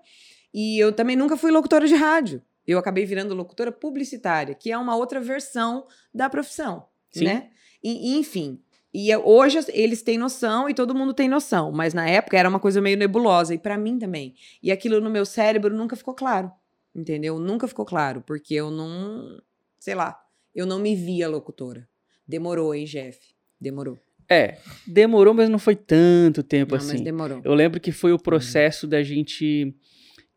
e 0.52 0.78
eu 0.78 0.90
também 0.90 1.16
nunca 1.16 1.36
fui 1.36 1.50
locutora 1.50 1.86
de 1.86 1.94
rádio. 1.94 2.42
Eu 2.66 2.78
acabei 2.78 3.04
virando 3.04 3.34
locutora 3.34 3.72
publicitária, 3.72 4.54
que 4.54 4.70
é 4.70 4.78
uma 4.78 4.96
outra 4.96 5.20
versão 5.20 5.86
da 6.14 6.30
profissão, 6.30 6.86
Sim. 7.10 7.24
né? 7.24 7.50
E, 7.82 8.16
enfim, 8.16 8.60
e 8.94 9.14
hoje 9.16 9.58
eles 9.72 10.02
têm 10.02 10.18
noção 10.18 10.68
e 10.68 10.74
todo 10.74 10.94
mundo 10.94 11.14
tem 11.14 11.28
noção, 11.28 11.72
mas 11.72 11.94
na 11.94 12.08
época 12.08 12.38
era 12.38 12.48
uma 12.48 12.60
coisa 12.60 12.80
meio 12.80 12.96
nebulosa 12.96 13.54
e 13.54 13.58
pra 13.58 13.78
mim 13.78 13.98
também. 13.98 14.34
E 14.62 14.70
aquilo 14.70 15.00
no 15.00 15.10
meu 15.10 15.24
cérebro 15.24 15.74
nunca 15.74 15.96
ficou 15.96 16.14
claro, 16.14 16.52
entendeu? 16.94 17.38
Nunca 17.38 17.66
ficou 17.66 17.84
claro, 17.84 18.22
porque 18.26 18.54
eu 18.54 18.70
não, 18.70 19.40
sei 19.78 19.94
lá, 19.94 20.20
eu 20.54 20.66
não 20.66 20.78
me 20.78 20.94
via 20.94 21.28
locutora. 21.28 21.88
Demorou, 22.28 22.74
hein, 22.74 22.84
Jeff? 22.84 23.18
Demorou. 23.60 23.98
É, 24.28 24.58
demorou, 24.86 25.34
mas 25.34 25.48
não 25.48 25.58
foi 25.58 25.74
tanto 25.74 26.42
tempo 26.42 26.74
Não, 26.74 26.78
assim. 26.78 26.92
mas 26.92 27.00
demorou. 27.00 27.40
Eu 27.44 27.54
lembro 27.54 27.80
que 27.80 27.92
foi 27.92 28.12
o 28.12 28.18
processo 28.18 28.86
da 28.86 29.02
gente 29.02 29.74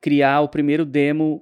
criar 0.02 0.42
o 0.42 0.50
primeiro 0.50 0.86
demo 0.86 1.42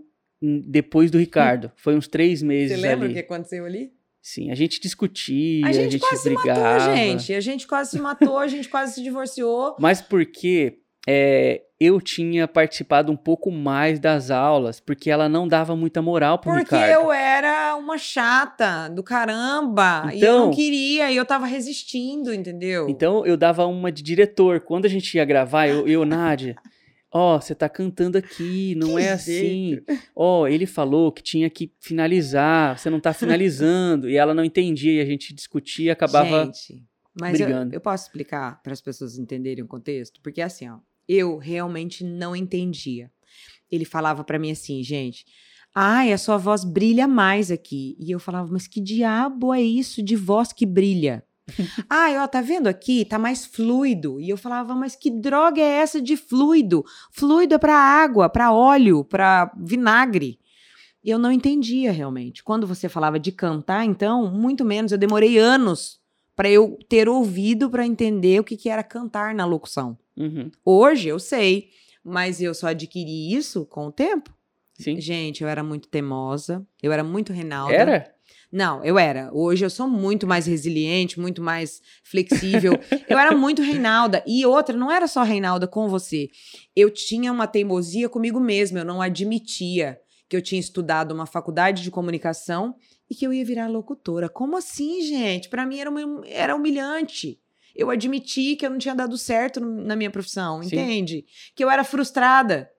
depois 0.66 1.10
do 1.10 1.18
Ricardo. 1.18 1.72
Foi 1.76 1.96
uns 1.96 2.08
três 2.08 2.42
meses 2.44 2.78
Você 2.80 2.82
lembra 2.86 3.02
o 3.02 3.06
ali. 3.06 3.14
que 3.14 3.20
aconteceu 3.22 3.66
ali? 3.66 3.92
Sim, 4.22 4.52
a 4.52 4.56
gente 4.56 4.80
discutia, 4.80 5.66
A 5.66 5.70
a 5.70 5.72
gente, 5.74 5.92
gente, 5.94 6.02
quase 6.02 6.24
brigava. 6.24 6.80
se 6.80 6.88
matou, 6.88 6.96
gente. 6.96 7.34
A 7.34 7.40
gente 7.42 7.68
quase 7.68 7.90
se 7.92 8.00
matou, 8.00 8.38
a 8.38 8.48
gente 8.48 8.70
quase 8.70 8.94
se 8.96 9.04
divorciou. 9.04 9.76
Mas 9.80 10.02
porque 10.02 10.78
é, 11.06 11.62
eu 11.78 12.00
tinha 12.00 12.48
participado 12.48 13.12
um 13.12 13.18
pouco 13.18 13.52
mais 13.52 14.00
das 14.00 14.32
aulas, 14.32 14.80
porque 14.80 15.10
ela 15.12 15.28
não 15.28 15.46
dava 15.46 15.76
muita 15.76 16.02
moral 16.02 16.40
pro 16.40 16.52
Porque 16.54 16.74
Ricardo. 16.74 16.94
eu 17.04 17.12
era 17.12 17.76
uma 17.76 17.98
chata 17.98 18.88
do 18.90 19.04
caramba. 19.04 20.06
e 20.14 20.14
eu 20.14 20.18
Então- 20.20 20.46
não 20.46 20.54
queria, 20.54 21.12
e 21.12 21.18
eu 21.18 21.26
tava 21.26 21.46
resistindo, 21.46 22.34
entendeu? 22.34 22.88
Então 22.88 23.26
eu 23.26 23.36
dava 23.36 23.66
uma 23.66 23.92
de 23.92 24.02
diretor. 24.02 24.62
Quando 24.62 24.86
a 24.86 24.90
gente 24.90 25.14
ia 25.18 25.26
gravar, 25.26 25.68
eu, 25.68 25.86
eu 25.86 26.06
Nádia, 26.06 26.56
ó, 27.14 27.40
você 27.40 27.54
tá 27.54 27.70
cantando 27.70 28.18
aqui, 28.18 28.74
não 28.76 28.96
Que 28.96 29.02
é 29.04 29.12
assim. 29.12 29.80
Ó, 30.16 30.48
ele 30.48 30.66
falou 30.66 31.12
que 31.12 31.22
tinha 31.22 31.48
que 31.50 31.72
finalizar, 31.80 32.78
você 32.78 32.90
não 32.90 33.00
tá 33.00 33.14
finalizando. 33.14 34.10
e 34.10 34.18
ela 34.18 34.34
não 34.34 34.44
entendia, 34.44 34.94
e 34.94 35.00
a 35.00 35.06
gente 35.06 35.34
discutia 35.34 35.86
e 35.86 35.90
acabava. 35.92 36.46
Gente, 36.46 36.84
mas 37.20 37.40
eu, 37.40 37.46
brigando. 37.46 37.76
eu 37.76 37.80
posso 37.80 38.06
explicar 38.06 38.62
para 38.64 38.74
as 38.74 38.82
pessoas 38.82 39.20
entenderem 39.20 39.64
o 39.64 39.68
contexto? 39.68 40.20
Porque 40.22 40.42
assim, 40.42 40.68
ó, 40.68 40.80
eu 41.08 41.38
realmente 41.38 42.04
não 42.04 42.36
entendia. 42.36 43.12
Ele 43.72 43.86
falava 43.86 44.24
para 44.24 44.40
mim 44.40 44.52
assim, 44.52 44.84
gente, 44.84 45.26
ai, 45.74 46.12
a 46.12 46.18
sua 46.18 46.38
voz 46.38 46.64
brilha 46.64 47.08
mais 47.08 47.52
aqui. 47.52 47.96
E 48.00 48.12
eu 48.12 48.20
falava, 48.20 48.52
mas 48.52 48.68
que 48.68 48.82
diabo 48.82 49.54
é 49.54 49.62
isso 49.62 50.02
de 50.02 50.16
voz 50.16 50.52
que 50.52 50.66
brilha? 50.66 51.24
ai, 51.90 52.18
ó, 52.18 52.28
tá 52.28 52.42
vendo 52.42 52.68
aqui? 52.68 53.06
Tá 53.06 53.20
mais 53.20 53.46
fluido. 53.46 54.20
E 54.20 54.30
eu 54.30 54.38
falava, 54.38 54.74
mas 54.76 54.96
que 54.96 55.10
droga 55.10 55.62
é 55.62 55.78
essa 55.78 56.02
de 56.02 56.16
fluido? 56.16 56.84
Fluido 57.12 57.56
é 57.56 57.58
para 57.58 57.76
água, 57.76 58.30
para 58.30 58.52
óleo, 58.52 59.04
para 59.04 59.52
vinagre. 59.58 60.40
E 61.04 61.10
eu 61.10 61.20
não 61.20 61.32
entendia 61.32 61.92
realmente. 61.92 62.44
Quando 62.44 62.66
você 62.66 62.88
falava 62.88 63.20
de 63.20 63.32
cantar, 63.32 63.84
então, 63.84 64.32
muito 64.32 64.64
menos. 64.64 64.92
Eu 64.92 64.98
demorei 64.98 65.38
anos 65.38 66.00
para 66.36 66.50
eu 66.50 66.80
ter 66.88 67.10
ouvido 67.10 67.70
para 67.70 67.86
entender 67.86 68.40
o 68.40 68.44
que, 68.44 68.56
que 68.56 68.70
era 68.70 68.84
cantar 68.84 69.36
na 69.36 69.46
locução. 69.46 69.98
Uhum, 70.16 70.50
Hoje 70.64 71.10
eu 71.10 71.20
sei, 71.20 71.70
mas 72.04 72.42
eu 72.42 72.54
só 72.54 72.68
adquiri 72.68 73.34
isso 73.34 73.66
com 73.66 73.88
o 73.88 73.92
tempo. 73.92 74.32
sim. 74.74 75.00
Gente, 75.00 75.44
eu 75.44 75.50
era 75.50 75.64
muito 75.64 75.88
teimosa, 75.88 76.66
eu 76.82 76.92
era 76.92 77.04
muito 77.04 77.34
Reinalda. 77.34 77.74
Era? 77.74 78.16
Não, 78.56 78.84
eu 78.86 79.00
era. 79.00 79.32
Hoje 79.34 79.66
eu 79.66 79.70
sou 79.70 79.88
muito 79.88 80.28
mais 80.28 80.46
resiliente, 80.46 81.20
muito 81.20 81.42
mais 81.42 81.82
flexível. 82.04 82.74
eu 83.10 83.18
era 83.18 83.36
muito 83.36 83.64
Reinalda. 83.64 84.24
E 84.28 84.46
outra, 84.46 84.78
não 84.78 84.92
era 84.92 85.08
só 85.08 85.24
Reinalda 85.24 85.68
com 85.68 85.90
você. 85.90 86.30
Eu 86.76 86.92
tinha 86.92 87.32
uma 87.32 87.48
teimosia 87.48 88.08
comigo 88.08 88.40
mesma, 88.40 88.78
eu 88.80 88.86
não 88.86 89.02
admitia 89.02 90.00
que 90.30 90.38
eu 90.38 90.42
tinha 90.42 90.60
estudado 90.60 91.12
uma 91.14 91.26
faculdade 91.26 91.82
de 91.82 91.90
comunicação 91.90 92.76
e 93.10 93.16
que 93.16 93.26
eu 93.26 93.34
ia 93.34 93.44
virar 93.44 93.68
locutora. 93.68 94.30
Como 94.30 94.56
assim, 94.56 95.02
gente? 95.02 95.50
Pra 95.50 95.66
mim 95.66 95.80
era, 95.80 95.90
uma- 95.90 96.22
era 96.28 96.56
humilhante. 96.56 97.40
Eu 97.76 97.90
admiti 97.90 98.56
que 98.56 98.66
eu 98.66 98.70
não 98.70 98.78
tinha 98.78 98.94
dado 98.94 99.18
certo 99.18 99.60
na 99.60 99.96
minha 99.96 100.12
profissão, 100.12 100.62
Sim. 100.62 100.68
entende? 100.76 101.26
Que 101.56 101.64
eu 101.64 101.72
era 101.72 101.84
frustrada. 101.84 102.70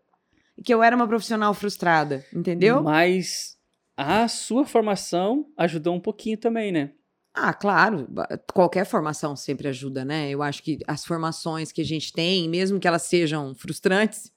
Que 0.64 0.72
eu 0.72 0.85
era 0.85 0.95
uma 0.95 1.09
profissional 1.09 1.53
frustrada, 1.53 2.25
entendeu? 2.33 2.81
Mas 2.81 3.57
a 3.97 4.26
sua 4.28 4.64
formação 4.64 5.47
ajudou 5.57 5.95
um 5.95 6.01
pouquinho 6.01 6.36
também, 6.36 6.72
né? 6.72 6.90
Ah, 7.32 7.53
claro, 7.53 8.07
qualquer 8.53 8.86
formação 8.86 9.34
sempre 9.34 9.66
ajuda, 9.66 10.05
né? 10.05 10.30
Eu 10.30 10.40
acho 10.42 10.62
que 10.62 10.78
as 10.86 11.05
formações 11.05 11.72
que 11.72 11.80
a 11.80 11.84
gente 11.84 12.12
tem, 12.12 12.49
mesmo 12.49 12.78
que 12.78 12.86
elas 12.86 13.03
sejam 13.03 13.55
frustrantes, 13.57 14.32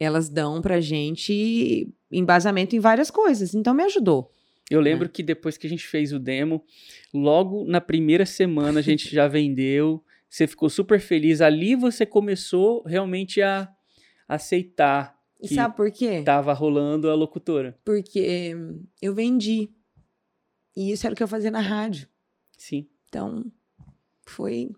elas 0.00 0.28
dão 0.28 0.60
pra 0.60 0.80
gente 0.80 1.88
embasamento 2.10 2.74
em 2.74 2.80
várias 2.80 3.10
coisas. 3.10 3.54
Então 3.54 3.72
me 3.72 3.84
ajudou. 3.84 4.32
Eu 4.68 4.80
É. 4.80 4.82
lembro 4.82 5.08
que 5.08 5.22
depois 5.22 5.56
que 5.56 5.66
a 5.66 5.70
gente 5.70 5.86
fez 5.86 6.12
o 6.12 6.18
demo, 6.18 6.64
logo 7.12 7.64
na 7.66 7.80
primeira 7.80 8.26
semana 8.26 8.80
a 8.80 8.82
gente 8.82 9.14
já 9.14 9.28
vendeu, 9.28 10.02
você 10.28 10.48
ficou 10.48 10.68
super 10.68 10.98
feliz. 10.98 11.40
Ali 11.40 11.76
você 11.76 12.04
começou 12.04 12.82
realmente 12.84 13.40
a 13.42 13.68
aceitar 14.26 15.13
E 15.44 15.48
que 15.48 15.54
sabe 15.54 15.76
por 15.76 15.90
quê? 15.90 16.22
tava 16.22 16.52
rolando 16.52 17.10
a 17.10 17.14
locutora. 17.14 17.78
Porque 17.84 18.56
eu 19.00 19.14
vendi. 19.14 19.70
E 20.76 20.90
isso 20.90 21.06
era 21.06 21.12
o 21.12 21.16
que 21.16 21.22
eu 21.22 21.28
fazia 21.28 21.50
na 21.50 21.60
rádio. 21.60 22.08
Sim. 22.56 22.88
Então, 23.08 23.44
foi. 24.26 24.70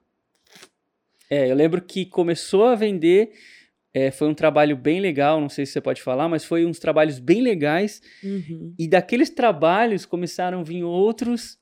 É, 1.30 1.50
eu 1.50 1.54
lembro 1.56 1.80
que 1.80 2.04
começou 2.04 2.64
a 2.64 2.74
vender, 2.74 3.32
é, 3.92 4.10
foi 4.10 4.28
um 4.28 4.34
trabalho 4.34 4.76
bem 4.76 5.00
legal, 5.00 5.40
não 5.40 5.48
sei 5.48 5.64
se 5.64 5.72
você 5.72 5.80
pode 5.80 6.02
falar, 6.02 6.28
mas 6.28 6.44
foi 6.44 6.66
uns 6.66 6.78
trabalhos 6.78 7.18
bem 7.18 7.40
legais. 7.40 8.02
Uhum. 8.22 8.74
E 8.78 8.86
daqueles 8.86 9.30
trabalhos 9.30 10.04
começaram 10.04 10.60
a 10.60 10.62
vir 10.62 10.84
outros. 10.84 11.58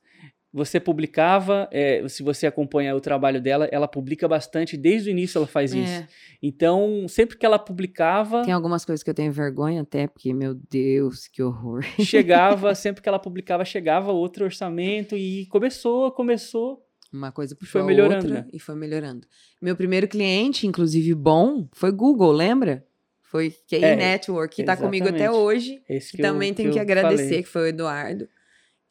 Você 0.57 0.79
publicava, 0.79 1.69
é, 1.73 2.07
se 2.09 2.23
você 2.23 2.47
acompanha 2.47 2.95
o 2.95 3.01
trabalho 3.01 3.41
dela, 3.41 3.69
ela 3.73 3.89
publica 3.89 4.29
bastante, 4.29 4.77
desde 4.77 5.09
o 5.09 5.11
início 5.11 5.37
ela 5.39 5.49
faz 5.49 5.75
isso. 5.75 5.91
É, 5.93 6.07
Então, 6.41 7.07
sempre 7.09 7.37
que 7.37 7.45
ela 7.45 7.59
publicava, 7.59 8.43
tem 8.45 8.53
algumas 8.53 8.85
coisas 8.85 9.03
que 9.03 9.11
eu 9.11 9.15
tenho 9.15 9.33
vergonha 9.33 9.83
até, 9.83 10.07
porque, 10.07 10.33
meu 10.33 10.55
Deus, 10.71 11.27
que 11.27 11.43
horror. 11.43 11.83
chegava, 12.01 12.73
sempre 12.77 13.03
que 13.03 13.09
ela 13.09 13.19
publicava, 13.19 13.65
chegava 13.65 14.13
outro 14.13 14.45
orçamento 14.45 15.17
e 15.17 15.47
começou, 15.47 16.13
começou. 16.13 16.87
Uma 17.13 17.33
coisa 17.33 17.57
puxou 17.57 17.73
Foi 17.73 17.81
a 17.83 17.85
melhorando, 17.85 18.27
outra 18.27 18.43
né? 18.43 18.49
e 18.53 18.59
foi 18.61 18.77
melhorando. 18.77 19.27
Meu 19.61 19.75
primeiro 19.75 20.07
cliente, 20.07 20.69
inclusive 20.69 21.15
bom, 21.15 21.67
foi 21.73 21.91
Google, 21.91 22.31
lembra? 22.31 22.85
Foi 23.23 23.51
KI 23.67 23.85
É. 23.85 23.97
Network, 23.97 24.55
que 24.55 24.63
tá 24.63 24.77
comigo 24.77 25.09
até 25.09 25.29
hoje. 25.31 25.83
Esse 25.89 26.13
Que, 26.13 26.19
que 26.19 26.23
eu- 26.23 26.27
também 26.33 26.55
tenho 26.55 26.69
que 26.69 26.75
que 26.75 26.79
eu 26.79 26.83
agradecer, 26.83 27.25
falei. 27.25 27.43
que 27.43 27.49
foi 27.49 27.63
o 27.63 27.67
Eduardo. 27.67 28.29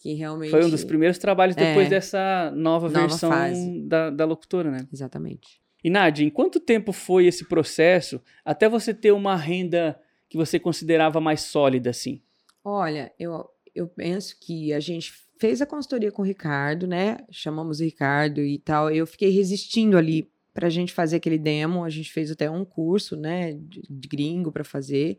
Que 0.03 0.13
realmente. 0.15 0.51
Foi 0.51 0.65
um 0.65 0.69
dos 0.69 0.83
primeiros 0.83 1.17
trabalhos 1.17 1.55
depois 1.55 1.87
É. 1.87 1.89
dessa 1.89 2.51
nova, 2.53 2.89
Nova 2.89 3.07
versão 3.07 3.31
fase. 3.31 3.81
da, 3.87 4.09
da 4.09 4.25
locutora, 4.25 4.69
né? 4.69 4.85
Exatamente. 4.91 5.61
E 5.81 5.89
Nádia, 5.89 6.25
em 6.25 6.29
quanto 6.29 6.59
tempo 6.59 6.91
foi 6.91 7.25
esse 7.25 7.45
processo 7.47 8.21
até 8.43 8.67
você 8.67 8.93
ter 8.93 9.13
uma 9.13 9.37
renda 9.37 9.97
que 10.29 10.35
você 10.35 10.59
considerava 10.59 11.21
mais 11.21 11.39
sólida, 11.41 11.89
assim? 11.89 12.21
Olha, 12.65 13.13
eu, 13.17 13.45
eu 13.73 13.87
penso 13.87 14.35
que 14.41 14.73
a 14.73 14.79
gente 14.81 15.13
fez 15.39 15.61
a 15.61 15.65
consultoria 15.65 16.11
com 16.11 16.21
o 16.21 16.25
Ricardo, 16.25 16.85
né? 16.85 17.17
Chamamos 17.31 17.79
o 17.79 17.83
Ricardo 17.85 18.41
e 18.41 18.59
tal. 18.59 18.91
Eu 18.91 19.07
fiquei 19.07 19.29
resistindo 19.29 19.97
ali 19.97 20.29
pra 20.53 20.69
gente 20.69 20.91
fazer 20.91 21.15
aquele 21.15 21.37
demo. 21.37 21.85
A 21.85 21.89
gente 21.89 22.11
fez 22.11 22.29
até 22.29 22.51
um 22.51 22.65
curso, 22.65 23.15
né? 23.15 23.53
De, 23.53 24.07
gringo 24.09 24.51
pra 24.51 24.65
fazer. 24.65 25.17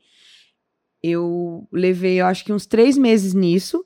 Eu 1.02 1.66
levei, 1.72 2.20
eu 2.20 2.26
acho 2.26 2.44
que 2.44 2.52
uns 2.52 2.66
três 2.66 2.96
meses 2.98 3.32
nisso. 3.34 3.84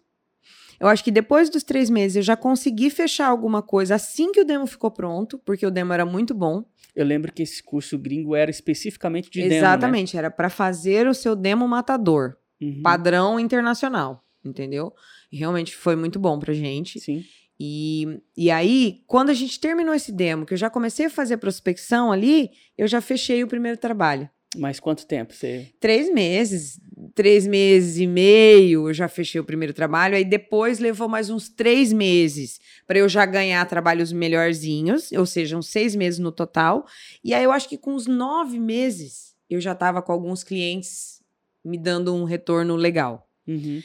Eu 0.81 0.89
acho 0.89 1.03
que 1.03 1.11
depois 1.11 1.51
dos 1.51 1.63
três 1.63 1.91
meses 1.91 2.17
eu 2.17 2.23
já 2.23 2.37
consegui 2.37 2.91
fechar 2.91 3.27
alguma 3.27 3.63
coisa 3.63 3.95
assim 3.97 4.31
que 4.33 4.41
o 4.41 4.45
demo 4.45 4.67
ficou 4.67 4.91
pronto, 4.91 5.39
porque 5.39 5.67
o 5.67 5.71
demo 5.71 5.93
era 5.93 6.07
muito 6.07 6.35
bom. 6.35 6.65
Eu 6.95 7.05
lembro 7.05 7.33
que 7.33 7.43
esse 7.43 7.63
curso 7.63 7.99
gringo 7.99 8.35
era 8.35 8.51
especificamente 8.51 9.31
de 9.31 9.41
demo, 9.41 9.51
né? 9.51 9.59
Exatamente, 9.59 10.17
era 10.17 10.31
pra 10.31 10.51
fazer 10.51 11.07
o 11.07 11.15
seu 11.15 11.35
demo 11.37 11.67
matador. 11.67 12.37
Uhum. 12.61 12.83
padrão 12.83 13.39
internacional, 13.39 14.25
entendeu? 14.45 14.93
Realmente 15.33 15.77
foi 15.77 15.95
muito 15.95 16.19
bom 16.19 16.39
pra 16.39 16.53
gente. 16.53 16.99
Sim. 16.99 17.23
E, 17.61 18.21
e 18.37 18.51
aí, 18.51 19.03
quando 19.07 19.31
a 19.31 19.35
gente 19.35 19.59
terminou 19.59 19.95
esse 19.95 20.13
demo, 20.13 20.47
que 20.47 20.55
eu 20.55 20.59
já 20.59 20.71
comecei 20.71 21.07
a 21.07 21.11
fazer 21.11 21.37
prospecção 21.39 22.13
ali, 22.13 22.51
eu 22.77 22.87
já 22.87 23.01
fechei 23.01 23.43
o 23.43 23.49
primeiro 23.49 23.79
trabalho. 23.79 24.29
Mas 24.57 24.81
quanto 24.81 25.07
tempo 25.07 25.35
você... 25.35 25.69
Três 25.81 26.13
meses, 26.13 26.81
três 27.19 27.49
meses 27.49 27.99
e 27.99 28.07
meio, 28.07 28.89
eu 28.89 28.95
já 28.95 29.09
fechei 29.09 29.41
o 29.41 29.45
primeiro 29.45 29.75
trabalho. 29.75 30.15
Aí 30.15 30.25
depois 30.25 30.79
levou 30.79 31.09
mais 31.09 31.31
uns 31.31 31.49
três 31.49 31.93
meses 31.93 32.61
para 32.87 33.01
eu 33.01 33.09
já 33.09 33.27
ganhar 33.27 33.67
trabalhos 33.67 34.13
melhorzinhos, 34.13 35.11
ou 35.11 35.27
seja, 35.27 35.59
uns 35.59 35.67
seis 35.67 35.97
meses 35.97 36.21
no 36.21 36.31
total. 36.31 36.87
E 37.25 37.35
aí 37.35 37.43
eu 37.43 37.51
acho 37.51 37.69
que 37.69 37.77
com 37.77 37.93
uns 37.93 38.07
nove 38.07 38.61
meses 38.61 39.35
eu 39.51 39.61
já 39.61 39.73
estava 39.73 40.01
com 40.01 40.13
alguns 40.13 40.45
clientes 40.45 41.21
me 41.65 41.77
dando 41.77 42.15
um 42.15 42.23
retorno 42.23 42.77
legal. 42.77 43.29
Uhum. 43.49 43.83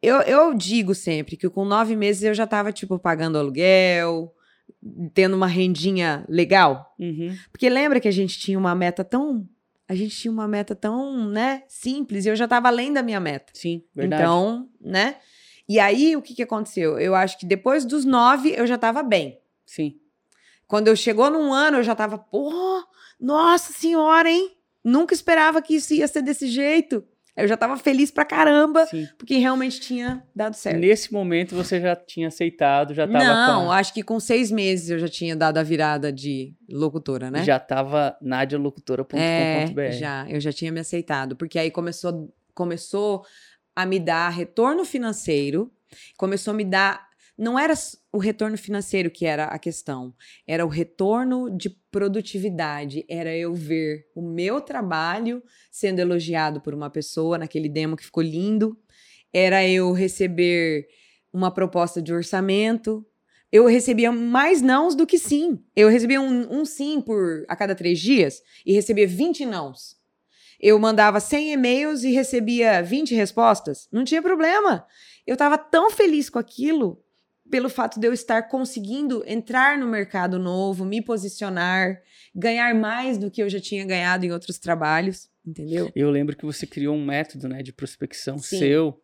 Eu, 0.00 0.22
eu 0.22 0.54
digo 0.54 0.94
sempre 0.94 1.36
que 1.36 1.50
com 1.50 1.66
nove 1.66 1.94
meses 1.94 2.22
eu 2.22 2.32
já 2.32 2.44
estava, 2.44 2.72
tipo, 2.72 2.98
pagando 2.98 3.36
aluguel, 3.36 4.34
tendo 5.12 5.36
uma 5.36 5.46
rendinha 5.46 6.24
legal. 6.26 6.94
Uhum. 6.98 7.36
Porque 7.50 7.68
lembra 7.68 8.00
que 8.00 8.08
a 8.08 8.12
gente 8.12 8.38
tinha 8.38 8.58
uma 8.58 8.74
meta 8.74 9.04
tão. 9.04 9.46
A 9.88 9.94
gente 9.94 10.16
tinha 10.16 10.32
uma 10.32 10.48
meta 10.48 10.74
tão, 10.74 11.28
né, 11.28 11.64
simples, 11.68 12.24
e 12.24 12.28
eu 12.28 12.36
já 12.36 12.44
estava 12.44 12.68
além 12.68 12.92
da 12.92 13.02
minha 13.02 13.20
meta. 13.20 13.52
Sim, 13.54 13.84
verdade. 13.94 14.22
Então, 14.22 14.68
né? 14.80 15.16
E 15.68 15.78
aí, 15.78 16.16
o 16.16 16.22
que, 16.22 16.34
que 16.34 16.42
aconteceu? 16.42 16.98
Eu 16.98 17.14
acho 17.14 17.38
que 17.38 17.46
depois 17.46 17.84
dos 17.84 18.04
nove 18.04 18.54
eu 18.56 18.66
já 18.66 18.76
estava 18.76 19.02
bem. 19.02 19.40
Sim. 19.64 19.98
Quando 20.66 20.88
eu 20.88 20.96
chegou 20.96 21.30
num 21.30 21.52
ano, 21.52 21.78
eu 21.78 21.82
já 21.82 21.94
tava, 21.94 22.16
pô, 22.18 22.82
nossa 23.20 23.72
senhora, 23.72 24.30
hein? 24.30 24.56
Nunca 24.82 25.14
esperava 25.14 25.62
que 25.62 25.74
isso 25.74 25.94
ia 25.94 26.08
ser 26.08 26.22
desse 26.22 26.46
jeito. 26.46 27.04
Eu 27.34 27.48
já 27.48 27.56
tava 27.56 27.78
feliz 27.78 28.10
pra 28.10 28.26
caramba, 28.26 28.84
Sim. 28.86 29.08
porque 29.16 29.36
realmente 29.38 29.80
tinha 29.80 30.22
dado 30.36 30.54
certo. 30.54 30.78
Nesse 30.78 31.10
momento 31.12 31.54
você 31.54 31.80
já 31.80 31.96
tinha 31.96 32.28
aceitado, 32.28 32.92
já 32.92 33.06
tava 33.08 33.24
Não, 33.24 33.64
com- 33.64 33.72
acho 33.72 33.94
que 33.94 34.02
com 34.02 34.20
seis 34.20 34.50
meses 34.50 34.90
eu 34.90 34.98
já 34.98 35.08
tinha 35.08 35.34
dado 35.34 35.56
a 35.56 35.62
virada 35.62 36.12
de 36.12 36.54
locutora, 36.68 37.30
né? 37.30 37.42
já 37.42 37.58
tava 37.58 38.14
nadialocutora.com.br. 38.20 39.80
É, 39.80 39.92
já, 39.92 40.26
eu 40.28 40.40
já 40.40 40.52
tinha 40.52 40.70
me 40.70 40.80
aceitado, 40.80 41.34
porque 41.36 41.58
aí 41.58 41.70
começou, 41.70 42.32
começou 42.54 43.24
a 43.74 43.86
me 43.86 43.98
dar 43.98 44.28
retorno 44.28 44.84
financeiro, 44.84 45.72
começou 46.18 46.52
a 46.52 46.54
me 46.56 46.64
dar, 46.64 47.08
não 47.42 47.58
era 47.58 47.74
o 48.12 48.18
retorno 48.18 48.56
financeiro 48.56 49.10
que 49.10 49.26
era 49.26 49.46
a 49.46 49.58
questão, 49.58 50.14
era 50.46 50.64
o 50.64 50.68
retorno 50.68 51.50
de 51.50 51.68
produtividade, 51.90 53.04
era 53.08 53.36
eu 53.36 53.52
ver 53.52 54.06
o 54.14 54.22
meu 54.22 54.60
trabalho 54.60 55.42
sendo 55.68 55.98
elogiado 55.98 56.60
por 56.60 56.72
uma 56.72 56.88
pessoa 56.88 57.36
naquele 57.36 57.68
demo 57.68 57.96
que 57.96 58.04
ficou 58.04 58.22
lindo, 58.22 58.78
era 59.32 59.66
eu 59.66 59.90
receber 59.90 60.86
uma 61.32 61.50
proposta 61.50 62.00
de 62.00 62.14
orçamento, 62.14 63.04
eu 63.50 63.66
recebia 63.66 64.12
mais 64.12 64.62
nãos 64.62 64.94
do 64.94 65.04
que 65.04 65.18
sim. 65.18 65.58
Eu 65.74 65.88
recebia 65.88 66.20
um, 66.20 66.60
um 66.60 66.64
sim 66.64 67.00
por 67.00 67.44
a 67.48 67.56
cada 67.56 67.74
três 67.74 67.98
dias 67.98 68.40
e 68.64 68.72
recebia 68.72 69.06
20 69.06 69.44
nãos. 69.46 69.96
Eu 70.60 70.78
mandava 70.78 71.18
100 71.18 71.54
e-mails 71.54 72.04
e 72.04 72.12
recebia 72.12 72.82
20 72.82 73.16
respostas. 73.16 73.88
Não 73.90 74.04
tinha 74.04 74.22
problema. 74.22 74.86
Eu 75.26 75.32
estava 75.32 75.58
tão 75.58 75.90
feliz 75.90 76.30
com 76.30 76.38
aquilo 76.38 77.01
pelo 77.52 77.68
fato 77.68 78.00
de 78.00 78.06
eu 78.06 78.14
estar 78.14 78.48
conseguindo 78.48 79.22
entrar 79.26 79.76
no 79.76 79.86
mercado 79.86 80.38
novo, 80.38 80.86
me 80.86 81.02
posicionar, 81.02 82.00
ganhar 82.34 82.74
mais 82.74 83.18
do 83.18 83.30
que 83.30 83.42
eu 83.42 83.48
já 83.50 83.60
tinha 83.60 83.84
ganhado 83.84 84.24
em 84.24 84.32
outros 84.32 84.58
trabalhos, 84.58 85.28
entendeu? 85.46 85.92
Eu 85.94 86.10
lembro 86.10 86.34
que 86.34 86.46
você 86.46 86.66
criou 86.66 86.96
um 86.96 87.04
método, 87.04 87.46
né, 87.48 87.62
de 87.62 87.70
prospecção 87.70 88.38
Sim. 88.38 88.58
seu 88.58 89.00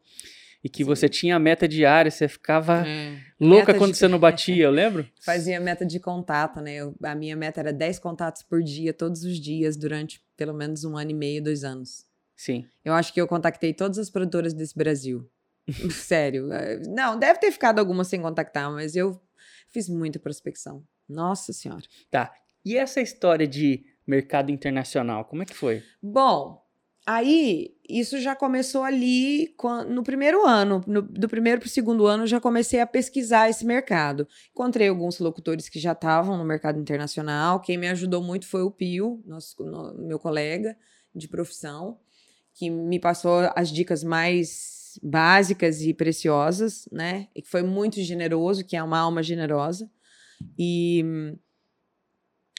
e 0.65 0.69
que 0.71 0.83
você 0.83 1.11
tinha 1.11 1.37
a 1.37 1.39
meta 1.39 1.69
diária, 1.69 2.11
você 2.11 2.27
ficava 2.27 2.87
É. 2.89 3.19
louca 3.39 3.67
Meta 3.67 3.79
quando 3.79 3.93
de- 3.93 3.99
você 3.99 4.09
não 4.09 4.19
batia, 4.19 4.65
eu 4.65 4.71
lembro? 4.71 5.07
Fazia 5.23 5.61
meta 5.61 5.85
de 5.85 6.01
contato, 6.01 6.59
né? 6.63 6.77
Eu- 6.77 6.97
a 7.03 7.15
minha 7.15 7.37
meta 7.37 7.61
era 7.61 7.71
10 7.73 7.99
contatos 7.99 8.43
por 8.43 8.63
dia, 8.63 8.95
todos 8.95 9.25
os 9.25 9.39
dias, 9.39 9.77
durante 9.77 10.23
pelo 10.39 10.55
menos 10.55 10.85
um 10.85 10.97
ano 10.97 11.11
e 11.11 11.15
meio, 11.15 11.43
dois 11.45 11.65
anos. 11.65 12.07
Sim. 12.35 12.65
Eu 12.83 12.95
acho 12.95 13.13
que 13.13 13.21
eu 13.21 13.29
contactei 13.29 13.75
todas 13.75 13.99
as 13.99 14.09
produtoras 14.09 14.55
desse 14.55 14.75
Brasil. 14.75 15.29
Sério. 15.91 16.53
eh, 16.53 16.81
Não, 16.87 17.19
deve 17.19 17.39
ter 17.39 17.51
ficado 17.53 17.79
algumas 17.79 18.09
sem 18.09 18.21
contactar, 18.21 18.71
mas 18.73 18.97
eu 18.97 19.21
fiz 19.69 19.89
muita 19.89 20.19
prospecção. 20.19 20.83
Nossa 21.09 21.53
Senhora. 21.53 21.85
Tá. 22.11 22.33
E 22.65 22.77
essa 22.77 23.01
história 23.01 23.47
de 23.47 23.85
mercado 24.07 24.51
internacional, 24.51 25.25
como 25.25 25.43
é 25.43 25.47
que 25.47 25.55
foi? 25.55 25.83
Bom, 26.03 26.63
aí 27.07 27.75
isso 27.89 28.19
já 28.21 28.35
começou 28.37 28.83
ali 28.83 29.55
no 29.89 30.03
primeiro 30.03 30.47
ano. 30.47 30.83
no- 30.87 31.01
do 31.03 31.29
primeiro 31.29 31.61
para 31.61 31.67
o 31.67 31.71
segundo 31.71 32.07
ano, 32.07 32.25
eu 32.25 32.27
já 32.27 32.41
comecei 32.41 32.81
a 32.81 32.87
pesquisar 32.87 33.49
esse 33.49 33.65
mercado. 33.65 34.27
Encontrei 34.51 34.89
alguns 34.89 35.19
locutores 35.19 35.69
que 35.69 35.79
já 35.79 35.93
estavam 35.93 36.37
no 36.37 36.45
mercado 36.45 36.79
internacional. 36.79 37.61
Quem 37.61 37.79
me 37.79 37.89
ajudou 37.89 38.23
muito 38.23 38.47
foi 38.47 38.63
o 38.63 38.71
Pio, 38.71 39.23
nosso, 39.27 39.63
no- 39.65 39.95
meu 39.95 40.19
colega 40.19 40.77
de 41.15 41.29
profissão, 41.29 41.99
que 42.55 42.69
me 42.69 42.99
passou 42.99 43.51
as 43.57 43.71
dicas 43.71 44.03
mais 44.05 44.78
básicas 45.03 45.83
e 45.83 45.93
preciosas, 45.93 46.89
né? 46.93 47.29
E 47.35 47.43
que 47.43 47.49
foi 47.49 47.63
muito 47.63 48.01
generoso, 48.01 48.65
que 48.65 48.77
é 48.77 48.83
uma 48.83 48.99
alma 48.99 49.23
generosa. 49.23 49.91
E 50.59 51.05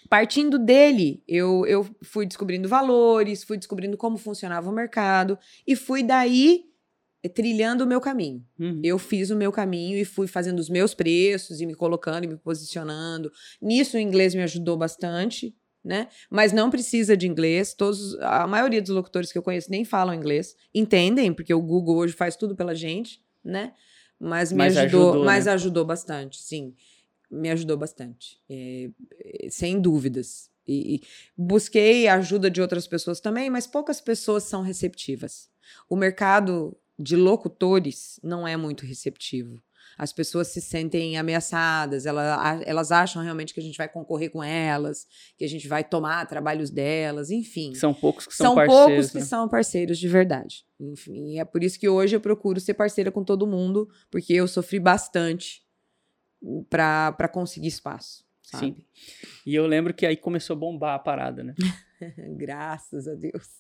partindo 0.10 0.58
dele, 0.58 1.24
eu, 1.28 1.66
eu 1.66 1.88
fui 2.02 2.26
descobrindo 2.26 2.68
valores, 2.68 3.44
fui 3.44 3.58
descobrindo 3.58 3.96
como 3.96 4.18
funcionava 4.18 4.70
o 4.70 4.74
mercado 4.74 5.38
e 5.66 5.76
fui 5.76 6.04
daí 6.04 6.66
trilhando 7.34 7.84
o 7.84 7.88
meu 7.88 8.00
caminho. 8.00 8.46
Uhum. 8.58 8.80
Eu 8.84 8.98
fiz 8.98 9.30
o 9.30 9.36
meu 9.36 9.52
caminho 9.52 9.98
e 9.98 10.06
fui 10.06 10.26
fazendo 10.26 10.60
os 10.60 10.70
meus 10.70 10.94
preços 10.94 11.60
e 11.60 11.66
me 11.66 11.76
colocando 11.76 12.24
e 12.24 12.28
me 12.28 12.38
posicionando. 12.38 13.32
Nisso 13.62 13.98
o 13.98 14.00
inglês 14.00 14.34
me 14.34 14.42
ajudou 14.44 14.78
bastante, 14.78 15.54
né? 15.84 16.08
Mas 16.30 16.52
não 16.52 16.70
precisa 16.70 17.16
de 17.16 17.28
inglês. 17.28 17.74
Todos, 17.74 18.16
a 18.20 18.46
maioria 18.48 18.82
dos 18.82 18.92
locutores 18.92 19.32
que 19.32 19.38
eu 19.38 19.44
conheço 19.44 19.72
nem 19.72 19.86
falam 19.86 20.14
inglês, 20.14 20.56
entendem, 20.74 21.34
porque 21.34 21.54
o 21.54 21.62
Google 21.62 21.98
hoje 21.98 22.14
faz 22.14 22.36
tudo 22.36 22.56
pela 22.56 22.76
gente, 22.76 23.22
né? 23.44 23.74
Mas 24.20 24.52
me 24.52 24.58
Mas 24.58 24.76
ajudou, 24.78 25.10
ajudou, 25.10 25.26
mas 25.26 25.46
né? 25.46 25.52
ajudou 25.54 25.86
bastante, 25.86 26.42
sim. 26.42 26.76
Me 27.32 27.50
ajudou 27.52 27.78
bastante, 27.78 28.40
é, 28.50 28.90
é, 29.20 29.50
sem 29.50 29.80
dúvidas. 29.80 30.50
E, 30.68 30.96
e 30.96 31.02
busquei 31.38 32.08
a 32.08 32.16
ajuda 32.16 32.50
de 32.50 32.62
outras 32.62 32.88
pessoas 32.88 33.20
também, 33.20 33.50
mas 33.50 33.66
poucas 33.66 34.02
pessoas 34.02 34.44
são 34.44 34.62
receptivas. 34.62 35.50
O 35.90 35.96
mercado 35.96 36.76
de 36.98 37.16
locutores 37.16 38.20
não 38.22 38.48
é 38.48 38.58
muito 38.58 38.86
receptivo. 38.86 39.62
As 40.02 40.14
pessoas 40.14 40.48
se 40.48 40.62
sentem 40.62 41.18
ameaçadas, 41.18 42.06
ela- 42.06 42.36
a- 42.42 42.62
elas 42.66 42.90
acham 42.90 43.22
realmente 43.22 43.54
que 43.54 43.60
a 43.60 43.64
gente 43.64 43.78
vai 43.78 43.90
concorrer 43.90 44.32
com 44.32 44.42
elas, 44.42 45.06
que 45.38 45.44
a 45.44 45.50
gente 45.50 45.68
vai 45.68 45.84
tomar 45.84 46.26
trabalhos 46.26 46.70
delas, 46.70 47.30
enfim. 47.30 47.76
São 47.76 47.94
poucos 47.94 48.26
que 48.26 48.34
são, 48.34 48.46
São 48.48 48.56
parceiros, 48.56 48.86
poucos 48.96 49.12
que 49.12 49.18
né? 49.20 49.26
são 49.26 49.50
parceiros 49.50 50.00
de 50.00 50.08
verdade. 50.08 50.66
Enfim, 50.80 51.34
e 51.34 51.40
é 51.40 51.44
por 51.44 51.62
isso 51.62 51.78
que 51.78 51.90
hoje 51.90 52.16
eu 52.16 52.22
procuro 52.22 52.62
ser 52.62 52.76
parceira 52.76 53.12
com 53.12 53.26
todo 53.26 53.46
mundo, 53.46 53.90
porque 54.10 54.32
eu 54.34 54.48
sofri 54.48 54.80
bastante 54.80 55.62
para 56.70 57.28
conseguir 57.28 57.68
espaço, 57.68 58.24
sabe? 58.42 58.78
E 59.46 59.54
eu 59.54 59.68
lembro 59.68 59.94
que 59.94 60.06
aí 60.06 60.16
começou 60.16 60.56
a 60.56 60.60
bombar 60.60 60.96
a 60.96 61.00
parada, 61.00 61.44
né? 61.44 61.54
Graças 62.38 63.06
a 63.06 63.16
Deus. 63.16 63.59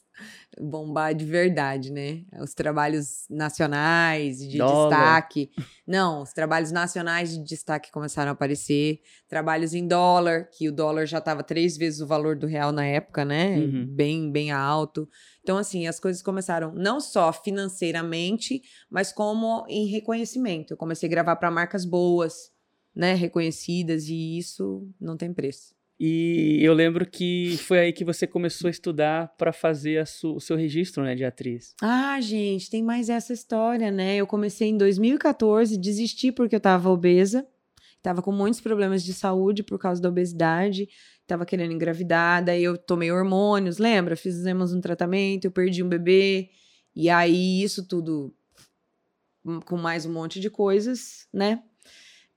Bombar 0.59 1.13
de 1.13 1.25
verdade, 1.25 1.91
né? 1.91 2.23
Os 2.41 2.53
trabalhos 2.53 3.25
nacionais 3.29 4.39
de 4.39 4.57
Dólar. 4.57 4.89
destaque. 4.89 5.51
Não, 5.87 6.21
os 6.21 6.33
trabalhos 6.33 6.71
nacionais 6.71 7.31
de 7.31 7.43
destaque 7.43 7.91
começaram 7.91 8.29
a 8.29 8.33
aparecer. 8.33 9.01
Trabalhos 9.27 9.73
em 9.73 9.87
dólar, 9.87 10.49
que 10.51 10.67
o 10.67 10.71
dólar 10.71 11.05
já 11.05 11.19
estava 11.19 11.43
três 11.43 11.77
vezes 11.77 12.01
o 12.01 12.07
valor 12.07 12.35
do 12.35 12.47
real 12.47 12.71
na 12.71 12.85
época, 12.85 13.23
né? 13.23 13.57
Uhum. 13.57 13.85
Bem, 13.87 14.31
bem 14.31 14.51
alto. 14.51 15.07
Então, 15.41 15.57
assim, 15.57 15.87
as 15.87 15.99
coisas 15.99 16.21
começaram 16.21 16.73
não 16.73 16.99
só 16.99 17.31
financeiramente, 17.31 18.61
mas 18.89 19.11
como 19.11 19.65
em 19.67 19.87
reconhecimento. 19.87 20.73
Eu 20.73 20.77
comecei 20.77 21.07
a 21.07 21.11
gravar 21.11 21.35
para 21.37 21.49
marcas 21.49 21.85
boas, 21.85 22.51
né? 22.95 23.13
Reconhecidas, 23.13 24.07
e 24.07 24.37
isso 24.37 24.87
não 24.99 25.17
tem 25.17 25.33
preço. 25.33 25.78
E 25.99 26.59
eu 26.61 26.73
lembro 26.73 27.05
que 27.05 27.57
foi 27.57 27.79
aí 27.79 27.91
que 27.91 28.05
você 28.05 28.25
começou 28.25 28.69
a 28.69 28.71
estudar 28.71 29.35
para 29.37 29.51
fazer 29.51 30.01
o 30.23 30.39
seu 30.39 30.55
registro, 30.55 31.03
né, 31.03 31.13
de 31.13 31.25
atriz. 31.25 31.75
Ah, 31.81 32.21
gente, 32.21 32.69
tem 32.69 32.81
mais 32.81 33.09
essa 33.09 33.33
história, 33.33 33.91
né? 33.91 34.15
Eu 34.15 34.25
comecei 34.25 34.69
em 34.69 34.77
2014, 34.77 35.77
desisti 35.77 36.31
porque 36.31 36.55
eu 36.55 36.59
tava 36.61 36.89
obesa, 36.89 37.45
tava 38.01 38.21
com 38.21 38.31
muitos 38.31 38.61
problemas 38.61 39.03
de 39.03 39.13
saúde 39.13 39.61
por 39.61 39.77
causa 39.77 40.01
da 40.01 40.07
obesidade, 40.07 40.87
tava 41.27 41.45
querendo 41.45 41.73
engravidar, 41.73 42.45
daí 42.45 42.63
eu 42.63 42.77
tomei 42.77 43.11
hormônios, 43.11 43.77
lembra? 43.77 44.15
Fizemos 44.15 44.73
um 44.73 44.79
tratamento, 44.79 45.45
eu 45.45 45.51
perdi 45.51 45.83
um 45.83 45.89
bebê, 45.89 46.49
e 46.95 47.09
aí 47.09 47.61
isso 47.61 47.85
tudo 47.85 48.33
com 49.65 49.75
mais 49.75 50.05
um 50.05 50.13
monte 50.13 50.39
de 50.39 50.49
coisas, 50.49 51.27
né? 51.33 51.61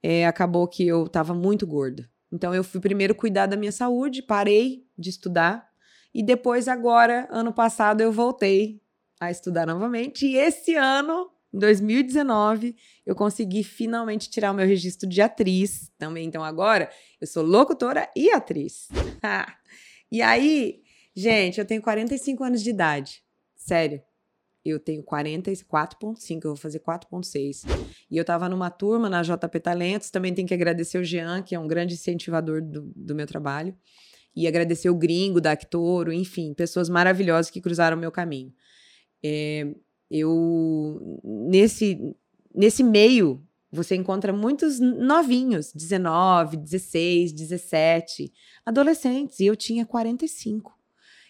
É, 0.03 0.27
acabou 0.27 0.67
que 0.67 0.85
eu 0.85 1.07
tava 1.07 1.33
muito 1.33 1.65
gorda. 1.65 2.11
Então 2.33 2.55
eu 2.55 2.65
fui 2.65 2.81
primeiro 2.81 3.15
cuidar 3.15 3.47
da 3.47 3.57
minha 3.57 3.73
saúde, 3.73 4.23
parei 4.23 4.87
de 4.97 5.11
estudar, 5.11 5.73
e 6.15 6.23
depois, 6.23 6.69
agora, 6.69 7.27
ano 7.31 7.53
passado, 7.53 8.03
eu 8.03 8.13
voltei 8.13 8.83
a 9.19 9.31
estudar 9.31 9.67
novamente. 9.67 10.27
E 10.27 10.37
esse 10.37 10.75
ano, 10.75 11.31
em 11.53 11.59
2019, 11.59 12.77
eu 13.07 13.15
consegui 13.15 13.65
finalmente 13.65 14.29
tirar 14.29 14.53
o 14.53 14.55
meu 14.55 14.67
registro 14.67 15.09
de 15.09 15.23
atriz 15.23 15.91
também. 15.99 16.27
Então, 16.27 16.45
agora, 16.45 16.91
eu 17.21 17.27
sou 17.27 17.43
locutora 17.43 18.11
e 18.15 18.31
atriz. 18.31 18.89
e 20.13 20.21
aí, 20.21 20.83
gente, 21.17 21.59
eu 21.59 21.65
tenho 21.65 21.81
45 21.81 22.45
anos 22.45 22.63
de 22.63 22.71
idade. 22.71 23.23
Sério. 23.57 24.03
Eu 24.65 24.79
tenho 24.79 25.03
44,5, 25.03 26.45
eu 26.45 26.51
vou 26.51 26.57
fazer 26.57 26.79
4,6. 26.81 27.65
E 28.11 28.17
eu 28.17 28.25
tava 28.25 28.49
numa 28.49 28.71
turma 28.71 29.11
na 29.11 29.23
JP 29.23 29.61
Talentos, 29.61 30.11
também 30.11 30.33
tenho 30.33 30.47
que 30.47 30.55
agradecer 30.55 30.99
o 30.99 31.05
Jean, 31.05 31.43
que 31.43 31.55
é 31.55 31.59
um 31.59 31.67
grande 31.67 31.95
incentivador 31.95 32.63
do, 32.63 32.93
do 32.95 33.15
meu 33.15 33.27
trabalho. 33.27 33.77
E 34.35 34.47
agradecer 34.47 34.89
o 34.89 34.95
Gringo, 34.95 35.41
da 35.41 35.53
Actoro, 35.53 36.13
enfim, 36.13 36.55
pessoas 36.55 36.89
maravilhosas 36.89 37.51
que 37.51 37.61
cruzaram 37.61 37.97
o 37.97 38.01
meu 38.01 38.11
caminho. 38.11 38.53
É, 39.23 39.75
eu, 40.11 41.21
nesse, 41.25 42.15
nesse 42.55 42.83
meio, 42.83 43.43
você 43.73 43.97
encontra 43.97 44.33
muitos 44.33 44.79
novinhos, 44.79 45.73
19, 45.73 46.59
16, 46.59 47.33
17, 47.33 48.31
adolescentes, 48.67 49.41
e 49.41 49.47
eu 49.47 49.57
tinha 49.57 49.87
45. 49.87 50.79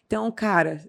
Então, 0.05 0.31
cara, 0.33 0.85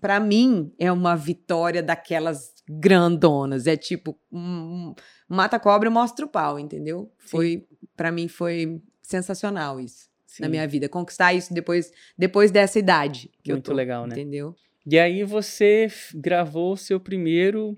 para 0.00 0.20
mim 0.20 0.72
é 0.78 0.90
uma 0.92 1.16
vitória 1.16 1.82
daquelas 1.82 2.52
grandonas. 2.68 3.66
É 3.66 3.76
tipo, 3.76 4.18
um, 4.30 4.94
mata 5.28 5.58
cobra 5.58 5.88
e 5.88 5.92
mostra 5.92 6.24
o 6.24 6.28
pau, 6.28 6.58
entendeu? 6.58 7.12
Foi, 7.18 7.66
para 7.96 8.12
mim 8.12 8.28
foi 8.28 8.80
sensacional 9.02 9.80
isso 9.80 10.08
Sim, 10.26 10.42
na 10.42 10.48
minha 10.48 10.68
vida, 10.68 10.88
conquistar 10.88 11.32
isso 11.32 11.54
depois 11.54 11.90
depois 12.16 12.50
dessa 12.50 12.78
idade 12.78 13.30
que 13.42 13.50
Muito 13.50 13.70
eu 13.70 13.72
tô, 13.72 13.76
legal, 13.76 14.06
né? 14.06 14.12
Entendeu? 14.12 14.54
E 14.86 14.98
aí 14.98 15.24
você 15.24 15.88
gravou 16.14 16.74
o 16.74 16.76
seu 16.76 17.00
primeiro 17.00 17.76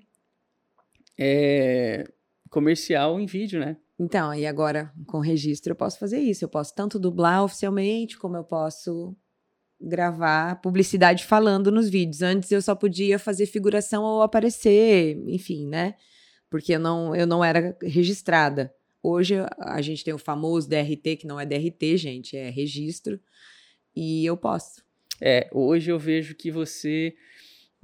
é, 1.18 2.04
comercial 2.48 3.20
em 3.20 3.26
vídeo, 3.26 3.60
né? 3.60 3.76
Então, 3.98 4.34
e 4.34 4.46
agora 4.46 4.92
com 5.06 5.20
registro 5.20 5.72
eu 5.72 5.76
posso 5.76 5.98
fazer 5.98 6.18
isso. 6.18 6.44
Eu 6.44 6.48
posso 6.48 6.74
tanto 6.74 6.98
dublar 6.98 7.44
oficialmente, 7.44 8.18
como 8.18 8.36
eu 8.36 8.44
posso 8.44 9.14
gravar 9.80 10.60
publicidade 10.60 11.24
falando 11.24 11.70
nos 11.70 11.88
vídeos. 11.88 12.22
Antes 12.22 12.50
eu 12.52 12.60
só 12.60 12.74
podia 12.74 13.18
fazer 13.18 13.46
figuração 13.46 14.02
ou 14.02 14.22
aparecer, 14.22 15.16
enfim, 15.26 15.66
né? 15.66 15.94
Porque 16.50 16.74
eu 16.74 16.80
não, 16.80 17.14
eu 17.14 17.26
não 17.26 17.44
era 17.44 17.76
registrada. 17.82 18.74
Hoje 19.02 19.36
a 19.58 19.80
gente 19.80 20.04
tem 20.04 20.12
o 20.12 20.18
famoso 20.18 20.68
DRT, 20.68 21.16
que 21.16 21.26
não 21.26 21.40
é 21.40 21.46
DRT, 21.46 21.96
gente, 21.96 22.36
é 22.36 22.50
registro. 22.50 23.18
E 23.96 24.26
eu 24.26 24.36
posso. 24.36 24.84
É, 25.20 25.48
hoje 25.52 25.90
eu 25.90 25.98
vejo 25.98 26.34
que 26.34 26.50
você 26.50 27.14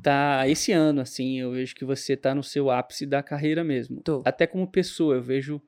tá 0.03 0.47
esse 0.47 0.73
ano 0.73 1.01
assim, 1.01 1.41
eu 1.41 1.53
vejo 1.53 1.75
que 1.75 1.85
você 1.85 2.17
tá 2.17 2.35
no 2.35 2.43
seu 2.43 2.71
ápice 2.71 3.07
da 3.07 3.23
carreira 3.23 3.65
mesmo. 3.65 4.03
Tô. 4.03 4.23
Até 4.25 4.47
como 4.47 4.71
pessoa, 4.71 5.15
eu 5.15 5.23
vejo 5.23 5.61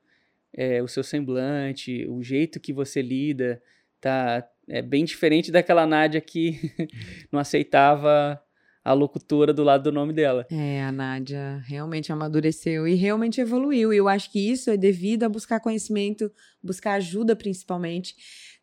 é, 0.53 0.81
o 0.81 0.87
seu 0.87 1.03
semblante, 1.03 2.05
o 2.07 2.21
jeito 2.21 2.59
que 2.59 2.73
você 2.73 3.01
lida, 3.01 3.61
tá 3.99 4.47
é 4.69 4.81
bem 4.81 5.03
diferente 5.03 5.51
daquela 5.51 5.85
Nádia 5.85 6.21
que 6.21 6.71
não 7.31 7.39
aceitava 7.39 8.41
a 8.83 8.93
locutora 8.93 9.53
do 9.53 9.63
lado 9.63 9.83
do 9.83 9.91
nome 9.91 10.13
dela. 10.13 10.47
É, 10.49 10.83
a 10.83 10.91
Nádia 10.91 11.61
realmente 11.65 12.11
amadureceu 12.11 12.87
e 12.87 12.95
realmente 12.95 13.41
evoluiu. 13.41 13.93
E 13.93 13.97
eu 13.97 14.07
acho 14.07 14.31
que 14.31 14.39
isso 14.39 14.69
é 14.69 14.77
devido 14.77 15.23
a 15.23 15.29
buscar 15.29 15.59
conhecimento, 15.59 16.31
buscar 16.63 16.93
ajuda 16.93 17.35
principalmente. 17.35 18.15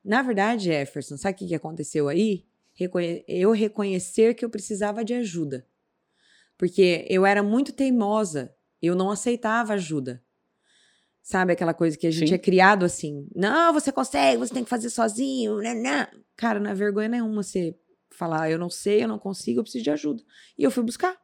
Na 0.05 0.23
verdade, 0.23 0.65
Jefferson, 0.65 1.17
sabe 1.17 1.35
o 1.35 1.39
que 1.39 1.49
que 1.49 1.55
aconteceu 1.55 2.09
aí? 2.09 2.45
Eu 3.27 3.53
reconhecer 3.53 4.35
que 4.35 4.45
eu 4.45 4.51
precisava 4.51 5.05
de 5.05 5.15
ajuda. 5.15 5.67
Porque 6.57 7.07
eu 7.09 7.27
era 7.27 7.43
muito 7.43 7.73
teimosa, 7.73 8.55
eu 8.81 8.95
não 8.95 9.11
aceitava 9.11 9.75
ajuda. 9.75 10.23
Sabe 11.27 11.53
aquela 11.55 11.75
coisa 11.75 11.99
que 11.99 12.07
a 12.07 12.11
gente 12.13 12.29
Sim. 12.29 12.35
é 12.37 12.39
criado 12.39 12.85
assim? 12.85 13.27
Não, 13.35 13.73
você 13.73 13.91
consegue, 13.91 14.39
você 14.39 14.55
tem 14.55 14.63
que 14.63 14.71
fazer 14.71 14.89
sozinho. 14.91 15.57
Né, 15.57 15.75
né. 15.75 16.07
Cara, 16.37 16.61
não 16.61 16.71
é 16.71 16.75
vergonha 16.75 17.09
nenhuma 17.09 17.43
você 17.43 17.75
falar, 18.13 18.49
eu 18.49 18.57
não 18.57 18.71
sei, 18.71 19.03
eu 19.03 19.09
não 19.09 19.19
consigo, 19.19 19.59
eu 19.59 19.65
preciso 19.65 19.83
de 19.83 19.91
ajuda. 19.91 20.23
E 20.57 20.63
eu 20.63 20.71
fui 20.71 20.85
buscar. 20.85 21.17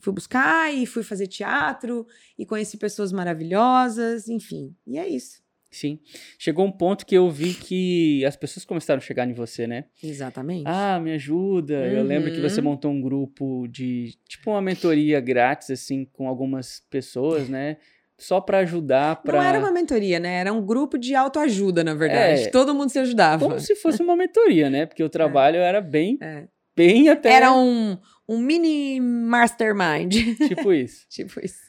Fui 0.00 0.14
buscar 0.14 0.72
e 0.72 0.86
fui 0.86 1.02
fazer 1.02 1.26
teatro 1.26 2.06
e 2.38 2.46
conheci 2.46 2.78
pessoas 2.78 3.12
maravilhosas, 3.12 4.30
enfim. 4.30 4.74
E 4.86 4.98
é 4.98 5.06
isso. 5.06 5.42
Sim. 5.70 6.00
Chegou 6.38 6.64
um 6.64 6.72
ponto 6.72 7.04
que 7.04 7.14
eu 7.14 7.30
vi 7.30 7.52
que 7.52 8.24
as 8.24 8.34
pessoas 8.34 8.64
começaram 8.64 8.96
a 8.96 9.02
chegar 9.04 9.28
em 9.28 9.34
você, 9.34 9.66
né? 9.66 9.84
Exatamente. 10.02 10.64
Ah, 10.64 10.98
me 10.98 11.12
ajuda. 11.12 11.86
Eu 11.86 12.02
lembro 12.02 12.32
que 12.32 12.40
você 12.40 12.60
Uhum. 12.62 12.64
montou 12.64 12.90
um 12.90 13.02
grupo 13.02 13.68
de, 13.68 14.16
tipo, 14.26 14.52
uma 14.52 14.62
mentoria 14.62 15.20
grátis, 15.20 15.70
assim, 15.70 16.06
com 16.06 16.26
algumas 16.26 16.80
pessoas, 16.88 17.46
né? 17.50 17.76
Só 18.18 18.40
pra 18.40 18.58
ajudar, 18.58 19.22
pra... 19.22 19.38
Não 19.38 19.48
era 19.48 19.58
uma 19.60 19.70
mentoria, 19.70 20.18
né? 20.18 20.40
Era 20.40 20.52
um 20.52 20.60
grupo 20.64 20.98
de 20.98 21.14
autoajuda, 21.14 21.84
na 21.84 21.94
verdade. 21.94 22.42
É. 22.42 22.50
Todo 22.50 22.74
mundo 22.74 22.90
se 22.90 22.98
ajudava. 22.98 23.46
Como 23.46 23.60
se 23.60 23.76
fosse 23.76 24.02
uma 24.02 24.16
mentoria, 24.16 24.68
né? 24.68 24.86
Porque 24.86 25.04
o 25.04 25.08
trabalho 25.08 25.58
era 25.58 25.80
bem, 25.80 26.18
É. 26.20 26.48
bem 26.76 27.08
até, 27.08 27.30
Era 27.30 27.52
um, 27.52 27.96
um 28.28 28.38
mini 28.38 29.00
mastermind. 29.00 30.12
tipo 30.48 30.72
isso. 30.72 31.06
tipo 31.08 31.38
isso. 31.44 31.60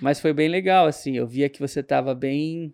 Mas 0.00 0.18
foi 0.18 0.32
bem 0.32 0.48
legal, 0.48 0.86
assim. 0.86 1.14
Eu 1.16 1.26
via 1.26 1.50
que 1.50 1.60
você 1.60 1.82
tava 1.82 2.14
bem 2.14 2.72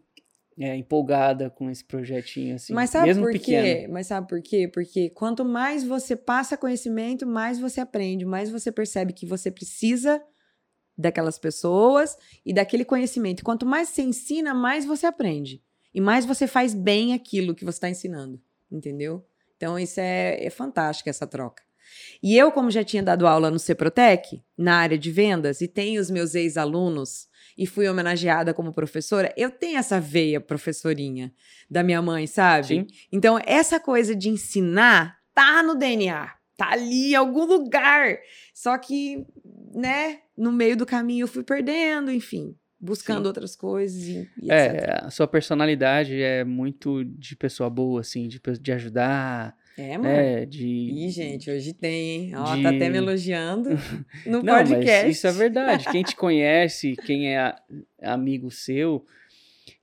é, 0.56 0.76
empolgada 0.76 1.50
com 1.50 1.68
esse 1.68 1.84
projetinho, 1.84 2.54
assim. 2.54 2.72
Mas 2.72 2.90
sabe 2.90 3.06
mesmo 3.08 3.24
por 3.24 3.32
pequeno. 3.32 3.64
quê? 3.64 3.88
Mas 3.90 4.06
sabe 4.06 4.28
por 4.28 4.40
quê? 4.40 4.70
Porque 4.72 5.10
quanto 5.10 5.44
mais 5.44 5.82
você 5.82 6.14
passa 6.14 6.56
conhecimento, 6.56 7.26
mais 7.26 7.58
você 7.58 7.80
aprende, 7.80 8.24
mais 8.24 8.48
você 8.48 8.70
percebe 8.70 9.12
que 9.12 9.26
você 9.26 9.50
precisa 9.50 10.22
daquelas 10.98 11.38
pessoas 11.38 12.16
e 12.44 12.52
daquele 12.52 12.84
conhecimento. 12.84 13.44
Quanto 13.44 13.64
mais 13.64 13.90
você 13.90 14.02
ensina, 14.02 14.52
mais 14.52 14.84
você 14.84 15.06
aprende. 15.06 15.62
E 15.94 16.00
mais 16.00 16.26
você 16.26 16.46
faz 16.46 16.74
bem 16.74 17.14
aquilo 17.14 17.54
que 17.54 17.64
você 17.64 17.76
está 17.76 17.88
ensinando. 17.88 18.40
Entendeu? 18.70 19.24
Então, 19.56 19.78
isso 19.78 20.00
é, 20.00 20.44
é 20.44 20.50
fantástico, 20.50 21.08
essa 21.08 21.26
troca. 21.26 21.62
E 22.22 22.36
eu, 22.36 22.52
como 22.52 22.70
já 22.70 22.84
tinha 22.84 23.02
dado 23.02 23.26
aula 23.26 23.50
no 23.50 23.58
Ceprotec, 23.58 24.42
na 24.56 24.76
área 24.76 24.98
de 24.98 25.10
vendas, 25.10 25.60
e 25.60 25.68
tenho 25.68 26.00
os 26.00 26.10
meus 26.10 26.34
ex-alunos, 26.34 27.28
e 27.56 27.66
fui 27.66 27.88
homenageada 27.88 28.52
como 28.52 28.72
professora, 28.72 29.32
eu 29.36 29.50
tenho 29.50 29.78
essa 29.78 29.98
veia 29.98 30.40
professorinha 30.40 31.32
da 31.68 31.82
minha 31.82 32.00
mãe, 32.02 32.26
sabe? 32.26 32.66
Sim. 32.66 32.86
Então, 33.10 33.40
essa 33.44 33.80
coisa 33.80 34.14
de 34.14 34.28
ensinar 34.28 35.18
tá 35.34 35.62
no 35.62 35.74
DNA, 35.74 36.30
tá 36.58 36.72
ali 36.72 37.12
em 37.12 37.14
algum 37.14 37.44
lugar. 37.46 38.18
Só 38.52 38.76
que, 38.76 39.24
né, 39.74 40.18
no 40.36 40.52
meio 40.52 40.76
do 40.76 40.84
caminho 40.84 41.22
eu 41.24 41.28
fui 41.28 41.44
perdendo, 41.44 42.10
enfim, 42.10 42.54
buscando 42.80 43.20
Sim. 43.22 43.26
outras 43.28 43.54
coisas 43.56 44.02
e, 44.02 44.28
e 44.42 44.50
etc. 44.50 44.52
É, 44.52 44.98
a 45.06 45.10
sua 45.10 45.26
personalidade 45.28 46.20
é 46.20 46.42
muito 46.44 47.04
de 47.04 47.36
pessoa 47.36 47.70
boa, 47.70 48.00
assim, 48.00 48.26
de, 48.28 48.40
de 48.60 48.72
ajudar, 48.72 49.56
É, 49.78 49.96
mano. 49.96 50.02
né? 50.10 50.44
De... 50.46 50.66
Ih, 50.66 51.10
gente, 51.10 51.48
hoje 51.48 51.72
tem, 51.72 52.10
hein? 52.26 52.32
Ó, 52.36 52.56
de- 52.56 52.62
tá 52.64 52.70
até 52.70 52.90
me 52.90 52.98
elogiando 52.98 53.70
no 54.26 54.42
Não, 54.42 54.54
podcast. 54.56 55.06
mas 55.06 55.16
isso 55.16 55.26
é 55.28 55.32
verdade. 55.32 55.84
Quem 55.92 56.02
te 56.02 56.14
conhece, 56.16 56.96
quem 57.06 57.36
é 57.36 57.54
amigo 58.02 58.50
seu, 58.50 59.06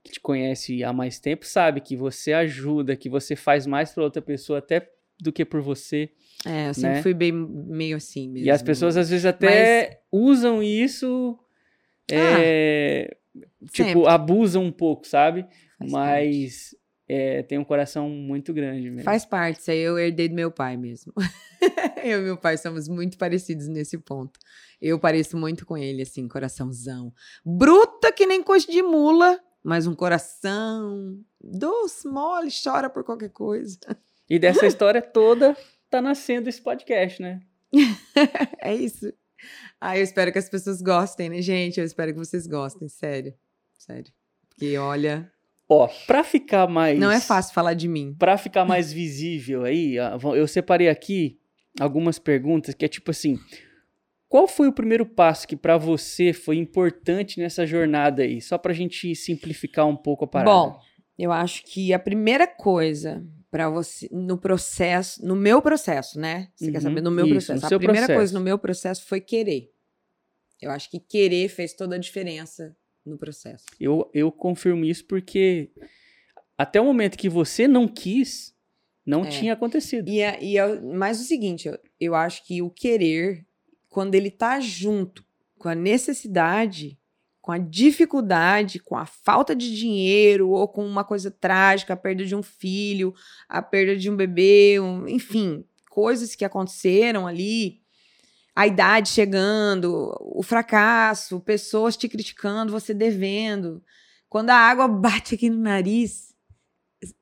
que 0.04 0.12
te 0.12 0.20
conhece 0.20 0.84
há 0.84 0.92
mais 0.92 1.18
tempo, 1.18 1.46
sabe 1.46 1.80
que 1.80 1.96
você 1.96 2.34
ajuda, 2.34 2.94
que 2.96 3.08
você 3.08 3.34
faz 3.34 3.66
mais 3.66 3.92
pra 3.92 4.04
outra 4.04 4.20
pessoa 4.20 4.58
até 4.58 4.86
do 5.18 5.32
que 5.32 5.44
por 5.46 5.62
você. 5.62 6.10
É, 6.44 6.68
eu 6.68 6.74
sempre 6.74 6.96
né? 6.96 7.02
fui 7.02 7.14
bem 7.14 7.32
meio 7.32 7.96
assim 7.96 8.28
mesmo. 8.28 8.46
E 8.46 8.50
as 8.50 8.62
pessoas 8.62 8.96
às 8.96 9.08
vezes 9.08 9.24
até 9.24 10.00
usam 10.12 10.62
isso, 10.62 11.38
é, 12.10 13.16
tipo, 13.72 13.90
Ah, 13.90 13.94
sempre. 13.94 14.08
abusam 14.08 14.64
um 14.64 14.72
pouco, 14.72 15.06
sabe? 15.06 15.46
Faz 15.78 15.92
mas 15.92 16.76
é, 17.08 17.42
tem 17.42 17.58
um 17.58 17.64
coração 17.64 18.08
muito 18.08 18.52
grande 18.52 18.90
mesmo. 18.90 19.04
Faz 19.04 19.24
parte, 19.24 19.60
isso 19.60 19.70
aí 19.70 19.78
eu 19.78 19.98
herdei 19.98 20.28
do 20.28 20.34
meu 20.34 20.50
pai 20.50 20.76
mesmo. 20.76 21.12
eu 22.04 22.20
e 22.20 22.24
meu 22.24 22.36
pai 22.36 22.56
somos 22.56 22.88
muito 22.88 23.16
parecidos 23.16 23.68
nesse 23.68 23.96
ponto. 23.98 24.38
Eu 24.80 24.98
pareço 24.98 25.36
muito 25.36 25.64
com 25.64 25.76
ele, 25.76 26.02
assim, 26.02 26.28
coraçãozão. 26.28 27.12
Bruta 27.44 28.12
que 28.12 28.26
nem 28.26 28.42
coxa 28.42 28.70
de 28.70 28.82
mula, 28.82 29.40
mas 29.62 29.86
um 29.86 29.94
coração 29.94 31.18
doce, 31.40 32.08
mole, 32.08 32.50
chora 32.62 32.90
por 32.90 33.04
qualquer 33.04 33.30
coisa. 33.30 33.78
E 34.28 34.38
dessa 34.38 34.66
história 34.66 35.00
toda 35.00 35.56
tá 35.90 36.00
nascendo 36.02 36.48
esse 36.48 36.60
podcast, 36.60 37.20
né? 37.20 37.40
É 38.60 38.74
isso. 38.74 39.12
Ah, 39.80 39.96
eu 39.96 40.02
espero 40.02 40.32
que 40.32 40.38
as 40.38 40.48
pessoas 40.48 40.80
gostem, 40.80 41.28
né, 41.28 41.42
gente? 41.42 41.78
Eu 41.78 41.84
espero 41.84 42.12
que 42.12 42.18
vocês 42.18 42.46
gostem, 42.46 42.88
sério. 42.88 43.34
Sério. 43.78 44.10
Porque, 44.48 44.76
olha, 44.78 45.30
Ó, 45.68 45.88
pra 46.06 46.24
ficar 46.24 46.66
mais. 46.68 46.98
não 46.98 47.10
é 47.10 47.20
fácil 47.20 47.52
falar 47.52 47.74
de 47.74 47.88
mim. 47.88 48.14
Pra 48.18 48.38
ficar 48.38 48.64
mais 48.64 48.92
visível 48.92 49.64
aí, 49.64 49.96
eu 50.36 50.46
separei 50.48 50.88
aqui 50.88 51.38
algumas 51.78 52.18
perguntas 52.18 52.74
que 52.74 52.84
é 52.84 52.88
tipo 52.88 53.10
assim: 53.10 53.38
qual 54.28 54.48
foi 54.48 54.68
o 54.68 54.72
primeiro 54.72 55.04
passo 55.04 55.46
que 55.46 55.56
pra 55.56 55.76
você 55.76 56.32
foi 56.32 56.56
importante 56.56 57.38
nessa 57.38 57.66
jornada 57.66 58.22
aí? 58.22 58.40
Só 58.40 58.56
pra 58.56 58.72
gente 58.72 59.14
simplificar 59.14 59.86
um 59.86 59.96
pouco 59.96 60.24
a 60.24 60.28
parada. 60.28 60.50
Bom, 60.50 60.80
eu 61.18 61.32
acho 61.32 61.62
que 61.64 61.92
a 61.92 61.98
primeira 61.98 62.46
coisa 62.46 63.26
para 63.56 63.70
você 63.70 64.06
no 64.12 64.36
processo, 64.36 65.24
no 65.26 65.34
meu 65.34 65.62
processo, 65.62 66.20
né? 66.20 66.50
Você 66.54 66.70
quer 66.70 66.76
Uhum, 66.78 66.82
saber 66.82 67.00
no 67.00 67.10
meu 67.10 67.24
isso, 67.26 67.32
processo? 67.54 67.62
no 67.62 67.66
A 67.66 67.78
primeira 67.78 68.00
processo. 68.00 68.18
coisa 68.18 68.38
no 68.38 68.44
meu 68.44 68.58
processo 68.58 69.06
foi 69.06 69.18
querer. 69.18 69.72
Eu 70.60 70.70
acho 70.70 70.90
que 70.90 71.00
querer 71.00 71.48
fez 71.48 71.72
toda 71.72 71.96
a 71.96 71.98
diferença 71.98 72.76
no 73.04 73.16
processo. 73.16 73.64
eu, 73.80 74.10
eu 74.12 74.30
confirmo 74.30 74.84
isso 74.84 75.06
porque 75.06 75.70
até 76.58 76.78
o 76.78 76.84
momento 76.84 77.16
que 77.16 77.30
você 77.30 77.66
não 77.66 77.88
quis, 77.88 78.54
não 79.06 79.24
É. 79.24 79.30
tinha 79.30 79.54
acontecido. 79.54 80.06
E, 80.06 80.20
é, 80.20 80.38
e 80.42 80.58
é, 80.58 80.80
mas 80.82 81.18
o 81.18 81.24
seguinte, 81.24 81.66
eu, 81.66 81.78
eu 81.98 82.14
acho 82.14 82.44
que 82.46 82.60
o 82.60 82.68
querer, 82.70 83.46
quando 83.88 84.14
ele 84.14 84.30
tá 84.30 84.60
junto 84.60 85.24
com 85.58 85.70
a 85.70 85.74
necessidade, 85.74 86.98
com 87.46 87.52
a 87.52 87.58
dificuldade, 87.58 88.80
com 88.80 88.96
a 88.96 89.06
falta 89.06 89.54
de 89.54 89.72
dinheiro, 89.72 90.50
ou 90.50 90.66
com 90.66 90.84
uma 90.84 91.04
coisa 91.04 91.30
trágica, 91.30 91.92
a 91.92 91.96
perda 91.96 92.24
de 92.24 92.34
um 92.34 92.42
filho, 92.42 93.14
a 93.48 93.62
perda 93.62 93.96
de 93.96 94.10
um 94.10 94.16
bebê, 94.16 94.80
um- 94.80 95.06
enfim, 95.06 95.64
coisas 95.88 96.34
que 96.34 96.44
aconteceram 96.44 97.24
ali, 97.24 97.82
a 98.52 98.66
idade 98.66 99.10
chegando, 99.10 100.12
o 100.20 100.42
fracasso, 100.42 101.38
pessoas 101.38 101.96
te 101.96 102.08
criticando, 102.08 102.72
você 102.72 102.92
devendo. 102.92 103.80
Quando 104.28 104.50
a 104.50 104.56
água 104.56 104.88
bate 105.22 105.36
aqui 105.36 105.48
no 105.48 105.58
nariz, 105.62 106.34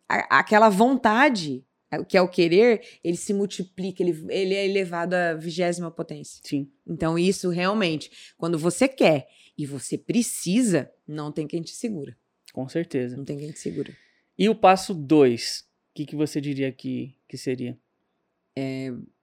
a- 0.08 0.38
aquela 0.38 0.70
vontade 0.70 1.62
é, 1.90 2.02
que 2.02 2.16
é 2.16 2.22
o 2.22 2.28
querer, 2.28 2.80
ele 3.04 3.18
se 3.18 3.34
multiplica, 3.34 4.02
ele, 4.02 4.24
ele 4.30 4.54
é 4.54 4.64
elevado 4.64 5.12
à 5.12 5.34
vigésima 5.34 5.90
potência. 5.90 6.40
Sim. 6.42 6.72
Então, 6.86 7.18
isso 7.18 7.50
realmente, 7.50 8.10
quando 8.38 8.58
você 8.58 8.88
quer 8.88 9.28
e 9.56 9.66
você 9.66 9.96
precisa, 9.98 10.90
não 11.06 11.30
tem 11.32 11.46
quem 11.46 11.62
te 11.62 11.70
segura. 11.70 12.16
Com 12.52 12.68
certeza. 12.68 13.16
Não 13.16 13.24
tem 13.24 13.38
quem 13.38 13.50
te 13.52 13.58
segura. 13.58 13.92
E 14.38 14.48
o 14.48 14.54
passo 14.54 14.94
dois, 14.94 15.64
o 15.90 15.94
que, 15.94 16.06
que 16.06 16.16
você 16.16 16.40
diria 16.40 16.70
que, 16.72 17.16
que 17.28 17.36
seria? 17.36 17.78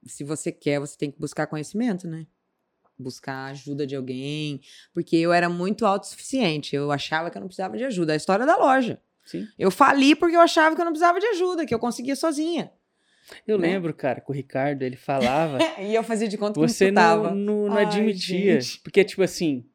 se 0.06 0.24
você 0.24 0.52
quer, 0.52 0.80
você 0.80 0.98
tem 0.98 1.10
que 1.12 1.20
buscar 1.20 1.48
conhecimento, 1.48 2.08
né? 2.08 2.26
Buscar 2.98 3.46
ajuda 3.52 3.88
de 3.88 3.96
alguém. 3.96 4.60
Porque 4.94 5.16
eu 5.16 5.32
era 5.32 5.48
muito 5.50 5.86
autossuficiente. 5.86 6.76
Eu 6.76 6.92
achava 6.92 7.30
que 7.32 7.38
eu 7.38 7.40
não 7.40 7.48
precisava 7.48 7.78
de 7.78 7.84
ajuda. 7.84 8.14
A 8.14 8.16
história 8.16 8.46
da 8.46 8.58
loja. 8.58 9.02
Sim. 9.26 9.48
Eu 9.58 9.72
fali 9.72 10.16
porque 10.16 10.36
eu 10.36 10.42
achava 10.42 10.76
que 10.76 10.82
eu 10.82 10.86
não 10.86 10.92
precisava 10.92 11.20
de 11.20 11.26
ajuda, 11.28 11.66
que 11.66 11.74
eu 11.74 11.80
conseguia 11.80 12.16
sozinha. 12.16 12.72
Eu 13.48 13.58
Né? 13.58 13.70
lembro, 13.70 13.94
cara, 13.94 14.20
que 14.20 14.30
o 14.30 14.34
Ricardo, 14.34 14.82
ele 14.84 14.98
falava, 14.98 15.58
E 15.80 15.96
eu 15.96 16.04
fazia 16.04 16.28
de 16.28 16.38
conta 16.38 16.60
que 16.60 16.68
você 16.68 16.92
não 16.92 17.24
não, 17.24 17.36
não, 17.36 17.68
não 17.70 17.78
Ai, 17.78 17.86
admitia. 17.86 18.60
gente. 18.60 18.82
Porque, 18.82 19.04
tipo 19.04 19.22
assim, 19.24 19.66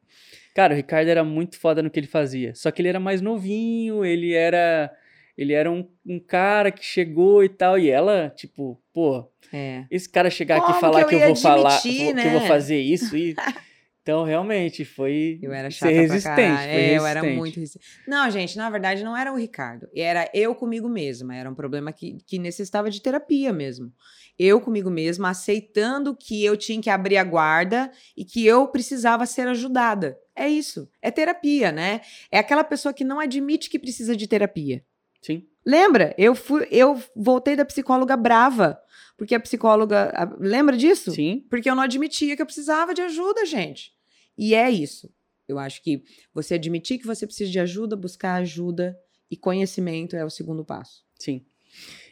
cara, 0.57 0.73
o 0.73 0.75
Ricardo 0.77 1.07
era 1.07 1.23
muito 1.23 1.59
foda 1.59 1.83
no 1.83 1.89
que 1.91 1.99
ele 1.99 2.07
fazia. 2.07 2.53
Só 2.55 2.71
que 2.71 2.81
ele 2.81 2.89
era 2.89 2.99
mais 2.99 3.21
novinho, 3.21 4.03
ele 4.03 4.33
era. 4.33 4.91
Ele 5.37 5.53
era 5.53 5.69
um, 5.71 5.87
um 6.03 6.19
cara 6.19 6.71
que 6.71 6.83
chegou 6.83 7.43
e 7.43 7.49
tal. 7.49 7.77
E 7.77 7.87
ela, 7.91 8.31
tipo, 8.35 8.81
pô, 8.91 9.31
É. 9.53 9.85
esse 9.91 10.09
cara 10.09 10.31
chegar 10.31 10.57
aqui 10.57 10.65
Como 10.65 10.77
e 10.77 10.81
falar 10.81 11.05
que 11.05 11.13
eu 11.13 11.19
que 11.19 11.23
eu, 11.23 11.27
vou 11.27 11.35
falar, 11.35 11.75
admitir, 11.77 12.05
vou- 12.05 12.15
que 12.15 12.27
eu 12.27 12.31
vou 12.31 12.41
né? 12.41 12.47
fazer 12.47 12.79
isso 12.79 13.15
e. 13.15 13.35
Então, 14.01 14.23
realmente, 14.23 14.85
foi 14.85 15.37
Eu 15.43 15.51
era 15.51 15.69
ser 15.69 15.79
chata 15.79 15.91
pra 15.91 16.01
resistente. 16.01 16.61
É, 16.69 16.97
eu 16.97 17.05
era 17.05 17.19
resistente. 17.19 17.37
muito 17.37 17.59
resistente. 17.59 17.85
Não, 18.07 18.31
gente, 18.31 18.55
na 18.55 18.69
verdade 18.69 19.03
não 19.03 19.17
era 19.17 19.33
o 19.33 19.35
Ricardo. 19.35 19.85
Era 19.93 20.29
eu 20.33 20.55
comigo 20.55 20.87
mesma. 20.87 21.35
Era 21.35 21.49
um 21.49 21.53
problema 21.53 21.91
que, 21.91 22.15
que 22.25 22.39
necessitava 22.39 22.89
de 22.89 23.01
terapia 23.01 23.51
mesmo. 23.51 23.91
Eu 24.39 24.61
comigo 24.61 24.89
mesma, 24.89 25.29
aceitando 25.29 26.15
que 26.15 26.43
eu 26.43 26.55
tinha 26.55 26.79
que 26.81 26.89
abrir 26.89 27.17
a 27.17 27.23
guarda 27.23 27.91
e 28.15 28.23
que 28.23 28.45
eu 28.45 28.67
precisava 28.67 29.25
ser 29.25 29.47
ajudada. 29.47 30.17
É 30.35 30.47
isso. 30.47 30.87
É 31.01 31.09
terapia, 31.09 31.71
né? 31.71 32.01
É 32.31 32.37
aquela 32.37 32.63
pessoa 32.63 32.93
que 32.93 33.03
não 33.03 33.19
admite 33.19 33.69
que 33.69 33.79
precisa 33.79 34.15
de 34.15 34.27
terapia. 34.27 34.85
Sim. 35.21 35.47
Lembra? 35.65 36.13
Eu 36.17 36.35
fui, 36.35 36.67
eu 36.69 37.01
voltei 37.15 37.55
da 37.55 37.65
psicóloga 37.65 38.15
brava. 38.15 38.79
Porque 39.17 39.33
a 39.33 39.39
psicóloga. 39.39 40.11
a- 40.15 40.35
lembra 40.39 40.77
disso? 40.77 41.11
Sim. 41.11 41.43
Porque 41.49 41.67
eu 41.69 41.73
não 41.75 41.81
admitia 41.83 42.35
que 42.35 42.41
eu 42.41 42.45
precisava 42.45 42.93
de 42.93 43.01
ajuda, 43.01 43.45
gente. 43.47 43.91
E 44.37 44.53
é 44.53 44.69
isso. 44.69 45.11
Eu 45.47 45.57
acho 45.57 45.81
que 45.81 46.03
você 46.33 46.53
admitir 46.53 46.99
que 46.99 47.07
você 47.07 47.25
precisa 47.25 47.49
de 47.49 47.59
ajuda, 47.59 47.95
buscar 47.95 48.35
ajuda 48.35 48.95
e 49.31 49.35
conhecimento 49.35 50.15
é 50.15 50.23
o 50.23 50.29
segundo 50.29 50.63
passo. 50.63 51.03
Sim. 51.15 51.43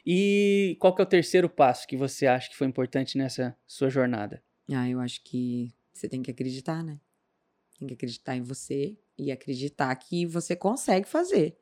E 0.05 0.77
qual 0.79 0.93
que 0.93 1.01
é 1.01 1.03
o 1.03 1.07
terceiro 1.07 1.49
passo 1.49 1.87
que 1.87 1.97
você 1.97 2.27
acha 2.27 2.49
que 2.49 2.55
foi 2.55 2.67
importante 2.67 3.17
nessa 3.17 3.57
sua 3.65 3.89
jornada? 3.89 4.43
Ah, 4.71 4.89
eu 4.89 4.99
acho 4.99 5.23
que 5.23 5.73
você 5.93 6.07
tem 6.07 6.21
que 6.21 6.29
acreditar, 6.29 6.83
né? 6.83 6.99
Tem 7.79 7.87
que 7.87 7.93
acreditar 7.93 8.35
em 8.35 8.41
você 8.41 8.97
e 9.17 9.31
acreditar 9.31 9.95
que 9.95 10.25
você 10.25 10.55
consegue 10.55 11.07
fazer. 11.07 11.57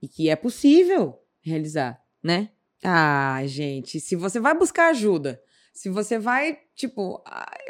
E 0.00 0.08
que 0.08 0.28
é 0.28 0.36
possível 0.36 1.20
realizar, 1.40 2.00
né? 2.22 2.50
Ah, 2.84 3.40
gente, 3.46 4.00
se 4.00 4.16
você 4.16 4.40
vai 4.40 4.56
buscar 4.56 4.88
ajuda, 4.88 5.40
se 5.72 5.88
você 5.88 6.18
vai, 6.18 6.58
tipo, 6.74 7.22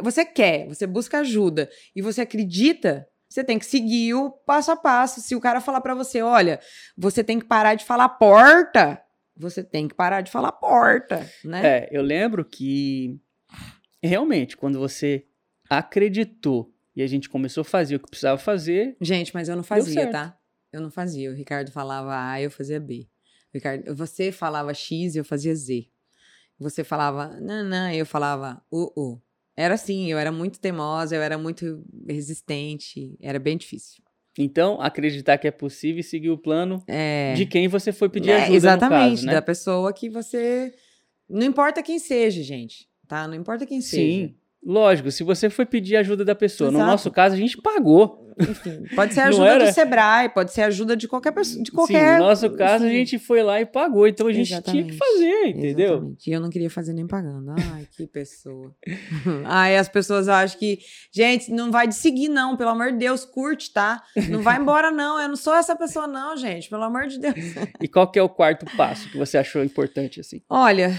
você 0.03 0.25
quer, 0.25 0.67
você 0.67 0.87
busca 0.87 1.21
ajuda 1.21 1.71
e 1.95 2.03
você 2.03 2.23
acredita, 2.23 3.09
você 3.29 3.45
tem 3.45 3.59
que 3.59 3.67
seguir 3.67 4.15
o 4.15 4.31
passo 4.31 4.71
a 4.73 4.77
passo. 4.77 5.21
Se 5.21 5.35
o 5.35 5.41
cara 5.41 5.61
falar 5.61 5.81
pra 5.81 5.95
você, 5.95 6.21
olha, 6.23 6.61
você 6.97 7.23
tem 7.23 7.39
que 7.39 7.47
parar 7.47 7.75
de 7.75 7.85
falar 7.85 8.09
porta, 8.11 9.03
você 9.37 9.63
tem 9.63 9.89
que 9.89 9.95
parar 9.95 10.21
de 10.21 10.31
falar 10.31 10.53
porta, 10.53 11.29
né? 11.45 11.67
É, 11.67 11.89
eu 11.91 12.03
lembro 12.03 12.45
que 12.45 13.21
realmente, 14.03 14.57
quando 14.57 14.79
você 14.79 15.27
acreditou 15.69 16.73
e 16.95 17.03
a 17.03 17.07
gente 17.07 17.29
começou 17.29 17.63
a 17.63 17.65
fazer 17.65 17.97
o 17.97 18.01
que 18.01 18.09
precisava 18.09 18.39
fazer, 18.39 18.97
Gente, 19.01 19.33
mas 19.35 19.49
eu 19.49 19.57
não 19.57 19.63
fazia, 19.63 20.11
tá? 20.11 20.39
Eu 20.73 20.81
não 20.81 20.91
fazia. 20.91 21.31
O 21.31 21.35
Ricardo 21.35 21.71
falava 21.71 22.15
A, 22.31 22.41
eu 22.41 22.51
fazia 22.51 22.81
B. 22.81 23.09
O 23.53 23.57
Ricardo, 23.57 23.95
você 23.95 24.33
falava 24.33 24.73
X, 24.73 25.17
eu 25.17 25.25
fazia 25.25 25.55
Z. 25.55 25.89
Você 26.59 26.85
falava 26.85 27.29
nanã, 27.41 27.93
eu 27.93 28.07
falava 28.07 28.63
U, 28.71 28.93
U. 28.97 29.23
Era 29.57 29.75
assim, 29.75 30.11
eu 30.11 30.19
era 30.19 30.33
muito 30.33 30.59
teimosa, 30.59 31.15
eu 31.15 31.23
era 31.23 31.37
muito 31.37 31.85
resistente, 32.09 33.17
era 33.21 33.39
bem 33.39 33.57
difícil. 33.57 34.02
Então 34.39 34.81
acreditar 34.81 35.39
que 35.39 35.47
é 35.47 35.51
possível 35.51 36.01
e 36.01 36.05
seguir 36.05 36.31
o 36.31 36.39
plano 36.39 36.83
É, 36.87 37.35
de 37.35 37.47
quem 37.47 37.69
você 37.69 37.93
foi 37.93 38.09
pedir 38.09 38.31
é, 38.31 38.43
ajuda 38.43 38.57
exatamente, 38.57 39.11
no 39.11 39.11
caso, 39.11 39.27
né? 39.27 39.33
da 39.35 39.43
pessoa 39.43 39.93
que 39.93 40.09
você 40.09 40.73
não 41.29 41.47
importa 41.47 41.83
quem 41.83 41.99
seja, 41.99 42.43
gente, 42.43 42.89
tá? 43.09 43.27
Não 43.27 43.35
importa 43.35 43.67
quem 43.67 43.81
seja. 43.81 44.03
Sim. 44.29 44.35
Lógico, 44.65 45.11
se 45.11 45.25
você 45.25 45.51
foi 45.51 45.67
pedir 45.67 45.97
ajuda 45.97 46.25
da 46.25 46.35
pessoa, 46.37 46.71
no 46.71 46.79
Exato. 46.79 46.91
nosso 46.91 47.11
caso 47.11 47.35
a 47.35 47.39
gente 47.39 47.61
pagou. 47.61 48.22
Enfim, 48.41 48.83
pode 48.95 49.15
ser 49.15 49.21
ajuda 49.21 49.59
do 49.59 49.73
Sebrae, 49.73 50.29
pode 50.29 50.53
ser 50.53 50.63
ajuda 50.63 50.97
de 50.97 51.07
qualquer 51.09 51.33
pessoa, 51.33 51.63
de 51.63 51.71
Sim, 51.71 51.77
qualquer 51.77 52.19
no 52.19 52.27
nosso 52.27 52.51
caso 52.51 52.85
a 52.85 52.87
enfim. 52.89 52.97
gente 52.99 53.19
foi 53.19 53.43
lá 53.43 53.61
e 53.61 53.67
pagou, 53.67 54.07
então 54.07 54.27
a 54.27 54.33
gente 54.33 54.49
tinha 54.49 54.63
que 54.63 54.71
Exatamente. 54.71 54.97
fazer, 54.99 55.49
entendeu? 55.49 55.93
Exatamente. 55.93 56.31
E 56.31 56.33
eu 56.33 56.41
não 56.41 56.51
queria 56.51 56.71
fazer 56.71 56.93
nem 56.93 57.07
pagando. 57.07 57.51
Ai, 57.75 57.87
que 57.97 58.07
pessoa. 58.07 58.75
Ai, 59.45 59.77
as 59.77 59.89
pessoas 59.89 60.29
acham 60.29 60.59
que. 60.59 60.79
Gente, 61.13 61.51
não 61.51 61.71
vai 61.71 61.87
de 61.87 61.95
seguir, 61.95 62.29
não. 62.29 62.57
Pelo 62.57 62.71
amor 62.71 62.93
de 62.93 62.99
Deus, 62.99 63.25
curte, 63.25 63.73
tá? 63.73 64.03
Não 64.29 64.43
vai 64.43 64.59
embora, 64.59 64.91
não. 64.91 65.21
Eu 65.21 65.29
não 65.29 65.37
sou 65.37 65.55
essa 65.55 65.77
pessoa, 65.77 66.07
não, 66.07 66.37
gente. 66.37 66.69
Pelo 66.69 66.83
amor 66.85 67.07
de 67.07 67.19
Deus. 67.19 67.35
E 67.81 67.89
qual 67.89 68.11
que 68.11 68.19
é 68.19 68.23
o 68.23 68.29
quarto 68.29 68.67
passo 68.77 69.09
que 69.11 69.17
você 69.19 69.39
achou 69.39 69.63
importante 69.63 70.21
assim? 70.21 70.41
Olha, 70.49 70.97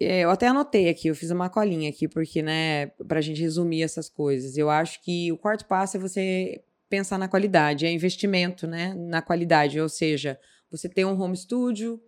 eu 0.00 0.30
até 0.30 0.46
anotei 0.48 0.88
aqui, 0.88 1.08
eu 1.08 1.14
fiz 1.14 1.30
uma 1.30 1.50
colinha 1.50 1.90
aqui, 1.90 2.08
porque, 2.08 2.42
né, 2.42 2.86
pra 3.06 3.20
gente 3.20 3.40
resumir 3.40 3.82
essas 3.82 4.08
coisas. 4.08 4.56
Eu 4.56 4.70
acho 4.70 5.02
que 5.02 5.30
o 5.30 5.36
quarto 5.36 5.66
passo 5.66 5.96
é 5.96 6.00
você 6.00 6.62
pensar 6.88 7.18
na 7.18 7.28
qualidade, 7.28 7.86
é 7.86 7.92
investimento, 7.92 8.66
né, 8.66 8.94
na 8.94 9.22
qualidade, 9.22 9.80
ou 9.80 9.88
seja, 9.88 10.38
você 10.70 10.88
ter 10.88 11.04
um 11.04 11.20
home 11.20 11.36
studio, 11.36 12.00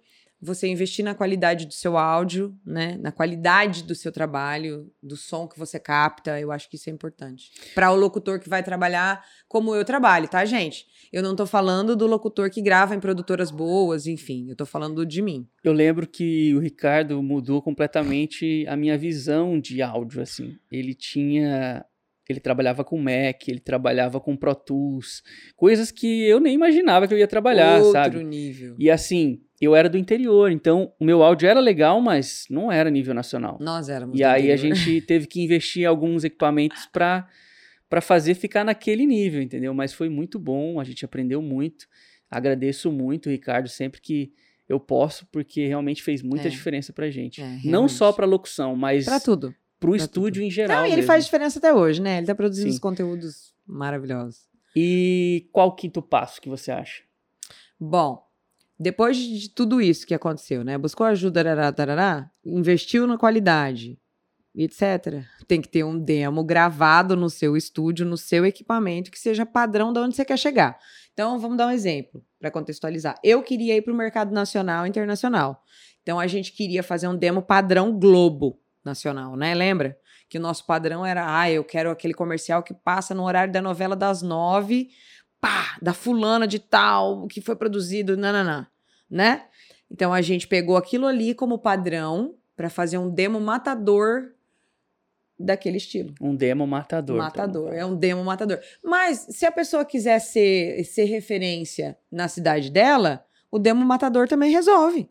você 0.43 0.67
investir 0.67 1.05
na 1.05 1.15
qualidade 1.15 1.67
do 1.67 1.73
seu 1.73 1.97
áudio, 1.97 2.53
né, 2.67 2.99
na 3.01 3.13
qualidade 3.13 3.85
do 3.85 3.95
seu 3.95 4.11
trabalho, 4.11 4.91
do 5.01 5.17
som 5.17 5.47
que 5.47 5.57
você 5.57 5.79
capta, 5.79 6.41
eu 6.41 6.51
acho 6.51 6.69
que 6.69 6.75
isso 6.75 6.91
é 6.91 6.93
importante. 6.93 7.53
Para 7.77 7.93
o 7.93 7.97
locutor 7.97 8.41
que 8.41 8.49
vai 8.49 8.61
trabalhar 8.61 9.25
como 9.47 9.73
eu 9.73 9.85
trabalho, 9.85 10.27
tá, 10.27 10.45
gente? 10.45 10.85
Eu 11.13 11.23
não 11.23 11.37
tô 11.37 11.47
falando 11.47 11.95
do 11.95 12.09
locutor 12.09 12.51
que 12.51 12.61
grava 12.61 12.95
em 12.95 13.01
produtoras 13.01 13.53
boas, 13.53 14.09
enfim, 14.09 14.49
eu 14.49 14.57
tô 14.57 14.67
falando 14.67 15.07
de 15.07 15.23
mim. 15.23 15.47
Eu 15.63 15.73
lembro 15.73 16.09
que 16.09 16.53
o 16.57 16.59
Ricardo 16.59 17.23
mudou 17.23 17.63
completamente 17.63 18.67
a 18.67 18.77
minha 18.77 18.99
visão 18.99 19.61
de 19.61 19.81
áudio, 19.81 20.23
assim. 20.23 20.57
Ele 20.73 20.93
tinha... 20.95 21.85
Ele 22.29 22.41
trabalhava 22.41 22.85
com 22.85 22.97
Mac, 22.97 23.47
ele 23.49 23.59
trabalhava 23.59 24.21
com 24.21 24.37
Pro 24.37 24.55
Tools, 24.55 25.23
coisas 25.57 25.91
que 25.91 26.23
eu 26.23 26.39
nem 26.41 26.55
imaginava 26.55 27.07
que 27.07 27.13
eu 27.13 27.19
ia 27.19 27.27
trabalhar, 27.27 27.79
Outro 27.79 27.93
sabe? 27.93 28.25
nível. 28.25 28.77
E 28.79 28.89
assim, 28.89 29.43
eu 29.65 29.75
era 29.77 29.89
do 29.89 29.97
interior, 29.99 30.51
então 30.51 30.93
o 30.99 31.05
meu 31.05 31.23
áudio 31.23 31.49
era 31.49 31.61
legal, 31.61 32.01
mas 32.01 32.47
não 32.51 32.71
era 32.71 32.91
nível 32.91 33.15
nacional. 33.15 33.59
Nós 33.61 33.89
éramos. 33.89 34.19
E 34.19 34.25
aí 34.25 34.51
a 34.51 34.55
interior. 34.55 34.75
gente 34.77 35.01
teve 35.07 35.27
que 35.27 35.41
investir 35.41 35.83
em 35.83 35.87
alguns 35.87 36.25
equipamentos 36.25 36.87
para 36.87 37.29
para 37.89 38.01
fazer 38.01 38.33
ficar 38.35 38.65
naquele 38.65 39.05
nível, 39.05 39.43
entendeu? 39.43 39.75
Mas 39.75 39.93
foi 39.93 40.09
muito 40.09 40.39
bom, 40.39 40.81
a 40.81 40.85
gente 40.85 41.05
aprendeu 41.05 41.43
muito. 41.43 41.87
Agradeço 42.31 42.91
muito, 42.91 43.29
Ricardo, 43.29 43.69
sempre 43.69 44.01
que 44.01 44.33
eu 44.67 44.81
posso, 44.81 45.27
porque 45.31 45.67
realmente 45.67 46.03
fez 46.03 46.23
muita 46.23 46.47
É. 46.47 46.51
diferença 46.51 46.91
pra 46.91 47.11
gente. 47.11 47.43
É, 47.43 47.59
Não 47.63 47.87
só 47.89 48.11
pra 48.11 48.25
locução, 48.25 48.75
mas 48.75 49.05
Pra 49.05 49.21
tudo. 49.21 49.55
pro 49.79 49.91
pra 49.91 49.97
estúdio 49.99 50.41
tudo. 50.41 50.47
em 50.47 50.51
geral. 50.51 50.79
Não, 50.79 50.85
e 50.85 50.89
ele 50.89 50.97
mesmo. 50.97 51.07
faz 51.07 51.25
diferença 51.27 51.59
até 51.59 51.75
hoje, 51.75 52.01
né? 52.01 52.17
Ele 52.17 52.27
tá 52.27 52.35
produzindo 52.35 52.71
Sim. 52.71 52.77
uns 52.77 52.81
conteúdos 52.81 53.53
maravilhosos. 53.67 54.49
E 54.75 55.47
qual 55.53 55.69
o 55.69 55.73
quinto 55.75 56.01
passo 56.01 56.41
que 56.41 56.49
você 56.49 56.73
acha? 56.73 57.03
Bom, 57.79 58.25
depois 58.83 59.17
de 59.17 59.49
tudo 59.49 59.81
isso 59.81 60.07
que 60.07 60.15
aconteceu, 60.15 60.65
né? 60.65 60.77
Buscou 60.77 61.07
ajuda, 61.07 61.45
tarará, 61.45 61.73
tarará, 61.73 62.31
investiu 62.45 63.07
na 63.07 63.17
qualidade, 63.17 63.99
etc. 64.55 65.25
Tem 65.47 65.61
que 65.61 65.69
ter 65.69 65.85
um 65.85 65.99
demo 65.99 66.43
gravado 66.45 67.17
no 67.17 67.31
seu 67.31 67.57
estúdio, 67.57 68.05
no 68.05 68.17
seu 68.17 68.45
equipamento, 68.45 69.11
que 69.11 69.19
seja 69.19 69.47
padrão 69.47 69.93
de 69.93 70.01
onde 70.01 70.17
você 70.17 70.25
quer 70.25 70.37
chegar. 70.37 70.79
Então, 71.13 71.39
vamos 71.39 71.57
dar 71.57 71.69
um 71.69 71.71
exemplo 71.71 72.25
para 72.41 72.51
contextualizar. 72.51 73.19
Eu 73.23 73.43
queria 73.43 73.77
ir 73.77 73.83
para 73.83 73.93
o 73.93 73.97
mercado 73.97 74.33
nacional 74.33 74.85
e 74.85 74.89
internacional. 74.89 75.63
Então, 76.03 76.19
a 76.19 76.27
gente 76.27 76.53
queria 76.53 76.83
fazer 76.83 77.07
um 77.07 77.17
demo 77.17 77.43
padrão 77.43 77.99
Globo 77.99 78.61
nacional, 78.85 79.37
né? 79.37 79.55
Lembra? 79.55 79.97
Que 80.29 80.39
o 80.39 80.41
nosso 80.41 80.67
padrão 80.67 81.05
era, 81.05 81.39
ah, 81.39 81.51
eu 81.51 81.63
quero 81.63 81.91
aquele 81.91 82.15
comercial 82.15 82.63
que 82.63 82.75
passa 82.75 83.15
no 83.15 83.23
horário 83.23 83.53
da 83.53 83.61
novela 83.61 83.95
das 83.95 84.23
nove, 84.23 84.89
pá, 85.41 85.77
da 85.83 85.93
fulana 85.93 86.47
de 86.47 86.59
tal, 86.59 87.27
que 87.27 87.41
foi 87.41 87.55
produzido, 87.55 88.17
nananã, 88.17 88.67
né? 89.13 89.45
Então, 89.91 90.13
a 90.13 90.23
gente 90.23 90.49
pegou 90.49 90.77
aquilo 90.77 91.07
ali 91.07 91.35
como 91.35 91.59
padrão 91.59 92.35
para 92.57 92.71
fazer 92.71 92.97
um 92.97 93.11
demo 93.11 93.39
matador 93.41 94.33
daquele 95.39 95.77
estilo. 95.77 96.15
Um 96.21 96.35
demo 96.35 96.67
matador. 96.67 97.19
Matador, 97.19 97.75
é 97.75 97.85
um 97.85 97.95
demo 97.95 98.25
matador. 98.25 98.59
Mas 98.83 99.27
se 99.31 99.45
a 99.45 99.53
pessoa 99.53 99.85
quiser 99.85 100.19
ser, 100.21 100.83
ser 100.85 101.05
referência 101.05 101.99
na 102.11 102.29
cidade 102.29 102.71
dela, 102.71 103.25
o 103.51 103.59
demo 103.59 103.85
matador 103.85 104.29
também 104.29 104.51
resolve. 104.51 105.11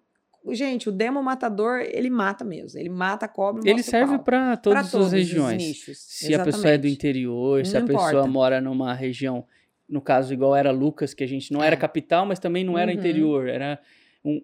Gente, 0.50 0.90
o 0.90 0.92
demo 0.92 1.22
matador, 1.22 1.82
ele 1.82 2.10
mata 2.10 2.44
mesmo. 2.44 2.80
Ele 2.80 2.90
mata, 2.90 3.28
cobra, 3.28 3.62
Ele 3.70 3.84
serve 3.84 4.18
para 4.18 4.58
todas 4.58 4.94
as 4.96 5.12
regiões. 5.12 5.62
nichos. 5.62 6.00
Se 6.00 6.34
a 6.34 6.44
pessoa 6.44 6.70
é 6.70 6.78
do 6.78 6.88
Exatamente. 6.88 6.94
interior, 6.94 7.66
se 7.66 7.78
a 7.78 7.82
Não 7.82 7.88
pessoa 7.88 8.10
importa. 8.10 8.28
mora 8.28 8.62
numa 8.62 8.94
região, 8.96 9.46
no 9.92 10.02
caso, 10.02 10.34
igual 10.34 10.56
era 10.56 10.72
Lucas, 10.72 11.14
que 11.14 11.24
a 11.24 11.28
gente 11.28 11.52
não 11.52 11.62
era 11.62 11.76
É. 11.76 11.78
capital, 11.78 12.26
mas 12.26 12.40
também 12.40 12.64
não 12.64 12.78
era 12.78 12.92
Uhum. 12.92 12.98
interior, 12.98 13.48
era 13.50 13.80
um, 14.26 14.42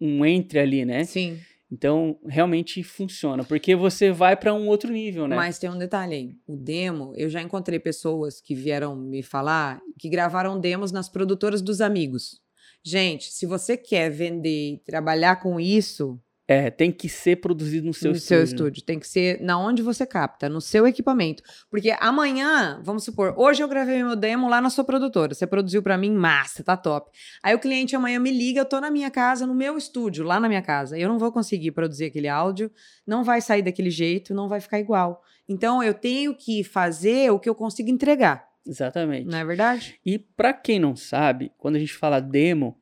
um 0.00 0.24
entre 0.26 0.58
ali, 0.58 0.84
né? 0.84 1.04
Sim. 1.04 1.38
Então, 1.70 2.18
realmente 2.26 2.82
funciona, 2.84 3.42
porque 3.44 3.74
você 3.74 4.10
vai 4.12 4.36
para 4.36 4.54
um 4.54 4.68
outro 4.68 4.90
nível, 4.92 5.26
né? 5.26 5.34
Mas 5.36 5.58
tem 5.58 5.68
um 5.68 5.76
detalhe 5.76 6.14
aí. 6.14 6.34
O 6.46 6.56
demo, 6.56 7.12
eu 7.16 7.28
já 7.28 7.42
encontrei 7.42 7.78
pessoas 7.80 8.40
que 8.40 8.54
vieram 8.54 8.94
me 8.96 9.22
falar 9.22 9.80
que 9.98 10.08
gravaram 10.08 10.58
demos 10.60 10.92
nas 10.92 11.08
produtoras 11.08 11.60
dos 11.60 11.80
amigos. 11.80 12.40
Gente, 12.84 13.32
se 13.32 13.46
você 13.46 13.76
quer 13.76 14.10
vender 14.10 14.74
e 14.74 14.78
trabalhar 14.78 15.36
com 15.42 15.58
isso, 15.58 16.20
É, 16.48 16.70
tem 16.70 16.92
que 16.92 17.08
ser 17.08 17.36
produzido 17.36 17.86
no 17.86 17.92
seu 17.92 18.12
no 18.12 18.16
estúdio. 18.16 18.28
seu 18.28 18.38
né? 18.38 18.44
estúdio, 18.44 18.82
tem 18.84 19.00
que 19.00 19.08
ser 19.08 19.40
na 19.40 19.58
onde 19.58 19.82
você 19.82 20.06
capta, 20.06 20.48
no 20.48 20.60
seu 20.60 20.86
equipamento. 20.86 21.42
Porque 21.68 21.94
amanhã, 21.98 22.80
vamos 22.84 23.02
supor, 23.04 23.34
hoje 23.36 23.62
eu 23.62 23.68
gravei 23.68 24.00
meu 24.02 24.14
demo 24.14 24.48
lá 24.48 24.60
na 24.60 24.70
sua 24.70 24.84
produtora. 24.84 25.34
Você 25.34 25.44
produziu 25.46 25.82
pra 25.82 25.98
mim, 25.98 26.12
massa, 26.12 26.62
tá 26.62 26.76
top. 26.76 27.10
Aí 27.42 27.52
o 27.54 27.58
cliente 27.58 27.96
amanhã 27.96 28.20
me 28.20 28.30
liga, 28.30 28.60
eu 28.60 28.64
tô 28.64 28.80
na 28.80 28.90
minha 28.90 29.10
casa, 29.10 29.44
no 29.44 29.54
meu 29.54 29.76
estúdio, 29.76 30.24
lá 30.24 30.38
na 30.38 30.46
minha 30.46 30.62
casa. 30.62 30.96
Eu 30.96 31.08
não 31.08 31.18
vou 31.18 31.32
conseguir 31.32 31.72
produzir 31.72 32.04
aquele 32.04 32.28
áudio, 32.28 32.70
não 33.04 33.24
vai 33.24 33.40
sair 33.40 33.62
daquele 33.62 33.90
jeito, 33.90 34.32
não 34.32 34.48
vai 34.48 34.60
ficar 34.60 34.78
igual. 34.78 35.22
Então 35.48 35.82
eu 35.82 35.94
tenho 35.94 36.34
que 36.34 36.62
fazer 36.62 37.30
o 37.30 37.40
que 37.40 37.48
eu 37.48 37.54
consigo 37.54 37.90
entregar, 37.90 38.46
Exatamente. 38.66 39.28
não 39.28 39.38
é 39.38 39.44
verdade? 39.44 39.98
E 40.04 40.18
para 40.18 40.52
quem 40.52 40.78
não 40.78 40.94
sabe, 40.96 41.52
quando 41.58 41.76
a 41.76 41.78
gente 41.78 41.94
fala 41.94 42.20
demo, 42.20 42.76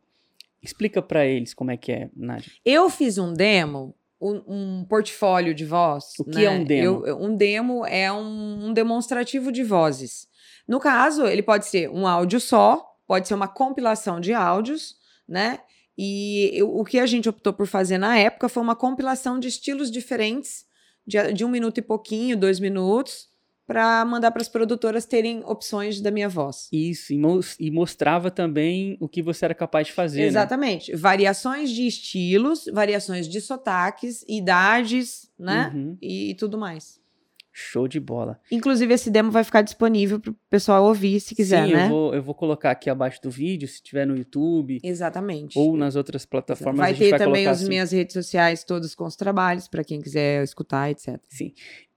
explica 0.64 1.02
para 1.02 1.24
eles 1.26 1.52
como 1.54 1.70
é 1.70 1.76
que 1.76 1.92
é, 1.92 2.10
Nádia. 2.16 2.50
Eu 2.64 2.88
fiz 2.88 3.18
um 3.18 3.32
demo, 3.32 3.94
um, 4.20 4.42
um 4.80 4.84
portfólio 4.88 5.54
de 5.54 5.64
voz. 5.64 6.04
O 6.18 6.24
que 6.24 6.36
né? 6.38 6.44
é 6.44 6.50
um 6.50 6.64
demo? 6.64 6.84
Eu- 6.84 7.06
eu- 7.06 7.22
um 7.22 7.36
demo 7.36 7.84
é 7.86 8.10
um, 8.12 8.68
um 8.68 8.72
demonstrativo 8.72 9.52
de 9.52 9.62
vozes. 9.62 10.26
No 10.66 10.80
caso, 10.80 11.26
ele 11.26 11.42
pode 11.42 11.66
ser 11.66 11.90
um 11.90 12.06
áudio 12.06 12.40
só, 12.40 12.84
pode 13.06 13.28
ser 13.28 13.34
uma 13.34 13.48
compilação 13.48 14.18
de 14.18 14.32
áudios, 14.32 14.96
né? 15.28 15.60
E 15.96 16.50
eu- 16.54 16.74
o 16.74 16.84
que 16.84 16.98
a 16.98 17.06
gente 17.06 17.28
optou 17.28 17.52
por 17.52 17.66
fazer 17.66 17.98
na 17.98 18.18
época 18.18 18.48
foi 18.48 18.62
uma 18.62 18.74
compilação 18.74 19.38
de 19.38 19.48
estilos 19.48 19.90
diferentes, 19.90 20.64
de, 21.06 21.32
de 21.32 21.44
um 21.44 21.48
minuto 21.48 21.78
e 21.78 21.82
pouquinho, 21.82 22.36
dois 22.36 22.58
minutos, 22.58 23.28
para 23.66 24.04
mandar 24.04 24.30
para 24.30 24.42
as 24.42 24.48
produtoras 24.48 25.06
terem 25.06 25.42
opções 25.44 26.00
da 26.00 26.10
minha 26.10 26.28
voz. 26.28 26.68
Isso, 26.72 27.12
e, 27.12 27.18
mos- 27.18 27.56
e 27.58 27.70
mostrava 27.70 28.30
também 28.30 28.96
o 29.00 29.08
que 29.08 29.22
você 29.22 29.44
era 29.46 29.54
capaz 29.54 29.86
de 29.86 29.92
fazer. 29.92 30.20
né? 30.20 30.26
Exatamente. 30.26 30.94
Variações 30.94 31.70
de 31.70 31.86
estilos, 31.86 32.66
variações 32.72 33.26
de 33.28 33.40
sotaques, 33.40 34.24
idades, 34.28 35.30
né? 35.38 35.72
Uhum. 35.74 35.96
E 36.00 36.34
tudo 36.38 36.58
mais. 36.58 37.00
Show 37.56 37.86
de 37.86 38.00
bola. 38.00 38.40
Inclusive, 38.50 38.92
esse 38.92 39.08
demo 39.08 39.30
vai 39.30 39.44
ficar 39.44 39.62
disponível 39.62 40.18
para 40.18 40.32
o 40.32 40.36
pessoal 40.50 40.82
ouvir, 40.82 41.20
se 41.20 41.36
quiser, 41.36 41.68
Sim, 41.68 41.72
né? 41.72 41.84
eu, 41.84 41.88
vou, 41.88 42.14
eu 42.16 42.20
vou 42.20 42.34
colocar 42.34 42.72
aqui 42.72 42.90
abaixo 42.90 43.22
do 43.22 43.30
vídeo, 43.30 43.68
se 43.68 43.80
tiver 43.80 44.04
no 44.04 44.16
YouTube 44.16 44.80
Exatamente. 44.82 45.56
ou 45.56 45.76
nas 45.76 45.94
outras 45.94 46.26
plataformas. 46.26 46.80
vai 46.80 46.92
ter 46.92 47.10
vai 47.10 47.18
também 47.20 47.46
as 47.46 47.60
assim. 47.60 47.68
minhas 47.68 47.92
redes 47.92 48.12
sociais 48.12 48.64
todas 48.64 48.92
com 48.92 49.04
os 49.04 49.14
trabalhos, 49.14 49.68
para 49.68 49.84
quem 49.84 50.00
quiser 50.00 50.42
escutar, 50.42 50.90
etc. 50.90 51.20
Sim. 51.28 51.52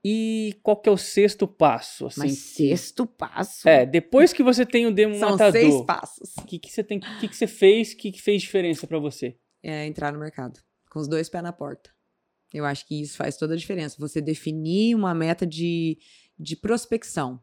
E 0.05 0.55
qual 0.61 0.77
que 0.77 0.87
é 0.87 0.91
o 0.91 0.97
sexto 0.97 1.47
passo? 1.47 2.05
Assim, 2.05 2.19
Mas 2.19 2.37
sexto 2.37 3.07
passo. 3.07 3.67
É, 3.67 3.83
depois 3.83 4.31
que 4.31 4.43
você 4.43 4.63
tem 4.63 4.85
o 4.85 4.93
demo 4.93 5.15
São 5.15 5.31
matador, 5.31 5.59
seis 5.59 5.81
passos. 5.81 6.35
o 6.37 6.45
que, 6.45 6.59
que 6.59 6.71
você 6.71 6.83
tem, 6.83 6.99
que, 6.99 7.27
que 7.27 7.35
você 7.35 7.47
fez, 7.47 7.93
o 7.93 7.97
que, 7.97 8.11
que 8.11 8.21
fez 8.21 8.43
diferença 8.43 8.85
pra 8.85 8.99
você? 8.99 9.35
É 9.63 9.87
entrar 9.87 10.13
no 10.13 10.19
mercado. 10.19 10.59
Com 10.91 10.99
os 10.99 11.07
dois 11.07 11.27
pés 11.29 11.43
na 11.43 11.51
porta. 11.51 11.96
Eu 12.53 12.65
acho 12.65 12.87
que 12.87 13.01
isso 13.01 13.17
faz 13.17 13.37
toda 13.37 13.53
a 13.53 13.57
diferença. 13.57 13.95
Você 13.99 14.21
definir 14.21 14.95
uma 14.95 15.13
meta 15.13 15.45
de, 15.45 15.97
de 16.39 16.55
prospecção. 16.55 17.41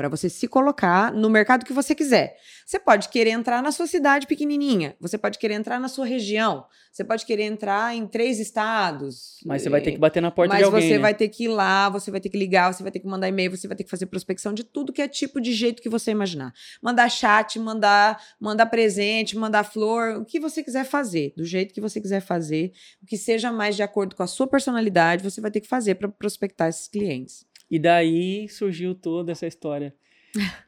Para 0.00 0.08
você 0.08 0.30
se 0.30 0.48
colocar 0.48 1.12
no 1.12 1.28
mercado 1.28 1.62
que 1.62 1.74
você 1.74 1.94
quiser. 1.94 2.34
Você 2.64 2.78
pode 2.78 3.10
querer 3.10 3.32
entrar 3.32 3.62
na 3.62 3.70
sua 3.70 3.86
cidade 3.86 4.26
pequenininha. 4.26 4.96
Você 4.98 5.18
pode 5.18 5.38
querer 5.38 5.52
entrar 5.52 5.78
na 5.78 5.88
sua 5.88 6.06
região. 6.06 6.64
Você 6.90 7.04
pode 7.04 7.26
querer 7.26 7.42
entrar 7.42 7.94
em 7.94 8.06
três 8.06 8.40
estados. 8.40 9.40
Mas 9.44 9.60
você 9.60 9.68
vai 9.68 9.82
ter 9.82 9.92
que 9.92 9.98
bater 9.98 10.22
na 10.22 10.30
porta 10.30 10.54
Mas 10.54 10.60
de 10.60 10.64
alguém, 10.64 10.88
você 10.88 10.94
né? 10.94 11.00
vai 11.00 11.14
ter 11.14 11.28
que 11.28 11.44
ir 11.44 11.48
lá, 11.48 11.90
você 11.90 12.10
vai 12.10 12.18
ter 12.18 12.30
que 12.30 12.38
ligar, 12.38 12.72
você 12.72 12.82
vai 12.82 12.90
ter 12.90 12.98
que 12.98 13.06
mandar 13.06 13.28
e-mail, 13.28 13.50
você 13.50 13.68
vai 13.68 13.76
ter 13.76 13.84
que 13.84 13.90
fazer 13.90 14.06
prospecção 14.06 14.54
de 14.54 14.64
tudo 14.64 14.90
que 14.90 15.02
é 15.02 15.06
tipo 15.06 15.38
de 15.38 15.52
jeito 15.52 15.82
que 15.82 15.88
você 15.90 16.12
imaginar. 16.12 16.54
Mandar 16.80 17.10
chat, 17.10 17.58
mandar, 17.58 18.18
mandar 18.40 18.66
presente, 18.66 19.36
mandar 19.36 19.64
flor, 19.64 20.16
o 20.16 20.24
que 20.24 20.40
você 20.40 20.64
quiser 20.64 20.86
fazer, 20.86 21.34
do 21.36 21.44
jeito 21.44 21.74
que 21.74 21.80
você 21.80 22.00
quiser 22.00 22.22
fazer, 22.22 22.72
o 23.02 23.06
que 23.06 23.18
seja 23.18 23.52
mais 23.52 23.76
de 23.76 23.82
acordo 23.82 24.16
com 24.16 24.22
a 24.22 24.26
sua 24.26 24.46
personalidade, 24.46 25.22
você 25.22 25.42
vai 25.42 25.50
ter 25.50 25.60
que 25.60 25.68
fazer 25.68 25.96
para 25.96 26.08
prospectar 26.08 26.70
esses 26.70 26.88
clientes. 26.88 27.49
E 27.70 27.78
daí 27.78 28.48
surgiu 28.48 28.94
toda 28.94 29.32
essa 29.32 29.46
história 29.46 29.94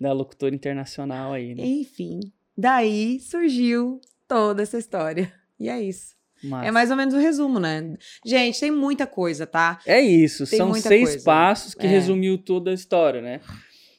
da 0.00 0.12
locutora 0.12 0.54
internacional 0.54 1.32
aí, 1.32 1.54
né? 1.54 1.64
Enfim, 1.64 2.20
daí 2.56 3.18
surgiu 3.20 4.00
toda 4.28 4.62
essa 4.62 4.78
história. 4.78 5.32
E 5.58 5.68
é 5.68 5.80
isso. 5.82 6.14
Massa. 6.44 6.66
É 6.66 6.70
mais 6.72 6.90
ou 6.90 6.96
menos 6.96 7.14
o 7.14 7.18
resumo, 7.18 7.60
né? 7.60 7.96
Gente, 8.26 8.58
tem 8.58 8.70
muita 8.70 9.06
coisa, 9.06 9.46
tá? 9.46 9.78
É 9.86 10.00
isso, 10.00 10.44
Tem 10.44 10.58
são 10.58 10.74
seis 10.74 11.10
coisa. 11.10 11.24
passos 11.24 11.72
que 11.74 11.86
É. 11.86 11.88
resumiu 11.88 12.36
toda 12.36 12.72
a 12.72 12.74
história, 12.74 13.20
né? 13.22 13.40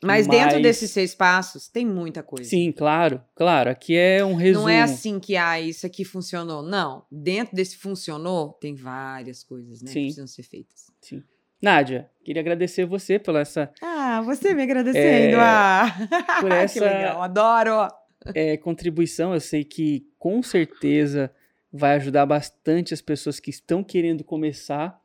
Mas, 0.04 0.28
dentro 0.28 0.56
Mas- 0.56 0.62
desses 0.62 0.91
seis 0.91 1.16
passos, 1.16 1.70
tem 1.70 1.86
muita 1.86 2.22
coisa. 2.22 2.49
Sim, 2.49 2.74
claro, 2.74 3.22
claro. 3.34 3.70
Aqui 3.70 3.95
é 3.95 4.26
um 4.26 4.36
resumo. 4.36 4.64
Não 4.66 4.70
é 4.70 4.82
assim 4.82 5.18
que, 5.18 5.38
ah, 5.38 5.62
isso 5.62 5.86
aqui 5.86 6.04
funcionou. 6.04 6.62
Não. 6.62 7.06
Dentro 7.10 7.56
desse 7.56 7.78
funcionou, 7.78 8.51
tem 8.60 8.76
várias 8.76 9.41
coisas, 9.45 9.82
né? 9.82 9.88
Sim. 9.88 9.93
Que 9.93 10.06
precisam 10.08 10.28
ser 10.28 10.43
feitas. 10.43 10.91
Sim. 10.99 11.24
Nádia, 11.64 12.09
queria 12.26 12.41
agradecer 12.41 12.84
você 12.86 13.18
pela 13.18 13.39
essa 13.39 13.72
Ah, 13.82 14.22
você 14.22 14.53
me 14.53 14.64
agradecendo. 14.64 15.38
É, 15.38 15.39
ah, 15.39 15.95
por 16.41 16.49
que 16.51 16.55
essa- 16.55 16.84
legal, 16.86 17.22
adoro. 17.24 17.88
é, 18.36 18.57
contribuição. 18.57 19.34
Eu 19.34 19.39
sei 19.39 19.64
que 19.64 20.05
com 20.20 20.43
certeza 20.43 21.32
vai 21.72 21.95
ajudar 21.95 22.26
bastante 22.26 22.93
as 22.93 23.01
pessoas 23.01 23.39
que 23.39 23.49
estão 23.49 23.82
querendo 23.82 24.26
começar 24.26 24.99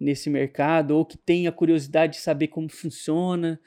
nesse 0.00 0.28
mercado 0.28 0.96
ou 0.96 1.04
que 1.04 1.16
têm 1.16 1.46
a 1.46 1.52
curiosidade 1.52 2.14
de 2.14 2.18
saber 2.20 2.48
como 2.48 2.68
funciona. 2.68 3.60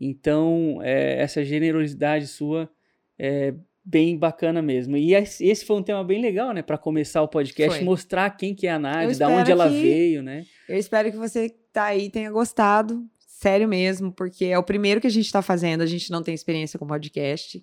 Então, 0.00 0.80
é, 0.82 1.22
essa 1.22 1.44
generosidade 1.44 2.26
sua 2.26 2.68
é 3.16 3.54
bem 3.84 4.16
bacana 4.16 4.62
mesmo. 4.62 4.96
E 4.96 5.14
esse 5.14 5.64
foi 5.64 5.76
um 5.76 5.82
tema 5.82 6.02
bem 6.02 6.20
legal, 6.22 6.52
né, 6.52 6.62
para 6.62 6.78
começar 6.78 7.20
o 7.22 7.28
podcast, 7.28 7.76
Foi. 7.78 7.84
mostrar 7.84 8.30
quem 8.30 8.54
que 8.54 8.66
é 8.66 8.72
a 8.72 8.78
Nádia, 8.78 9.16
da 9.18 9.28
onde 9.28 9.50
ela 9.52 9.68
que- 9.68 9.80
veio, 9.82 10.22
né? 10.22 10.44
Eu 10.68 10.78
espero 10.78 11.10
que 11.10 11.16
você 11.18 11.50
que 11.50 11.56
tá 11.72 11.84
aí 11.84 12.08
tenha 12.08 12.30
gostado. 12.30 13.04
Sério 13.18 13.68
mesmo, 13.68 14.10
porque 14.10 14.46
é 14.46 14.58
o 14.58 14.62
primeiro 14.62 15.00
que 15.02 15.06
a 15.06 15.10
gente 15.10 15.30
tá 15.30 15.42
fazendo, 15.42 15.82
a 15.82 15.86
gente 15.86 16.10
não 16.10 16.22
tem 16.22 16.34
experiência 16.34 16.78
com 16.78 16.86
podcast. 16.86 17.62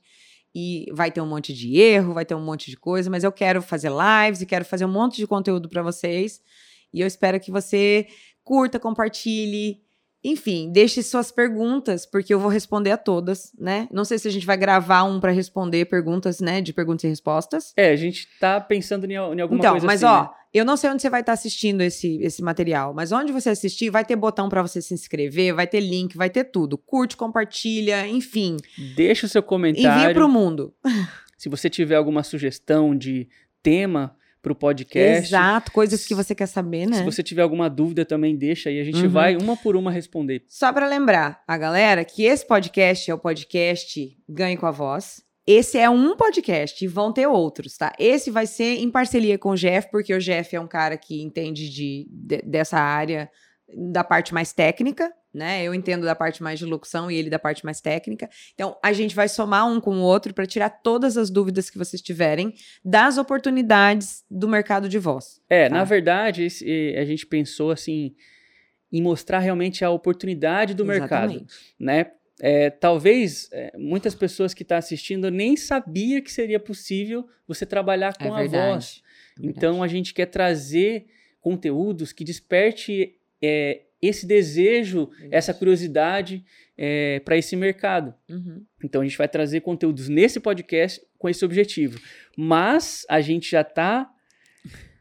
E 0.54 0.86
vai 0.92 1.10
ter 1.10 1.22
um 1.22 1.26
monte 1.28 1.54
de 1.54 1.78
erro, 1.80 2.14
vai 2.14 2.26
ter 2.26 2.36
um 2.36 2.44
monte 2.44 2.70
de 2.70 2.76
coisa, 2.78 3.10
mas 3.10 3.24
eu 3.24 3.32
quero 3.32 3.62
fazer 3.62 3.90
lives 3.90 4.42
e 4.42 4.46
quero 4.46 4.66
fazer 4.66 4.84
um 4.86 4.92
monte 4.92 5.16
de 5.16 5.26
conteúdo 5.26 5.70
para 5.70 5.82
vocês. 5.82 6.42
E 6.94 7.00
eu 7.00 7.08
espero 7.08 7.40
que 7.40 7.50
você 7.50 8.06
curta, 8.44 8.78
compartilhe, 8.78 9.80
enfim, 10.24 10.72
deixe 10.72 11.02
suas 11.02 11.32
perguntas, 11.32 12.06
porque 12.06 12.34
eu 12.34 12.40
vou 12.40 12.50
responder 12.50 12.92
a 12.92 12.98
todas, 12.98 13.52
né? 13.58 13.88
Não 13.92 14.06
sei 14.06 14.20
se 14.20 14.28
a 14.28 14.32
gente 14.32 14.46
vai 14.46 14.56
gravar 14.58 15.04
um 15.04 15.20
para 15.20 15.32
responder 15.32 15.86
perguntas, 15.86 16.40
né, 16.40 16.62
de 16.62 16.72
perguntas 16.74 17.04
e 17.04 17.08
respostas. 17.08 17.74
É, 17.76 17.90
a 17.92 17.96
gente 17.96 18.28
tá 18.40 18.60
pensando 18.62 19.06
em, 19.06 19.14
em 19.14 19.16
alguma 19.18 19.60
Então, 19.60 19.72
coisa 19.72 19.86
mas 19.86 20.04
assim, 20.04 20.14
ó, 20.14 20.24
né? 20.24 20.30
eu 20.54 20.64
não 20.64 20.78
sei 20.78 20.90
onde 20.92 21.02
você 21.02 21.10
vai 21.10 21.22
estar 21.22 21.34
assistindo 21.34 21.82
esse, 21.82 22.18
esse 22.22 22.44
material, 22.44 22.94
mas 22.94 23.12
onde 23.12 23.32
você 23.32 23.50
assistir, 23.50 23.90
vai 23.90 24.06
ter 24.06 24.16
botão 24.16 24.48
para 24.48 24.62
você 24.62 24.82
se 24.82 24.94
inscrever, 24.94 25.56
vai 25.56 25.66
ter 25.66 25.80
link, 25.80 26.16
vai 26.16 26.30
ter 26.30 26.44
tudo. 26.46 26.78
Curte, 26.78 27.18
compartilha, 27.18 28.08
enfim. 28.08 28.58
Deixa 28.96 29.26
o 29.26 29.30
seu 29.30 29.40
Envia 29.42 29.50
comentário. 29.50 30.14
pro 30.14 30.30
mundo. 30.30 30.74
Se 31.38 31.50
você 31.50 31.70
tiver 31.70 31.96
alguma 31.96 32.22
sugestão 32.22 32.96
de 32.96 33.28
tema 33.64 34.16
pro 34.42 34.56
podcast. 34.56 35.28
Exato, 35.28 35.72
coisas 35.72 36.06
que 36.06 36.16
você 36.16 36.34
quer 36.34 36.48
saber, 36.48 36.88
né? 36.88 36.98
Se 36.98 37.04
você 37.04 37.22
tiver 37.22 37.42
alguma 37.44 37.70
dúvida 37.70 38.04
também 38.04 38.36
deixa 38.36 38.70
aí, 38.70 38.80
a 38.80 38.84
gente 38.84 39.04
Uhum. 39.04 39.10
vai 39.10 39.36
uma 39.38 39.56
por 39.56 39.76
uma 39.76 39.92
responder. 39.92 40.44
Só 40.48 40.72
para 40.74 40.88
lembrar 40.88 41.42
a 41.48 41.58
galera 41.58 42.04
que 42.04 42.24
esse 42.24 42.46
podcast 42.48 43.10
é 43.10 43.14
o 43.14 43.20
podcast 43.20 44.18
Ganhe 44.28 44.58
com 44.58 44.66
a 44.66 44.72
Voz. 44.72 45.22
Esse 45.46 45.78
é 45.78 45.90
um 45.90 46.16
podcast 46.16 46.84
e 46.86 46.88
vão 46.88 47.12
ter 47.12 47.26
outros, 47.28 47.76
tá? 47.76 47.92
Esse 48.00 48.30
vai 48.30 48.46
ser 48.46 48.78
em 48.78 48.90
parceria 48.92 49.38
com 49.40 49.50
o 49.50 49.56
Jeff, 49.56 49.90
porque 49.92 50.14
o 50.14 50.20
Jeff 50.20 50.56
é 50.56 50.60
um 50.62 50.68
cara 50.68 50.96
que 50.98 51.22
entende 51.22 51.68
de, 51.70 52.08
de- 52.12 52.42
dessa 52.44 52.78
área 52.78 53.30
da 53.76 54.04
parte 54.04 54.34
mais 54.34 54.52
técnica, 54.54 55.12
né? 55.34 55.64
Eu 55.64 55.74
entendo 55.74 56.06
da 56.06 56.14
parte 56.16 56.44
mais 56.44 56.60
de 56.60 56.66
locução 56.66 57.10
e 57.10 57.16
ele 57.16 57.30
da 57.30 57.40
parte 57.40 57.64
mais 57.64 57.80
técnica. 57.80 58.30
Então, 58.54 58.78
a 58.84 58.92
gente 58.92 59.16
vai 59.16 59.30
somar 59.30 59.66
um 59.68 59.80
com 59.80 59.96
o 59.98 60.02
outro 60.02 60.34
para 60.34 60.46
tirar 60.46 60.70
todas 60.70 61.18
as 61.18 61.30
dúvidas 61.30 61.70
que 61.70 61.78
vocês 61.78 62.02
tiverem 62.02 62.54
das 62.84 63.18
oportunidades 63.18 64.24
do 64.30 64.48
mercado 64.48 64.90
de 64.90 64.98
voz. 65.00 65.42
É, 65.50 65.70
Tá. 65.70 65.76
na 65.76 65.84
verdade, 65.84 66.44
esse- 66.44 66.96
a 66.98 67.06
gente 67.06 67.26
pensou 67.26 67.72
assim 67.72 68.14
em 68.92 69.02
mostrar 69.02 69.40
realmente 69.40 69.86
a 69.86 69.90
oportunidade 69.90 70.74
do 70.74 70.84
mercado, 70.86 71.32
Exatamente. 71.32 71.54
né? 71.80 72.12
É, 72.44 72.70
talvez 72.72 73.48
é, 73.52 73.72
muitas 73.78 74.16
pessoas 74.16 74.54
que 74.54 74.64
estão 74.64 74.76
assistindo 74.78 75.30
nem 75.30 75.56
sabia 75.56 76.22
que 76.22 76.32
seria 76.32 76.60
possível 76.60 77.28
você 77.48 77.66
trabalhar 77.68 78.18
com 78.18 78.36
É 78.38 78.44
a 78.44 78.48
voz. 78.48 79.02
É. 79.42 79.46
Então 79.46 79.82
a 79.84 79.88
gente 79.88 80.14
quer 80.14 80.26
trazer 80.26 81.06
conteúdos 81.40 82.12
que 82.12 82.24
desperte 82.24 83.16
é, 83.42 83.82
esse 84.02 84.26
desejo, 84.26 85.10
essa 85.30 85.54
curiosidade 85.54 86.44
para 87.24 87.38
esse 87.38 87.56
mercado. 87.56 88.14
Uhum. 88.28 88.64
Então 88.84 89.02
a 89.02 89.04
gente 89.04 89.18
vai 89.18 89.28
trazer 89.28 89.62
conteúdos 89.62 90.10
nesse 90.10 90.40
podcast 90.40 91.00
com 91.20 91.30
esse 91.30 91.46
objetivo. 91.46 92.00
Mas 92.36 93.06
a 93.08 93.22
gente 93.22 93.52
já 93.52 93.62
está 93.62 94.10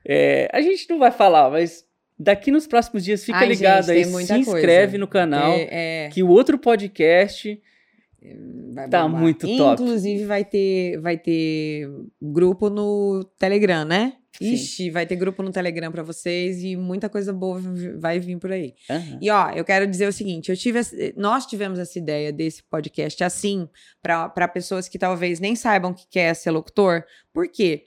É, 0.05 0.49
a 0.53 0.61
gente 0.61 0.89
não 0.91 0.99
vai 0.99 1.11
falar, 1.11 1.51
mas 1.51 1.87
daqui 2.19 2.51
nos 2.51 2.67
próximos 2.67 3.05
dias 3.05 3.25
fica 3.25 3.39
Ai, 3.39 3.49
ligado 3.49 3.87
gente, 3.87 3.97
aí, 3.97 4.05
se 4.05 4.11
muita 4.11 4.37
inscreve 4.37 4.93
coisa. 4.93 4.99
no 4.99 5.09
canal, 5.09 5.53
É, 5.53 6.07
é, 6.07 6.09
que 6.11 6.23
o 6.23 6.29
outro 6.29 6.59
podcast 6.59 7.61
vai 8.73 8.89
tá 8.89 9.03
bombar. 9.03 9.21
muito 9.21 9.47
top. 9.57 9.83
Inclusive 9.83 10.25
vai 10.25 10.45
ter, 10.45 10.99
vai 11.01 11.17
ter 11.17 11.89
grupo 12.21 12.69
no 12.69 13.25
Telegram, 13.39 13.85
né? 13.85 14.15
Sim. 14.39 14.55
Ixi, 14.55 14.91
vai 14.91 15.05
ter 15.07 15.17
grupo 15.17 15.43
no 15.43 15.51
Telegram 15.51 15.93
pra 15.93 16.03
vocês 16.03 16.63
e 16.63 16.77
muita 16.77 17.09
coisa 17.09 17.33
boa 17.33 17.61
vai 17.99 18.19
vir 18.19 18.39
por 18.39 18.51
aí. 18.53 18.75
Aham. 18.89 19.19
E 19.21 19.31
ó, 19.31 19.51
eu 19.51 19.65
quero 19.65 19.87
dizer 19.87 20.09
o 20.09 20.13
seguinte, 20.13 20.51
eu 20.51 20.57
tive, 20.57 20.81
nós 21.17 21.45
tivemos 21.47 21.79
essa 21.79 21.99
ideia 21.99 22.33
desse 22.33 22.63
podcast 22.63 23.23
assim 23.23 23.69
para 24.03 24.49
pessoas 24.49 24.89
que 24.89 24.99
talvez 24.99 25.41
nem 25.41 25.55
saibam 25.55 25.91
o 25.91 25.95
que 25.95 26.07
quer 26.09 26.35
ser 26.35 26.53
locutor. 26.53 27.05
Por 27.35 27.49
quê? 27.49 27.85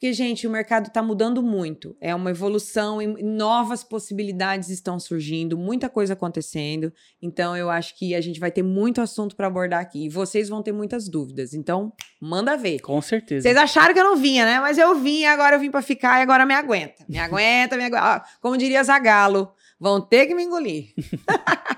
Porque, 0.00 0.14
gente, 0.14 0.46
o 0.46 0.50
mercado 0.50 0.86
está 0.86 1.02
mudando 1.02 1.42
muito. 1.42 1.94
É 2.00 2.14
uma 2.14 2.30
evolução 2.30 3.02
e 3.02 3.22
novas 3.22 3.84
possibilidades 3.84 4.70
estão 4.70 4.98
surgindo, 4.98 5.58
muita 5.58 5.90
coisa 5.90 6.14
acontecendo. 6.14 6.90
Então, 7.20 7.54
eu 7.54 7.68
acho 7.68 7.94
que 7.98 8.14
a 8.14 8.20
gente 8.22 8.40
vai 8.40 8.50
ter 8.50 8.62
muito 8.62 9.02
assunto 9.02 9.36
para 9.36 9.46
abordar 9.46 9.78
aqui. 9.78 10.06
E 10.06 10.08
vocês 10.08 10.48
vão 10.48 10.62
ter 10.62 10.72
muitas 10.72 11.06
dúvidas. 11.06 11.52
Então, 11.52 11.92
manda 12.18 12.56
ver. 12.56 12.80
Com 12.80 13.02
certeza. 13.02 13.42
Vocês 13.42 13.58
acharam 13.58 13.92
que 13.92 14.00
eu 14.00 14.04
não 14.04 14.16
vinha, 14.16 14.46
né? 14.46 14.58
Mas 14.58 14.78
eu 14.78 14.98
vim, 14.98 15.26
agora 15.26 15.56
eu 15.56 15.60
vim 15.60 15.70
pra 15.70 15.82
ficar 15.82 16.18
e 16.18 16.22
agora 16.22 16.46
me 16.46 16.54
aguenta. 16.54 17.04
Me 17.06 17.18
aguenta, 17.20 17.76
me 17.76 17.84
aguenta. 17.84 18.24
Como 18.40 18.56
diria 18.56 18.82
Zagalo, 18.82 19.52
vão 19.78 20.00
ter 20.00 20.26
que 20.26 20.34
me 20.34 20.44
engolir. 20.44 20.94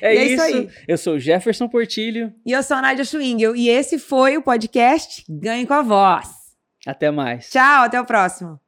É, 0.00 0.16
é 0.16 0.24
isso. 0.24 0.42
aí. 0.42 0.68
Eu 0.88 0.96
sou 0.96 1.18
Jefferson 1.18 1.68
Portilho. 1.68 2.32
E 2.46 2.52
eu 2.52 2.62
sou 2.62 2.78
a 2.78 2.82
Nádia 2.82 3.04
Schwingel 3.04 3.54
e 3.54 3.68
esse 3.68 3.98
foi 3.98 4.36
o 4.36 4.42
podcast 4.42 5.22
Ganhe 5.28 5.66
com 5.66 5.74
a 5.74 5.82
Voz. 5.82 6.37
Até 6.86 7.10
mais. 7.10 7.50
Tchau, 7.50 7.84
até 7.84 8.00
o 8.00 8.04
próximo. 8.06 8.60